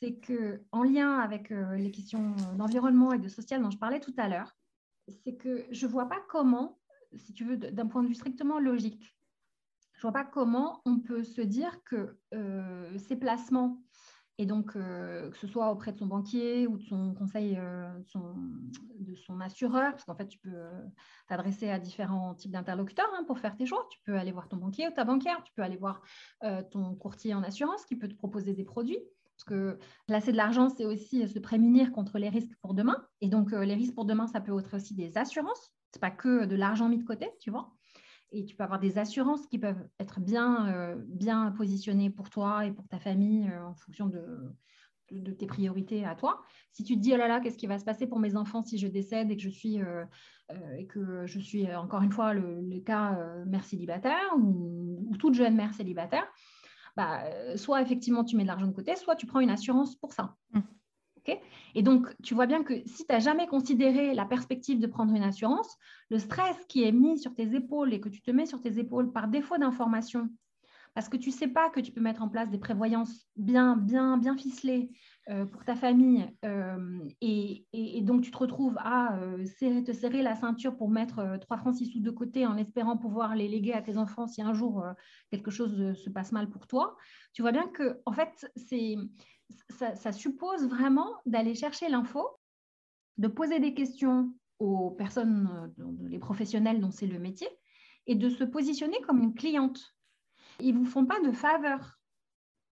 c'est 0.00 0.16
que 0.16 0.62
en 0.70 0.82
lien 0.82 1.18
avec 1.18 1.48
les 1.48 1.90
questions 1.90 2.36
d'environnement 2.56 3.14
et 3.14 3.18
de 3.18 3.28
social 3.28 3.62
dont 3.62 3.70
je 3.70 3.78
parlais 3.78 4.00
tout 4.00 4.12
à 4.18 4.28
l'heure, 4.28 4.54
c'est 5.24 5.34
que 5.34 5.64
je 5.70 5.86
ne 5.86 5.90
vois 5.90 6.06
pas 6.06 6.20
comment, 6.28 6.78
si 7.16 7.32
tu 7.32 7.44
veux, 7.44 7.56
d'un 7.56 7.86
point 7.86 8.02
de 8.02 8.08
vue 8.08 8.14
strictement 8.14 8.58
logique, 8.58 9.16
je 10.00 10.06
ne 10.06 10.12
vois 10.12 10.22
pas 10.22 10.24
comment 10.24 10.80
on 10.86 10.98
peut 10.98 11.24
se 11.24 11.42
dire 11.42 11.84
que 11.84 12.16
euh, 12.32 12.96
ces 12.96 13.16
placements, 13.16 13.82
et 14.38 14.46
donc 14.46 14.74
euh, 14.74 15.28
que 15.28 15.36
ce 15.36 15.46
soit 15.46 15.70
auprès 15.70 15.92
de 15.92 15.98
son 15.98 16.06
banquier 16.06 16.66
ou 16.66 16.78
de 16.78 16.82
son 16.82 17.12
conseil, 17.12 17.58
euh, 17.58 17.86
de 18.98 19.14
son 19.14 19.40
assureur, 19.40 19.90
parce 19.90 20.04
qu'en 20.04 20.14
fait, 20.14 20.28
tu 20.28 20.38
peux 20.38 20.56
t'adresser 21.28 21.68
à 21.68 21.78
différents 21.78 22.34
types 22.34 22.50
d'interlocuteurs 22.50 23.10
hein, 23.12 23.24
pour 23.26 23.40
faire 23.40 23.54
tes 23.54 23.66
choix. 23.66 23.86
Tu 23.90 23.98
peux 24.06 24.16
aller 24.16 24.32
voir 24.32 24.48
ton 24.48 24.56
banquier 24.56 24.88
ou 24.88 24.90
ta 24.90 25.04
banquière, 25.04 25.42
tu 25.44 25.52
peux 25.52 25.60
aller 25.60 25.76
voir 25.76 26.00
ton 26.70 26.94
courtier 26.94 27.34
en 27.34 27.42
assurance 27.42 27.84
qui 27.84 27.94
peut 27.94 28.08
te 28.08 28.16
proposer 28.16 28.54
des 28.54 28.64
produits. 28.64 29.00
Parce 29.36 29.44
que 29.44 29.78
placer 30.06 30.32
de 30.32 30.38
l'argent, 30.38 30.70
c'est 30.70 30.86
aussi 30.86 31.28
se 31.28 31.38
prémunir 31.38 31.92
contre 31.92 32.18
les 32.18 32.30
risques 32.30 32.56
pour 32.62 32.72
demain. 32.72 33.06
Et 33.20 33.28
donc, 33.28 33.52
les 33.52 33.74
risques 33.74 33.94
pour 33.94 34.06
demain, 34.06 34.26
ça 34.28 34.40
peut 34.40 34.58
être 34.58 34.76
aussi 34.76 34.94
des 34.94 35.18
assurances. 35.18 35.74
Ce 35.92 35.98
n'est 35.98 36.00
pas 36.00 36.10
que 36.10 36.46
de 36.46 36.56
l'argent 36.56 36.88
mis 36.88 36.98
de 36.98 37.04
côté, 37.04 37.28
tu 37.38 37.50
vois 37.50 37.74
et 38.32 38.44
tu 38.44 38.54
peux 38.54 38.64
avoir 38.64 38.78
des 38.78 38.98
assurances 38.98 39.46
qui 39.46 39.58
peuvent 39.58 39.88
être 39.98 40.20
bien, 40.20 40.68
euh, 40.68 40.96
bien 41.06 41.50
positionnées 41.52 42.10
pour 42.10 42.30
toi 42.30 42.66
et 42.66 42.72
pour 42.72 42.86
ta 42.88 42.98
famille 42.98 43.48
euh, 43.48 43.66
en 43.66 43.74
fonction 43.74 44.06
de, 44.06 44.24
de, 45.10 45.32
tes 45.32 45.46
priorités 45.46 46.04
à 46.04 46.14
toi. 46.14 46.42
Si 46.72 46.84
tu 46.84 46.94
te 46.94 47.00
dis, 47.00 47.12
oh 47.12 47.16
là 47.16 47.28
là, 47.28 47.40
qu'est-ce 47.40 47.58
qui 47.58 47.66
va 47.66 47.78
se 47.78 47.84
passer 47.84 48.06
pour 48.06 48.20
mes 48.20 48.36
enfants 48.36 48.62
si 48.62 48.78
je 48.78 48.86
décède 48.86 49.30
et 49.30 49.36
que 49.36 49.42
je 49.42 49.48
suis, 49.48 49.82
euh, 49.82 50.04
et 50.78 50.86
que 50.86 51.26
je 51.26 51.38
suis 51.38 51.72
encore 51.74 52.02
une 52.02 52.12
fois 52.12 52.34
le, 52.34 52.80
cas 52.80 53.18
mère 53.46 53.64
célibataire 53.64 54.34
ou, 54.36 55.06
ou, 55.08 55.16
toute 55.16 55.34
jeune 55.34 55.56
mère 55.56 55.74
célibataire, 55.74 56.26
bah, 56.96 57.24
soit 57.56 57.82
effectivement 57.82 58.24
tu 58.24 58.36
mets 58.36 58.42
de 58.42 58.48
l'argent 58.48 58.66
de 58.66 58.72
côté, 58.72 58.96
soit 58.96 59.16
tu 59.16 59.26
prends 59.26 59.40
une 59.40 59.50
assurance 59.50 59.96
pour 59.96 60.12
ça. 60.12 60.36
Mmh 60.52 60.60
et 61.74 61.82
donc, 61.82 62.14
tu 62.22 62.34
vois 62.34 62.46
bien 62.46 62.62
que 62.62 62.74
si 62.86 63.06
tu 63.06 63.12
n'as 63.12 63.20
jamais 63.20 63.46
considéré 63.46 64.14
la 64.14 64.24
perspective 64.24 64.80
de 64.80 64.86
prendre 64.86 65.14
une 65.14 65.22
assurance, 65.22 65.76
le 66.10 66.18
stress 66.18 66.56
qui 66.68 66.84
est 66.84 66.92
mis 66.92 67.18
sur 67.18 67.34
tes 67.34 67.54
épaules 67.54 67.92
et 67.92 68.00
que 68.00 68.08
tu 68.08 68.22
te 68.22 68.30
mets 68.30 68.46
sur 68.46 68.60
tes 68.60 68.78
épaules 68.78 69.12
par 69.12 69.28
défaut 69.28 69.58
d'information, 69.58 70.30
parce 70.94 71.08
que 71.08 71.16
tu 71.16 71.30
ne 71.30 71.34
sais 71.34 71.48
pas 71.48 71.70
que 71.70 71.80
tu 71.80 71.92
peux 71.92 72.00
mettre 72.00 72.22
en 72.22 72.28
place 72.28 72.50
des 72.50 72.58
prévoyances 72.58 73.28
bien, 73.36 73.76
bien, 73.76 74.18
bien 74.18 74.36
ficelées 74.36 74.90
euh, 75.28 75.46
pour 75.46 75.64
ta 75.64 75.76
famille, 75.76 76.26
euh, 76.44 77.08
et, 77.20 78.00
donc 78.02 78.22
tu 78.22 78.30
te 78.30 78.38
retrouves 78.38 78.76
à 78.78 79.16
euh, 79.18 79.44
te 79.60 79.92
serrer 79.92 80.22
la 80.22 80.34
ceinture 80.34 80.76
pour 80.76 80.90
mettre 80.90 81.38
3 81.40 81.58
francs 81.58 81.76
6 81.76 81.92
sous 81.92 82.00
de 82.00 82.10
côté 82.10 82.46
en 82.46 82.56
espérant 82.56 82.96
pouvoir 82.96 83.36
les 83.36 83.46
léguer 83.46 83.72
à 83.72 83.82
tes 83.82 83.98
enfants 83.98 84.26
si 84.26 84.42
un 84.42 84.52
jour 84.52 84.84
quelque 85.30 85.50
chose 85.50 85.94
se 85.94 86.10
passe 86.10 86.32
mal 86.32 86.50
pour 86.50 86.66
toi. 86.66 86.96
Tu 87.32 87.42
vois 87.42 87.52
bien 87.52 87.68
que, 87.68 88.00
en 88.06 88.12
fait, 88.12 88.50
c'est 88.56 88.96
ça, 89.68 90.12
suppose 90.12 90.66
vraiment 90.68 91.08
d'aller 91.26 91.54
chercher 91.54 91.88
l'info, 91.88 92.26
de 93.18 93.28
poser 93.28 93.60
des 93.60 93.74
questions 93.74 94.32
aux 94.58 94.90
personnes, 94.90 95.72
euh, 95.78 95.84
les 96.08 96.18
professionnels 96.18 96.80
dont 96.80 96.90
c'est 96.90 97.06
le 97.06 97.18
métier, 97.18 97.48
et 98.06 98.14
de 98.14 98.28
se 98.28 98.44
positionner 98.44 99.00
comme 99.02 99.20
une 99.20 99.34
cliente. 99.34 99.94
Ils 100.60 100.74
ne 100.74 100.80
vous 100.80 100.90
font 100.90 101.06
pas 101.06 101.20
de 101.20 101.32
faveur. 101.32 101.98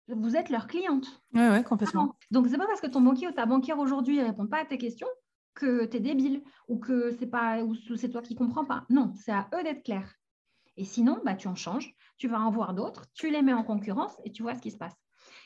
Vous 0.09 0.37
êtes 0.37 0.51
leur 0.51 0.67
cliente. 0.67 1.23
Oui, 1.33 1.49
ouais, 1.49 1.63
complètement. 1.65 2.17
Donc, 2.31 2.47
ce 2.47 2.53
n'est 2.53 2.59
pas 2.59 2.67
parce 2.67 2.81
que 2.81 2.87
ton 2.87 3.01
banquier 3.01 3.29
ou 3.29 3.33
ta 3.33 3.47
banquière 3.47 3.79
aujourd'hui 3.79 4.19
ne 4.19 4.25
répond 4.25 4.47
pas 4.47 4.61
à 4.61 4.65
tes 4.65 4.79
questions 4.79 5.09
que 5.55 5.85
tu 5.85 5.97
es 5.97 6.01
débile 6.01 6.43
ou 6.69 6.79
que 6.79 7.11
c'est 7.13 7.27
pas 7.27 7.63
ou 7.63 7.75
c'est 7.97 8.11
toi 8.11 8.23
qui 8.23 8.35
comprends 8.35 8.65
pas. 8.65 8.85
Non, 8.91 9.13
c'est 9.15 9.33
à 9.33 9.49
eux 9.55 9.63
d'être 9.63 9.85
clairs. 9.85 10.13
Et 10.77 10.85
sinon, 10.85 11.21
bah, 11.25 11.35
tu 11.35 11.49
en 11.49 11.55
changes, 11.55 11.95
tu 12.17 12.29
vas 12.29 12.41
en 12.41 12.51
voir 12.51 12.75
d'autres, 12.75 13.07
tu 13.15 13.31
les 13.31 13.43
mets 13.43 13.53
en 13.53 13.63
concurrence 13.63 14.15
et 14.25 14.33
tu 14.33 14.43
vois 14.43 14.55
ce 14.55 14.63
qui 14.63 14.71
se 14.71 14.79
passe. 14.79 14.97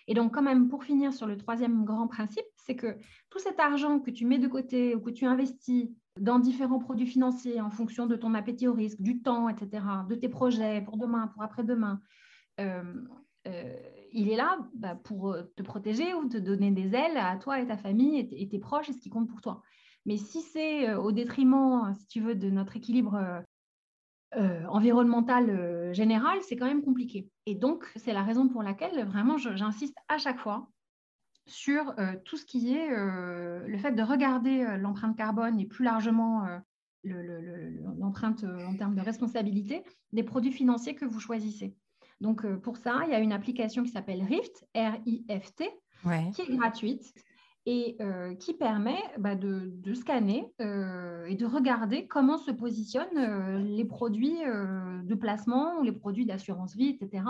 Et 0.09 0.15
donc, 0.15 0.35
quand 0.35 0.43
même, 0.43 0.69
pour 0.69 0.85
finir 0.85 1.13
sur 1.13 1.27
le 1.27 1.37
troisième 1.37 1.85
grand 1.85 2.07
principe, 2.07 2.45
c'est 2.57 2.77
que 2.77 2.97
tout 3.31 3.39
cet 3.39 3.59
argent 3.59 3.99
que 3.99 4.11
tu 4.11 4.25
mets 4.25 4.39
de 4.39 4.49
côté 4.49 4.95
ou 4.95 5.01
que 5.01 5.11
tu 5.11 5.27
investis 5.27 5.91
dans 6.19 6.39
différents 6.39 6.79
produits 6.79 7.07
financiers 7.07 7.61
en 7.61 7.71
fonction 7.71 8.07
de 8.07 8.17
ton 8.17 8.35
appétit 8.35 8.69
au 8.69 8.73
risque, 8.73 9.01
du 9.01 9.21
temps, 9.21 9.49
etc., 9.49 9.85
de 10.09 10.15
tes 10.15 10.29
projets 10.29 10.81
pour 10.81 10.97
demain, 10.97 11.27
pour 11.29 11.43
après-demain, 11.43 12.01
euh, 12.61 12.83
euh, 13.49 13.77
il 14.13 14.31
est 14.31 14.37
là 14.37 14.59
bah, 14.75 14.95
pour 14.95 15.37
te 15.57 15.63
protéger 15.63 16.15
ou 16.15 16.29
te 16.29 16.39
donner 16.39 16.71
des 16.71 16.95
ailes 16.95 17.19
à 17.19 17.37
toi 17.37 17.61
et 17.61 17.67
ta 17.67 17.77
famille 17.77 18.29
et, 18.33 18.49
tes 18.49 18.59
proches 18.59 18.89
et 18.89 18.93
ce 18.93 19.01
qui 19.01 19.11
compte 19.11 19.29
pour 19.29 19.41
toi. 19.41 19.63
Mais 20.07 20.17
si 20.17 20.41
c'est 20.41 20.89
euh, 20.89 20.99
au 20.99 21.13
détriment, 21.13 21.93
si 21.95 22.07
tu 22.07 22.21
veux, 22.21 22.35
de 22.35 22.49
notre 22.49 22.77
équilibre 22.77 23.43
euh, 24.37 24.65
environnementale 24.67 25.49
euh, 25.49 25.86
générale, 25.97 26.39
c'est 26.43 26.57
quand 26.57 26.67
même 26.67 26.83
compliqué. 26.83 27.29
Et 27.47 27.55
donc, 27.55 27.85
c'est 27.97 28.13
la 28.13 28.23
raison 28.23 28.49
pour 28.49 28.63
laquelle 28.63 29.05
vraiment 29.07 29.39
j'insiste 29.39 29.97
à 30.09 30.19
chaque 30.19 30.39
fois 30.39 30.69
sur 31.47 31.95
euh, 31.99 32.15
tout 32.25 32.37
ce 32.37 32.45
qui 32.45 32.75
est 32.75 32.89
le 32.89 33.79
fait 33.79 33.93
de 33.93 34.03
regarder 34.03 34.77
l'empreinte 34.79 35.17
carbone 35.17 35.59
et 35.59 35.67
plus 35.67 35.85
largement 35.85 36.47
l'empreinte 37.05 38.45
en 38.45 38.77
termes 38.77 38.97
de 38.97 39.01
responsabilité 39.01 39.83
des 40.13 40.23
produits 40.23 40.53
financiers 40.53 40.95
que 40.95 41.05
vous 41.05 41.21
choisissez. 41.21 41.75
Donc, 42.21 42.47
pour 42.59 42.77
ça, 42.77 43.03
il 43.05 43.11
y 43.11 43.15
a 43.15 43.21
une 43.21 43.33
application 43.33 43.83
qui 43.83 43.91
s'appelle 43.91 44.23
Rift, 44.23 44.67
R-I-F-T, 44.75 45.71
qui 46.33 46.43
est 46.43 46.57
gratuite 46.57 47.15
et 47.67 47.97
euh, 48.01 48.35
qui 48.37 48.55
permet 48.55 49.03
bah, 49.19 49.35
de, 49.35 49.73
scanner 49.93 50.53
euh, 50.61 51.27
et 51.27 51.35
de 51.35 51.45
regarder 51.45 52.07
comment 52.07 52.39
se 52.39 52.53
positionnent 52.53 53.19
euh, 53.19 53.59
les 53.59 53.85
produits 53.85 54.39
de 54.39 55.15
placement 55.15 55.79
ou 55.79 55.83
les 55.83 55.93
produits 55.93 56.27
d'assurance 56.27 56.75
vie, 56.77 56.97
etc., 57.01 57.25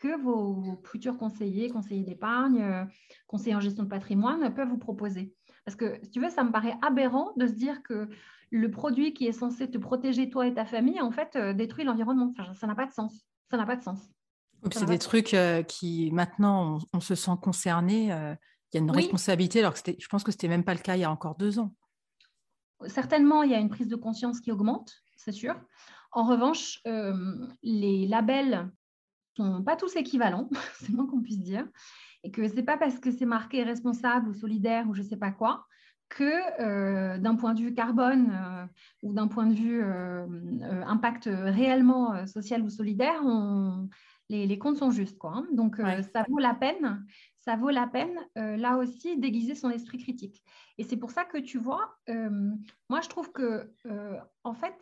que 0.00 0.20
vos, 0.20 0.80
futurs 0.84 1.16
conseillers, 1.16 1.70
conseillers 1.70 2.02
d'épargne, 2.02 2.88
conseillers 3.28 3.54
en 3.54 3.60
gestion 3.60 3.84
de 3.84 3.88
patrimoine 3.88 4.52
peuvent 4.52 4.68
vous 4.68 4.78
proposer. 4.78 5.32
Parce 5.64 5.76
que, 5.76 5.96
si 6.02 6.10
tu 6.10 6.20
veux, 6.20 6.30
ça 6.30 6.42
me 6.42 6.50
paraît 6.50 6.76
aberrant 6.82 7.32
de 7.36 7.46
se 7.46 7.52
dire 7.52 7.84
que 7.84 8.08
le 8.50 8.70
produit 8.70 9.14
qui 9.14 9.28
est 9.28 9.32
censé 9.32 9.70
te 9.70 9.78
protéger 9.78 10.28
toi 10.28 10.48
et 10.48 10.54
ta 10.54 10.64
famille, 10.64 11.00
en 11.00 11.12
fait, 11.12 11.38
détruit 11.54 11.84
l'environnement. 11.84 12.34
ça 12.54 12.66
n'a 12.66 12.74
pas 12.74 12.86
de 12.86 12.92
sens. 12.92 13.24
Ça 13.48 13.56
n'a 13.56 13.64
pas 13.64 13.76
de 13.76 13.82
sens. 13.82 14.00
C'est 14.72 14.86
des 14.86 14.98
trucs 14.98 15.36
qui, 15.68 16.10
maintenant, 16.12 16.78
on, 16.92 16.98
on, 16.98 17.00
se 17.00 17.14
sent 17.14 17.32
concerné 17.40 18.12
il 18.72 18.78
y 18.78 18.80
a 18.80 18.82
une 18.82 18.90
responsabilité, 18.90 19.58
alors 19.60 19.74
que 19.74 19.92
je 19.98 20.08
pense 20.08 20.24
que 20.24 20.32
ce 20.32 20.36
n'était 20.36 20.48
même 20.48 20.64
pas 20.64 20.74
le 20.74 20.80
cas 20.80 20.96
il 20.96 21.00
y 21.00 21.04
a 21.04 21.10
encore 21.10 21.36
deux 21.36 21.58
ans. 21.58 21.74
Certainement, 22.86 23.42
il 23.42 23.50
y 23.50 23.54
a 23.54 23.58
une 23.58 23.68
prise 23.68 23.88
de 23.88 23.96
conscience 23.96 24.40
qui 24.40 24.50
augmente, 24.50 24.92
c'est 25.16 25.32
sûr. 25.32 25.54
En 26.12 26.24
revanche, 26.24 26.80
euh, 26.86 27.46
les 27.62 28.06
labels 28.06 28.70
sont 29.36 29.62
pas 29.62 29.76
tous 29.76 29.96
équivalents, 29.96 30.48
c'est 30.80 30.90
moins 30.90 31.06
qu'on 31.06 31.22
puisse 31.22 31.40
dire, 31.40 31.66
et 32.22 32.30
que 32.30 32.48
c'est 32.48 32.62
pas 32.62 32.76
parce 32.76 32.98
que 32.98 33.10
c'est 33.10 33.26
marqué 33.26 33.62
responsable 33.62 34.28
ou 34.28 34.34
solidaire 34.34 34.88
ou 34.88 34.94
je 34.94 35.02
sais 35.02 35.16
pas 35.16 35.32
quoi 35.32 35.66
que 36.08 36.60
euh, 36.60 37.16
d'un 37.16 37.36
point 37.36 37.54
de 37.54 37.60
vue 37.60 37.72
carbone 37.72 38.30
euh, 38.34 38.66
ou 39.02 39.14
d'un 39.14 39.28
point 39.28 39.46
de 39.46 39.54
vue 39.54 39.82
impact 40.86 41.30
réellement 41.32 42.26
social 42.26 42.62
ou 42.62 42.68
solidaire, 42.68 43.22
on, 43.24 43.88
les, 44.28 44.58
comptes 44.58 44.76
sont 44.76 44.90
justes. 44.90 45.18
Quoi, 45.18 45.32
hein. 45.34 45.46
Donc, 45.52 45.76
ça 45.76 46.24
vaut 46.28 46.38
la 46.38 46.54
peine 46.54 47.02
ça 47.44 47.56
vaut 47.56 47.70
la 47.70 47.88
peine, 47.88 48.16
euh, 48.38 48.56
là 48.56 48.76
aussi, 48.76 49.18
d'aiguiser 49.18 49.56
son 49.56 49.70
esprit 49.70 49.98
critique. 49.98 50.42
Et 50.78 50.84
c'est 50.84 50.96
pour 50.96 51.10
ça 51.10 51.24
que 51.24 51.38
tu 51.38 51.58
vois, 51.58 51.96
euh, 52.08 52.50
moi, 52.88 53.00
je 53.00 53.08
trouve 53.08 53.32
que, 53.32 53.68
euh, 53.86 54.16
en 54.44 54.54
fait, 54.54 54.74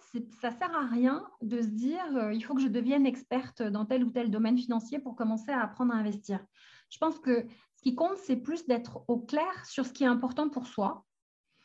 ça 0.43 0.51
sert 0.51 0.75
à 0.77 0.87
rien 0.87 1.27
de 1.41 1.63
se 1.63 1.69
dire, 1.69 2.31
il 2.33 2.43
faut 2.43 2.55
que 2.55 2.61
je 2.61 2.69
devienne 2.69 3.07
experte 3.07 3.63
dans 3.63 3.87
tel 3.87 4.05
ou 4.05 4.11
tel 4.11 4.31
domaine 4.31 4.59
financier 4.59 4.99
pour 4.99 5.17
commencer 5.17 5.51
à 5.51 5.63
apprendre 5.63 5.95
à 5.95 5.97
investir. 5.97 6.45
Je 6.91 6.99
pense 6.99 7.19
que 7.19 7.47
ce 7.77 7.83
qui 7.83 7.95
compte, 7.95 8.19
c'est 8.19 8.37
plus 8.37 8.67
d'être 8.67 9.05
au 9.09 9.19
clair 9.19 9.65
sur 9.65 9.87
ce 9.87 9.93
qui 9.93 10.05
est 10.05 10.09
important 10.09 10.51
pour 10.51 10.67
soi. 10.67 11.07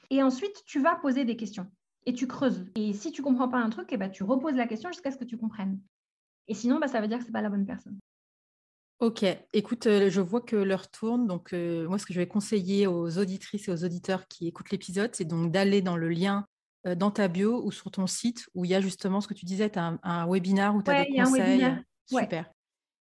Et 0.09 0.23
ensuite, 0.23 0.63
tu 0.65 0.79
vas 0.79 0.95
poser 0.95 1.25
des 1.25 1.35
questions 1.35 1.69
et 2.05 2.13
tu 2.13 2.25
creuses. 2.25 2.65
Et 2.75 2.93
si 2.93 3.11
tu 3.11 3.21
ne 3.21 3.25
comprends 3.25 3.49
pas 3.49 3.57
un 3.57 3.69
truc, 3.69 3.89
eh 3.91 3.97
ben, 3.97 4.09
tu 4.09 4.23
reposes 4.23 4.55
la 4.55 4.67
question 4.67 4.91
jusqu'à 4.91 5.11
ce 5.11 5.17
que 5.17 5.25
tu 5.25 5.37
comprennes. 5.37 5.81
Et 6.47 6.53
sinon, 6.53 6.79
bah, 6.79 6.87
ça 6.87 7.01
veut 7.01 7.07
dire 7.07 7.17
que 7.17 7.23
ce 7.23 7.29
n'est 7.29 7.33
pas 7.33 7.41
la 7.41 7.49
bonne 7.49 7.65
personne. 7.65 7.99
Ok, 8.99 9.25
écoute, 9.51 9.87
euh, 9.87 10.09
je 10.09 10.21
vois 10.21 10.39
que 10.39 10.55
l'heure 10.55 10.89
tourne, 10.89 11.27
donc 11.27 11.51
euh, 11.51 11.85
moi 11.87 11.99
ce 11.99 12.05
que 12.05 12.13
je 12.13 12.19
vais 12.19 12.27
conseiller 12.27 12.87
aux 12.87 13.17
auditrices 13.17 13.67
et 13.67 13.71
aux 13.71 13.83
auditeurs 13.83 14.25
qui 14.27 14.47
écoutent 14.47 14.71
l'épisode, 14.71 15.13
c'est 15.13 15.25
donc 15.25 15.51
d'aller 15.51 15.81
dans 15.81 15.97
le 15.97 16.07
lien 16.07 16.45
euh, 16.87 16.95
dans 16.95 17.11
ta 17.11 17.27
bio 17.27 17.61
ou 17.65 17.73
sur 17.73 17.91
ton 17.91 18.07
site 18.07 18.47
où 18.55 18.63
il 18.63 18.71
y 18.71 18.75
a 18.75 18.79
justement 18.79 19.19
ce 19.19 19.27
que 19.27 19.33
tu 19.33 19.43
disais, 19.43 19.69
tu 19.69 19.79
as 19.79 19.99
un, 20.01 20.27
webinaire 20.27 20.73
où 20.75 20.81
tu 20.81 20.91
as 20.91 21.03
des 21.03 21.13
conseils. 21.13 21.75
Super. 22.05 22.49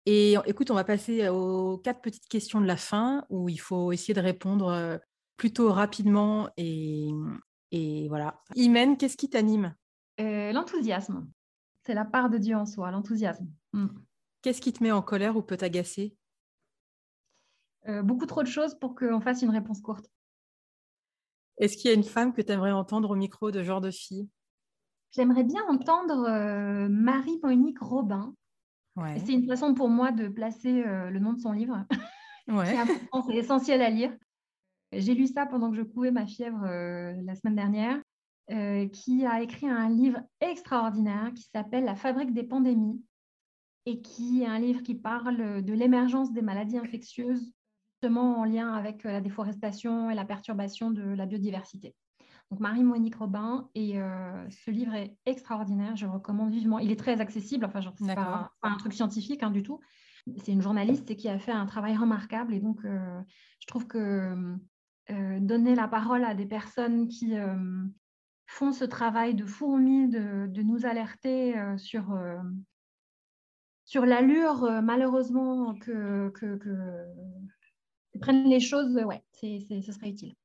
Et 0.07 0.35
écoute, 0.45 0.71
on 0.71 0.75
va 0.75 0.83
passer 0.83 1.27
aux 1.29 1.77
quatre 1.77 2.01
petites 2.01 2.27
questions 2.27 2.61
de 2.61 2.67
la 2.67 2.77
fin 2.77 3.23
où 3.29 3.49
il 3.49 3.59
faut 3.59 3.91
essayer 3.91 4.13
de 4.13 4.21
répondre 4.21 4.99
plutôt 5.35 5.71
rapidement 5.71 6.47
et, 6.57 7.09
et 7.71 8.07
voilà. 8.07 8.39
Imen, 8.55 8.97
qu'est-ce 8.97 9.17
qui 9.17 9.29
t'anime? 9.29 9.75
L'enthousiasme. 10.19 11.27
C'est 11.83 11.95
la 11.95 12.05
part 12.05 12.29
de 12.29 12.37
Dieu 12.37 12.55
en 12.55 12.67
soi, 12.67 12.91
l'enthousiasme. 12.91 13.47
Mm. 13.73 13.87
Qu'est-ce 14.45 14.61
qui 14.61 14.71
te 14.71 14.83
met 14.83 14.91
en 14.91 15.01
colère 15.01 15.35
ou 15.37 15.41
peut 15.41 15.57
t'agacer? 15.57 16.15
Euh, 17.87 18.03
Beaucoup 18.03 18.27
trop 18.27 18.43
de 18.43 18.47
choses 18.47 18.77
pour 18.77 18.93
qu'on 18.93 19.19
fasse 19.19 19.41
une 19.41 19.49
réponse 19.49 19.81
courte. 19.81 20.07
Est-ce 21.57 21.75
qu'il 21.75 21.89
y 21.89 21.91
a 21.91 21.97
une 21.97 22.03
femme 22.03 22.31
que 22.31 22.43
tu 22.43 22.51
aimerais 22.51 22.71
entendre 22.71 23.09
au 23.09 23.15
micro 23.15 23.49
de 23.49 23.63
genre 23.63 23.81
de 23.81 23.89
fille? 23.89 24.29
J'aimerais 25.09 25.45
bien 25.45 25.63
entendre 25.67 26.29
euh, 26.29 26.87
Marie-Monique 26.89 27.79
Robin. 27.79 28.35
C'est 29.17 29.33
une 29.33 29.47
façon 29.47 29.73
pour 29.73 29.89
moi 29.89 30.11
de 30.11 30.27
placer 30.27 30.83
euh, 30.85 31.09
le 31.09 31.17
nom 31.17 31.33
de 31.33 31.39
son 31.39 31.51
livre. 31.51 31.83
c'est 33.25 33.35
essentiel 33.35 33.81
à 33.81 33.89
lire. 33.89 34.15
J'ai 34.91 35.15
lu 35.15 35.25
ça 35.25 35.47
pendant 35.47 35.71
que 35.71 35.77
je 35.77 35.81
couvais 35.81 36.11
ma 36.11 36.27
fièvre 36.27 36.63
la 36.67 37.33
semaine 37.33 37.55
dernière, 37.55 37.99
qui 38.91 39.25
a 39.25 39.41
écrit 39.41 39.67
un 39.67 39.89
livre 39.89 40.19
extraordinaire 40.39 41.31
qui 41.33 41.49
s'appelle 41.51 41.85
La 41.85 41.95
fabrique 41.95 42.31
des 42.31 42.43
pandémies 42.43 43.01
et 43.85 44.01
qui 44.01 44.41
est 44.41 44.47
un 44.47 44.59
livre 44.59 44.81
qui 44.81 44.95
parle 44.95 45.63
de 45.63 45.73
l'émergence 45.73 46.31
des 46.33 46.41
maladies 46.41 46.77
infectieuses, 46.77 47.53
justement 47.95 48.39
en 48.39 48.45
lien 48.45 48.73
avec 48.73 49.05
euh, 49.05 49.11
la 49.11 49.21
déforestation 49.21 50.09
et 50.09 50.15
la 50.15 50.25
perturbation 50.25 50.91
de 50.91 51.03
la 51.03 51.25
biodiversité. 51.25 51.95
Donc 52.51 52.59
Marie-Monique 52.59 53.15
Robin, 53.15 53.69
et 53.73 53.99
euh, 53.99 54.49
ce 54.49 54.69
livre 54.69 54.93
est 54.93 55.17
extraordinaire, 55.25 55.95
je 55.95 56.05
le 56.05 56.11
recommande 56.11 56.51
vivement. 56.51 56.79
Il 56.79 56.91
est 56.91 56.99
très 56.99 57.19
accessible, 57.19 57.65
enfin, 57.65 57.81
ce 57.81 58.03
n'est 58.03 58.15
pas, 58.15 58.51
un 58.61 58.77
truc 58.77 58.93
scientifique 58.93 59.41
hein, 59.41 59.49
du 59.49 59.63
tout. 59.63 59.79
C'est 60.37 60.51
une 60.51 60.61
journaliste 60.61 61.15
qui 61.15 61.29
a 61.29 61.39
fait 61.39 61.51
un 61.51 61.65
travail 61.65 61.95
remarquable, 61.95 62.53
et 62.53 62.59
donc 62.59 62.83
euh, 62.85 63.21
je 63.59 63.67
trouve 63.67 63.87
que 63.87 64.55
donner 65.39 65.75
la 65.75 65.87
parole 65.87 66.23
à 66.23 66.33
des 66.33 66.47
personnes 66.47 67.07
qui 67.07 67.35
font 68.47 68.71
ce 68.71 68.85
travail 68.85 69.35
de 69.35 69.45
fourmi, 69.45 70.09
de, 70.09 70.47
de 70.47 70.61
nous 70.63 70.87
alerter 70.87 71.53
sur 71.77 72.11
sur 73.85 74.05
l'allure, 74.05 74.63
euh, 74.63 74.81
malheureusement, 74.81 75.75
que, 75.75 76.29
que, 76.29 76.59
prennent 78.19 78.49
les 78.49 78.59
choses, 78.59 78.95
ouais, 78.95 79.23
c'est, 79.31 79.65
ce 79.69 79.91
serait 79.91 80.09
utile. 80.09 80.35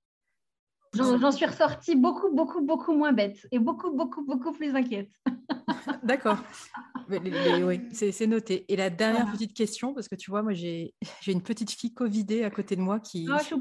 J'en, 0.93 1.31
suis 1.31 1.47
ressortie 1.47 1.95
beaucoup, 1.95 2.35
beaucoup, 2.35 2.63
beaucoup 2.63 2.93
moins 2.93 3.13
bête 3.13 3.47
et 3.53 3.61
beaucoup, 3.61 3.93
beaucoup, 3.93 4.25
beaucoup 4.25 4.53
plus 4.53 4.75
inquiète. 4.75 5.11
D'accord. 6.03 6.39
oui, 7.09 7.81
c'est, 7.93 8.27
noté. 8.27 8.65
Et 8.69 8.77
la 8.77 8.91
dernière 8.91 9.31
petite 9.31 9.55
question, 9.55 9.95
parce 9.95 10.09
que 10.09 10.17
tu 10.17 10.31
vois, 10.31 10.43
moi, 10.43 10.53
j'ai, 10.53 10.93
une 11.29 11.43
petite 11.43 11.71
fille 11.71 11.95
Covidée 11.95 12.43
à 12.43 12.51
côté 12.51 12.75
de 12.75 12.81
moi 12.81 12.99
qui, 12.99 13.29
oh, 13.31 13.61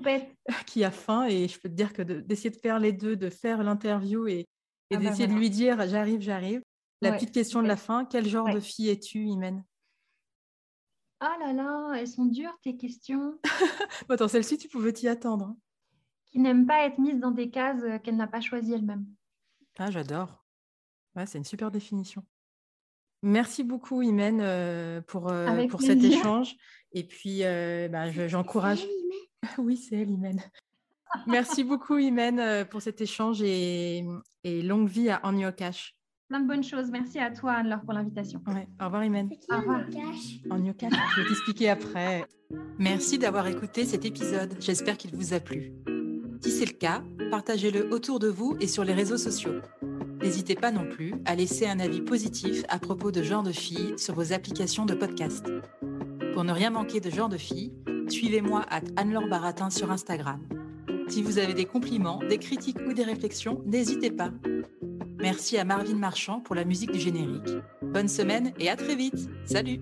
qui 0.65 0.83
a 0.83 0.91
faim 0.91 1.27
et 1.27 1.47
je 1.47 1.59
peux 1.59 1.69
te 1.69 1.75
dire 1.75 1.93
que 1.93 2.01
d'essayer 2.01 2.49
de 2.49 2.57
faire 2.57 2.79
les 2.79 2.93
deux, 2.93 3.15
de 3.15 3.29
faire 3.29 3.63
l'interview 3.63 4.27
et, 4.27 4.39
et 4.39 4.47
ah 4.95 4.97
bah 4.97 5.03
d'essayer 5.03 5.27
de 5.27 5.33
lui 5.33 5.51
dire 5.51 5.87
j'arrive, 5.87 6.21
j'arrive. 6.21 6.61
La 7.01 7.13
petite 7.13 7.31
question 7.31 7.61
de 7.61 7.67
la 7.67 7.77
fin, 7.77 8.05
quel 8.05 8.27
genre 8.27 8.51
de 8.51 8.59
fille 8.59 8.89
es-tu, 8.89 9.23
Imen? 9.25 9.63
Ah 11.21 11.35
là 11.39 11.51
là, 11.51 11.93
elles 11.95 12.07
sont 12.07 12.25
dures 12.25 12.57
tes 12.63 12.77
questions. 12.77 13.37
attends, 14.09 14.27
celle-ci, 14.27 14.57
tu 14.57 14.69
pouvais 14.69 14.93
t'y 14.93 15.07
attendre. 15.07 15.47
Hein. 15.47 15.57
Qui 16.27 16.39
n'aime 16.39 16.65
pas 16.65 16.85
être 16.85 16.97
mise 16.97 17.19
dans 17.19 17.31
des 17.31 17.49
cases 17.49 17.83
euh, 17.83 17.97
qu'elle 17.99 18.15
n'a 18.15 18.27
pas 18.27 18.39
choisies 18.39 18.73
elle-même. 18.73 19.05
Ah, 19.77 19.91
j'adore. 19.91 20.45
c'est 21.25 21.37
une 21.37 21.43
super 21.43 21.71
définition. 21.71 22.23
Merci 23.21 23.63
beaucoup, 23.63 24.01
Imen, 24.01 24.39
euh, 24.39 25.01
pour, 25.01 25.29
euh, 25.29 25.67
pour 25.67 25.81
cet 25.81 26.01
échange. 26.01 26.55
Et 26.93 27.03
puis, 27.03 27.41
bah, 27.41 28.09
j'encourage. 28.27 28.85
oui, 29.57 29.75
c'est 29.75 29.97
elle, 29.97 30.11
Imen. 30.11 30.41
Merci 31.27 31.63
beaucoup, 31.63 31.97
Imen, 31.97 32.65
pour 32.65 32.81
cet 32.81 33.01
échange 33.01 33.41
et, 33.41 34.05
et 34.43 34.61
longue 34.61 34.87
vie 34.87 35.09
à 35.09 35.19
On 35.23 35.35
Your 35.37 35.53
Cash 35.53 35.98
plein 36.29 36.39
de 36.39 36.47
bonnes 36.47 36.63
choses. 36.63 36.91
Merci 36.91 37.19
à 37.19 37.31
toi, 37.31 37.53
Anne-Laure, 37.53 37.81
pour 37.81 37.93
l'invitation. 37.93 38.41
Au 38.47 38.85
revoir, 38.85 39.03
Imen. 39.03 39.29
Au 39.51 39.57
revoir. 39.57 39.81
En 40.51 40.57
je 40.57 41.21
vais 41.21 41.27
t'expliquer 41.27 41.69
après. 41.69 42.25
Merci 42.77 43.17
d'avoir 43.17 43.47
écouté 43.47 43.83
cet 43.83 44.05
épisode. 44.05 44.53
J'espère 44.59 44.97
qu'il 44.97 45.15
vous 45.15 45.33
a 45.33 45.39
plu. 45.39 45.73
Si 46.41 46.51
c'est 46.51 46.65
le 46.65 46.77
cas, 46.77 47.03
partagez-le 47.31 47.91
autour 47.91 48.19
de 48.19 48.29
vous 48.29 48.55
et 48.61 48.67
sur 48.67 48.83
les 48.83 48.93
réseaux 48.93 49.17
sociaux. 49.17 49.55
N'hésitez 50.21 50.55
pas 50.55 50.71
non 50.71 50.87
plus 50.87 51.15
à 51.25 51.35
laisser 51.35 51.67
un 51.67 51.79
avis 51.79 52.01
positif 52.01 52.63
à 52.69 52.77
propos 52.77 53.11
de 53.11 53.23
Genre 53.23 53.43
de 53.43 53.51
Filles 53.51 53.95
sur 53.97 54.13
vos 54.13 54.31
applications 54.31 54.85
de 54.85 54.93
podcast. 54.93 55.45
Pour 56.33 56.43
ne 56.43 56.53
rien 56.53 56.69
manquer 56.69 56.99
de 56.99 57.09
Genre 57.09 57.29
de 57.29 57.37
Filles, 57.37 57.73
suivez-moi 58.07 58.65
à 58.69 58.81
Anne-Laure 58.97 59.27
Baratin 59.27 59.69
sur 59.69 59.91
Instagram. 59.91 60.39
Si 61.07 61.23
vous 61.23 61.39
avez 61.39 61.55
des 61.55 61.65
compliments, 61.65 62.19
des 62.29 62.37
critiques 62.37 62.79
ou 62.87 62.93
des 62.93 63.03
réflexions, 63.03 63.63
n'hésitez 63.65 64.11
pas. 64.11 64.31
Merci 65.19 65.57
à 65.57 65.65
Marvin 65.65 65.95
Marchand 65.95 66.39
pour 66.39 66.55
la 66.55 66.63
musique 66.63 66.91
du 66.91 66.99
générique. 66.99 67.49
Bonne 67.81 68.07
semaine 68.07 68.53
et 68.57 68.69
à 68.69 68.75
très 68.75 68.95
vite. 68.95 69.29
Salut 69.45 69.81